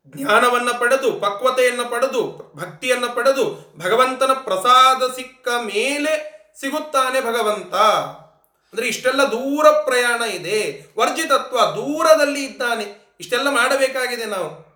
ಜ್ಞಾನವನ್ನ 0.07 0.71
ಪಡೆದು, 0.73 1.13
ಪಕ್ವತೆಯನ್ನು 1.13 1.91
ಪಡೆದು, 1.91 2.53
ಭಕ್ತಿಯನ್ನ 2.57 3.07
ಪಡೆದು 3.07 3.73
ಭಗವಂತನ 3.79 4.33
ಪ್ರಸಾದ 4.33 5.03
ಸಿಕ್ಕ 5.17 5.49
ಮೇಲೆ 5.49 6.41
ಸಿಗುತ್ತಾನೆ 6.61 7.21
ಭಗವಂತ. 7.21 7.75
ಅಂದ್ರೆ 7.75 8.87
ಇಷ್ಟೆಲ್ಲ 8.87 9.23
ದೂರ 9.23 9.71
ಪ್ರಯಾಣ 9.71 10.23
ಇದೆ. 10.23 10.87
ವರ್ಜಿತತ್ವ 10.99 11.59
ದೂರದಲ್ಲಿ 11.59 12.45
ಇದ್ದಾನೆ. 12.45 13.17
ಇಷ್ಟೆಲ್ಲ 13.21 13.51
ಮಾಡಬೇಕಾಗಿದೆ 13.51 14.25
ನಾವು. 14.25 14.71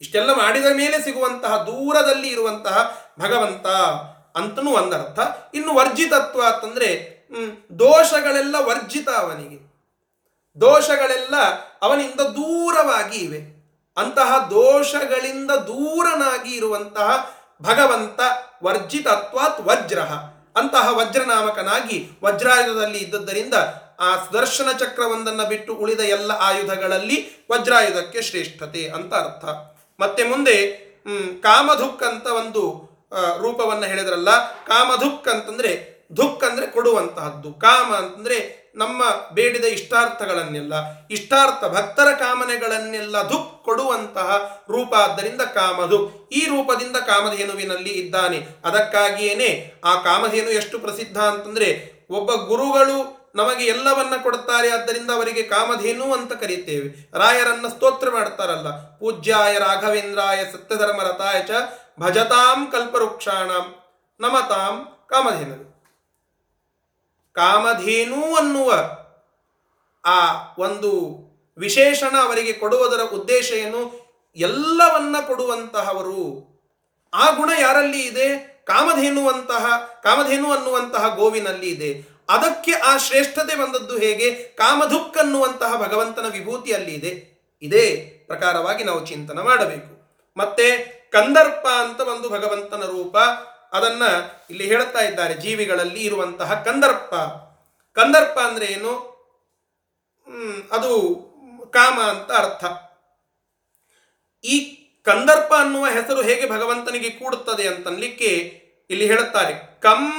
ಇಷ್ಟೆಲ್ಲ 0.00 0.32
ಮಾಡಿದ 0.32 0.66
ಮೇಲೆ 0.72 1.02
ಸಿಗುವಂತಹ, 1.02 1.56
ದೂರದಲ್ಲಿ 1.56 2.28
ಇರುವಂತಹ 2.28 3.06
ಭಗವಂತ. 3.20 3.66
ಅಂತನೂ 4.36 4.70
ಒಂದರ್ಥ. 4.70 5.18
ಇನ್ನು 5.54 5.74
ವರ್ಜಿತತ್ವ 5.74 6.42
ಅಂತಂದ್ರೆ 6.42 7.12
ದೋಷಗಳೆಲ್ಲ 7.78 8.56
ವರ್ಜಿತ 8.58 9.08
ಅವನಿಗೆ. 9.08 9.72
ದೋಷಗಳೆಲ್ಲ 10.60 11.34
ಅವನಿಂದ 11.82 12.20
ದೂರವಾಗಿ 12.20 13.18
ಇವೆ. 13.18 13.62
ಅಂತಹ 13.96 14.46
ದೋಷಗಳಿಂದ 14.50 15.50
ದೂರನಾಗಿ 15.50 16.56
ಇರುವಂತಹ 16.56 17.30
ಭಗವಂತ 17.62 18.20
ವರ್ಜಿತತ್ವಾತ್ 18.64 19.60
ವಜ್ರ. 19.60 20.00
ಅಂತಹ 20.56 20.98
ವಜ್ರನಾಮಕನಾಗಿ 20.98 22.08
ವಜ್ರಾಯುಧದಲ್ಲಿ 22.24 22.98
ಇದ್ದದ್ದರಿಂದ 22.98 23.54
ಆ 24.00 24.16
ಸುದರ್ಶನ 24.16 24.68
ಚಕ್ರವೊಂದನ್ನು 24.78 25.48
ಬಿಟ್ಟು 25.48 25.74
ಉಳಿದ 25.74 26.00
ಎಲ್ಲ 26.00 26.30
ಆಯುಧಗಳಲ್ಲಿ 26.30 27.46
ವಜ್ರಾಯುಧಕ್ಕೆ 27.52 28.22
ಶ್ರೇಷ್ಠತೆ 28.22 28.88
ಅಂತ 28.88 29.14
ಅರ್ಥ. 29.14 29.44
ಮತ್ತೆ 30.00 30.24
ಮುಂದೆ 30.24 30.56
ಕಾಮಧುಕ್ 31.42 32.02
ಅಂತ 32.02 32.26
ಒಂದು 32.26 32.91
ರೂಪವನ್ನ 33.12 33.84
ಹೇಳಿದ್ರಲ್ಲ, 33.84 34.48
ಕಾಮಧುಕ್ 34.48 35.28
ಅಂತಂದ್ರೆ 35.28 35.92
ಧುಕ್ 36.12 36.44
ಅಂದ್ರೆ 36.44 36.66
ಕೊಡುವಂತಹದ್ದು. 36.66 37.52
ಕಾಮ 37.52 37.94
ಅಂತಂದ್ರೆ 37.94 38.62
ನಮ್ಮ 38.76 39.04
ಬೇಡಿದ 39.34 39.64
ಇಷ್ಟಾರ್ಥಗಳನ್ನೆಲ್ಲ, 39.64 40.74
ಇಷ್ಟಾರ್ಥ 41.10 41.64
ಭಕ್ತರ 41.64 42.04
ಕಾಮನೆಗಳನ್ನೆಲ್ಲ 42.04 43.28
ಧುಕ್ 43.28 43.64
ಕೊಡುವಂತಹ 43.64 44.62
ರೂಪ 44.70 44.94
ಆದ್ದರಿಂದ 44.94 45.40
ಕಾಮಧುಕ್. 45.40 46.32
ಈ 46.32 46.46
ರೂಪದಿಂದ 46.46 46.96
ಕಾಮಧೇನುವಿನಲ್ಲಿ 46.96 47.90
ಇದ್ದಾನೆ. 47.90 48.46
ಅದಕ್ಕಾಗಿಯೇನೆ 48.64 49.74
ಆ 49.84 49.94
ಕಾಮಧೇನು 49.94 50.50
ಎಷ್ಟು 50.50 50.78
ಪ್ರಸಿದ್ಧ 50.78 51.18
ಅಂತಂದ್ರೆ, 51.18 51.92
ಒಬ್ಬ 52.10 52.34
ಗುರುಗಳು 52.34 53.21
ನಮಗೆ 53.34 53.64
ಎಲ್ಲವನ್ನ 53.64 54.14
ಕೊಡುತ್ತಾರೆ 54.22 54.70
ಆದ್ದರಿಂದ 54.70 55.10
ಅವರಿಗೆ 55.10 55.42
ಕಾಮಧೇನು 55.42 56.12
ಅಂತ 56.12 56.32
ಕರೀತೇವೆ 56.32 57.18
ರಾಯರನ್ನ 57.18 57.68
ಸ್ತೋತ್ರ 57.68 58.10
ಮಾಡ್ತಾರಲ್ಲ, 58.10 58.96
ಪೂಜ್ಯಾಯ 58.98 59.58
ರಾಘವೇಂದ್ರಾಯ 59.58 60.44
ಸತ್ಯಧರ್ಮ 60.44 61.02
ರಥಾಯ 61.02 61.42
ಚ 61.42 61.50
ಭಜತಾಂ 62.00 62.66
ಕಲ್ಪವೃಕ್ಷಾಣಂ 62.66 63.74
ನಮತಾಂ 64.20 64.74
ಕಾಮಧೇನು. 65.08 65.72
ಕಾಮಧೇನು 67.32 68.34
ಅನ್ನುವ 68.34 68.72
ಆ 70.04 70.18
ಒಂದು 70.58 70.90
ವಿಶೇಷಣ 71.58 72.14
ಅವರಿಗೆ 72.22 72.52
ಕೊಡುವುದರ 72.52 73.00
ಉದ್ದೇಶ 73.00 73.52
ಏನು? 73.52 73.80
ಎಲ್ಲವನ್ನ 74.36 75.16
ಕೊಡುವಂತಹವರು, 75.26 76.22
ಆ 77.14 77.30
ಗುಣ 77.30 77.50
ಯಾರಲ್ಲಿ 77.58 78.02
ಇದೆ? 78.02 78.28
ಕಾಮಧೇನುವಂತಹ, 78.64 79.64
ಕಾಮಧೇನು 80.02 80.52
ಅನ್ನುವಂತಹ 80.52 81.14
ಗೋವಿನಲ್ಲಿ 81.14 81.68
ಇದೆ. 81.68 82.11
ಅದಕ್ಕೆ 82.28 82.72
ಆ 82.72 82.96
ಶ್ರೇಷ್ಠತೆ 82.96 83.54
ಬಂದದ್ದು 83.54 83.98
ಹೇಗೆ? 83.98 84.30
ಕಾಮಧುಕ್ 84.34 85.18
ಅನ್ನುವಂತಹ 85.18 85.76
ಭಗವಂತನ 85.76 86.26
ವಿಭೂತಿ 86.26 86.72
ಅಲ್ಲಿ 86.72 86.94
ಇದೆ. 86.94 87.32
ಇದೇ 87.62 87.96
ಪ್ರಕಾರವಾಗಿ 88.26 88.84
ನಾವು 88.84 89.06
ಚಿಂತನ 89.06 89.38
ಮಾಡಬೇಕು. 89.38 90.20
ಮತ್ತೆ 90.36 90.78
ಕಂದರ್ಪ 91.12 91.66
ಅಂತ 91.66 92.00
ಒಂದು 92.00 92.28
ಭಗವಂತನ 92.28 92.84
ರೂಪ. 92.84 93.16
ಅದನ್ನ 93.72 94.02
ಇಲ್ಲಿ 94.50 94.66
ಹೇಳ್ತಾ 94.66 95.00
ಇದ್ದಾರೆ, 95.00 95.34
ಜೀವಿಗಳಲ್ಲಿ 95.34 96.04
ಇರುವಂತಹ 96.04 96.62
ಕಂದರ್ಪ. 96.62 97.14
ಕಂದರ್ಪ 97.98 98.38
ಅಂದ್ರೆ 98.38 98.66
ಏನು? 98.66 99.12
ಅದು 100.72 101.22
ಕಾಮ 101.70 102.00
ಅಂತ 102.00 102.32
ಅರ್ಥ. 102.32 102.64
ಈ 104.44 104.60
ಕಂದರ್ಪ 105.02 105.52
ಅನ್ನುವ 105.54 105.86
ಹೆಸರು 105.86 106.22
ಹೇಗೆ 106.22 106.50
ಭಗವಂತನಿಗೆ 106.50 107.10
ಕೂಡುತ್ತದೆ 107.10 107.68
ಅಂತನ್ಲಿಕ್ಕೆ 107.68 108.26
ಇಲ್ಲಿ 108.90 109.06
ಹೇಳುತ್ತಾರೆ. 109.06 109.80
ಕಂ 109.80 110.12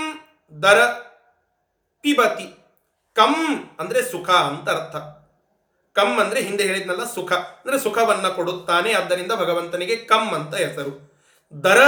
ದರ 0.64 0.82
ಪಿಬತಿ. 2.04 2.60
ಕಂ 3.16 3.64
ಅಂದ್ರೆ 3.80 4.02
ಸುಖ 4.02 4.30
ಅಂತ 4.30 4.70
ಅರ್ಥ. 4.70 4.96
ಕಂ 5.94 6.20
ಅಂದ್ರೆ 6.20 6.42
ಹಿಂದೆ 6.42 6.64
ಹೇಳಿದ್ನಲ್ಲ 6.64 7.04
ಸುಖ. 7.04 7.32
ಅಂದ್ರೆ 7.32 7.80
ಸುಖವನ್ನ 7.80 8.28
ಕೊಡುತ್ತಾನೆ 8.28 8.94
ಆದ್ದರಿಂದ 8.94 9.32
ಭಗವಂತನಿಗೆ 9.32 9.96
ಕಂ 9.96 10.34
ಅಂತ 10.34 10.56
ಹೆಸರು. 10.56 11.14
ದರ 11.64 11.82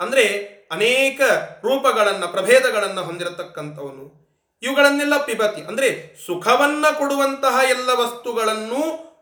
ಅಂದ್ರೆ 0.00 0.28
ಅನೇಕ 0.72 1.20
ರೂಪಗಳನ್ನ, 1.62 2.24
ಪ್ರಭೇದಗಳನ್ನ 2.24 3.00
ಹೊಂದಿರತಕ್ಕಂಥವನು. 3.00 4.22
ಇವುಗಳನ್ನೆಲ್ಲ 4.62 5.24
ಪಿಬತಿ. 5.24 5.60
ಅಂದ್ರೆ 5.60 6.16
ಸುಖವನ್ನ 6.26 6.86
ಕೊಡುವಂತಹ 6.98 7.58
ಎಲ್ಲ 7.68 7.90
ವಸ್ತುಗಳನ್ನು 7.90 9.12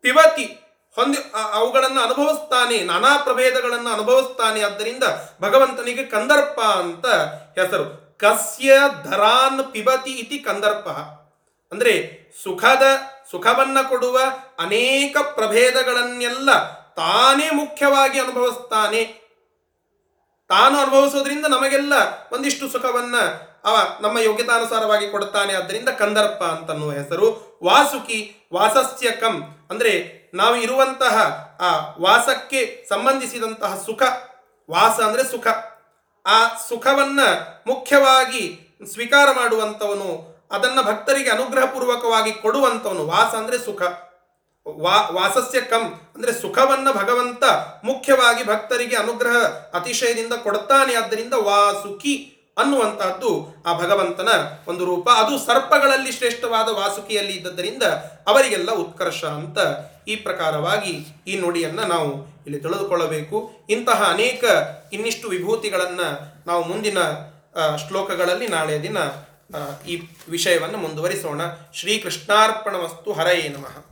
ಪಿಬತಿ. 0.00 0.44
ಹೊಂದಿ 0.94 1.18
ಅವುಗಳನ್ನು 1.52 2.00
ಅನುಭವಿಸ್ತಾನೆ, 2.00 2.84
ನಾನಾ 2.84 3.16
ಪ್ರಭೇದಗಳನ್ನು 3.16 3.90
ಅನುಭವಿಸ್ತಾನೆ. 3.90 4.60
ಆದ್ದರಿಂದ 4.60 5.04
ಭಗವಂತನಿಗೆ 5.42 6.04
ಕಂದರ್ಪ 6.04 6.60
ಅಂತ 6.60 7.06
ಹೆಸರು. 7.58 7.99
ಕಸ್ಯ 8.20 8.80
ಧರಾನ್ 9.04 9.72
ಪಿಬತಿ 9.72 10.10
ಇತಿ 10.10 10.38
ಕಂದರ್ಪ. 10.38 10.88
ಅಂದ್ರೆ 11.72 12.20
ಸುಖದ, 12.42 12.82
ಸುಖವನ್ನ 13.30 13.78
ಕೊಡುವ 13.88 14.20
ಅನೇಕ 14.58 15.16
ಪ್ರಭೇದಗಳನ್ನೆಲ್ಲ 15.34 16.72
ತಾನೇ 16.72 17.50
ಮುಖ್ಯವಾಗಿ 17.50 18.20
ಅನುಭವಿಸ್ತಾನೆ. 18.20 19.04
ತಾನು 20.48 20.78
ಅನುಭವಿಸೋದ್ರಿಂದ 20.78 21.46
ನಮಗೆಲ್ಲ 21.46 21.92
ಒಂದಿಷ್ಟು 22.32 22.68
ಸುಖವನ್ನ 22.68 23.16
ಅವ 23.64 23.76
ನಮ್ಮ 24.00 24.18
ಯೋಗ್ಯತಾನುಸಾರವಾಗಿ 24.18 25.08
ಕೊಡುತ್ತಾನೆ 25.08 25.54
ಆದ್ದರಿಂದ 25.54 25.88
ಕಂದರ್ಪ 25.88 26.44
ಅಂತನ್ನುವ 26.44 26.90
ಹೆಸರು. 26.90 27.58
ವಾಸುಕಿ 27.64 28.48
ವಾಸಸ್ಯ 28.54 29.10
ಕಂ 29.10 29.66
ಅಂದ್ರೆ 29.70 30.20
ನಾವು 30.34 30.56
ಇರುವಂತಹ 30.56 31.16
ಆ 31.60 31.94
ವಾಸಕ್ಕೆ 32.00 32.86
ಸಂಬಂಧಿಸಿದಂತಹ 32.88 33.82
ಸುಖ. 33.86 34.02
ವಾಸ 34.70 35.00
ಅಂದ್ರೆ 35.00 35.24
ಸುಖ. 35.24 35.46
ಆ 36.26 36.48
ಸುಖವನ್ನ 36.68 37.20
ಮುಖ್ಯವಾಗಿ 37.66 38.66
ಸ್ವೀಕಾರ 38.92 39.28
ಮಾಡುವಂಥವನು, 39.30 40.30
ಅದನ್ನ 40.50 40.80
ಭಕ್ತರಿಗೆ 40.82 41.30
ಅನುಗ್ರಹಪೂರ್ವಕವಾಗಿ 41.30 42.32
ಕೊಡುವಂಥವನು. 42.32 43.06
ವಾಸ 43.06 43.34
ಅಂದ್ರೆ 43.34 43.58
ಸುಖ. 43.58 43.82
ವಾ, 44.78 45.08
ವಾಸಸ್ಯ 45.08 45.60
ಕಂ 45.60 46.00
ಅಂದ್ರೆ 46.14 46.32
ಸುಖವನ್ನ 46.32 46.92
ಭಗವಂತ 46.92 47.44
ಮುಖ್ಯವಾಗಿ 47.84 48.46
ಭಕ್ತರಿಗೆ 48.46 48.96
ಅನುಗ್ರಹ 48.96 49.36
ಅತಿಶಯದಿಂದ 49.74 50.32
ಕೊಡ್ತಾನೆ. 50.32 50.94
ಆದ್ದರಿಂದ 50.94 51.32
ವಾಸುಕಿ 51.32 52.36
ಅನ್ನುವಂತಹದ್ದು 52.58 53.54
ಆ 53.66 53.78
ಭಗವಂತನ 53.78 54.28
ಒಂದು 54.68 54.84
ರೂಪ. 54.84 55.08
ಅದು 55.08 55.38
ಸರ್ಪಗಳಲ್ಲಿ 55.38 56.12
ಶ್ರೇಷ್ಠವಾದ 56.12 56.68
ವಾಸುಕಿಯಲ್ಲಿ 56.68 57.32
ಇದ್ದದ್ದರಿಂದ 57.32 57.82
ಅವರಿಗೆಲ್ಲ 58.26 58.72
ಉತ್ಕರ್ಷ 58.72 59.24
ಅಂತ 59.24 59.58
ಈ 60.08 60.16
ಪ್ರಕಾರವಾಗಿ 60.16 61.06
ಈ 61.26 61.36
ನೋಡಿಯನ್ನ 61.36 61.80
ನಾವು 61.80 62.26
ಇಲ್ಲಿ 62.50 62.62
ತಿಳಿದುಕೊಳ್ಳಬೇಕು. 62.62 63.36
ಇಂತಹ 63.70 64.10
ಅನೇಕ 64.12 64.44
ಇನ್ನಿಷ್ಟು 64.92 65.28
ವಿಭೂತಿಗಳನ್ನು 65.28 66.08
ನಾವು 66.46 66.64
ಮುಂದಿನ 66.64 66.98
ಶ್ಲೋಕಗಳಲ್ಲಿ 67.88 68.48
ನಾಳೆ 68.48 68.82
ದಿನ 68.82 68.98
ಈ 69.88 69.94
ವಿಷಯವನ್ನು 70.28 70.78
ಮುಂದುವರಿಸೋಣ. 70.78 71.40
ಶ್ರೀಕೃಷ್ಣಾರ್ಪಣ 71.74 72.74
ವಸ್ತು 72.76 73.12
ಹರಯೇ 73.12 73.48
ನಮಃ. 73.48 73.89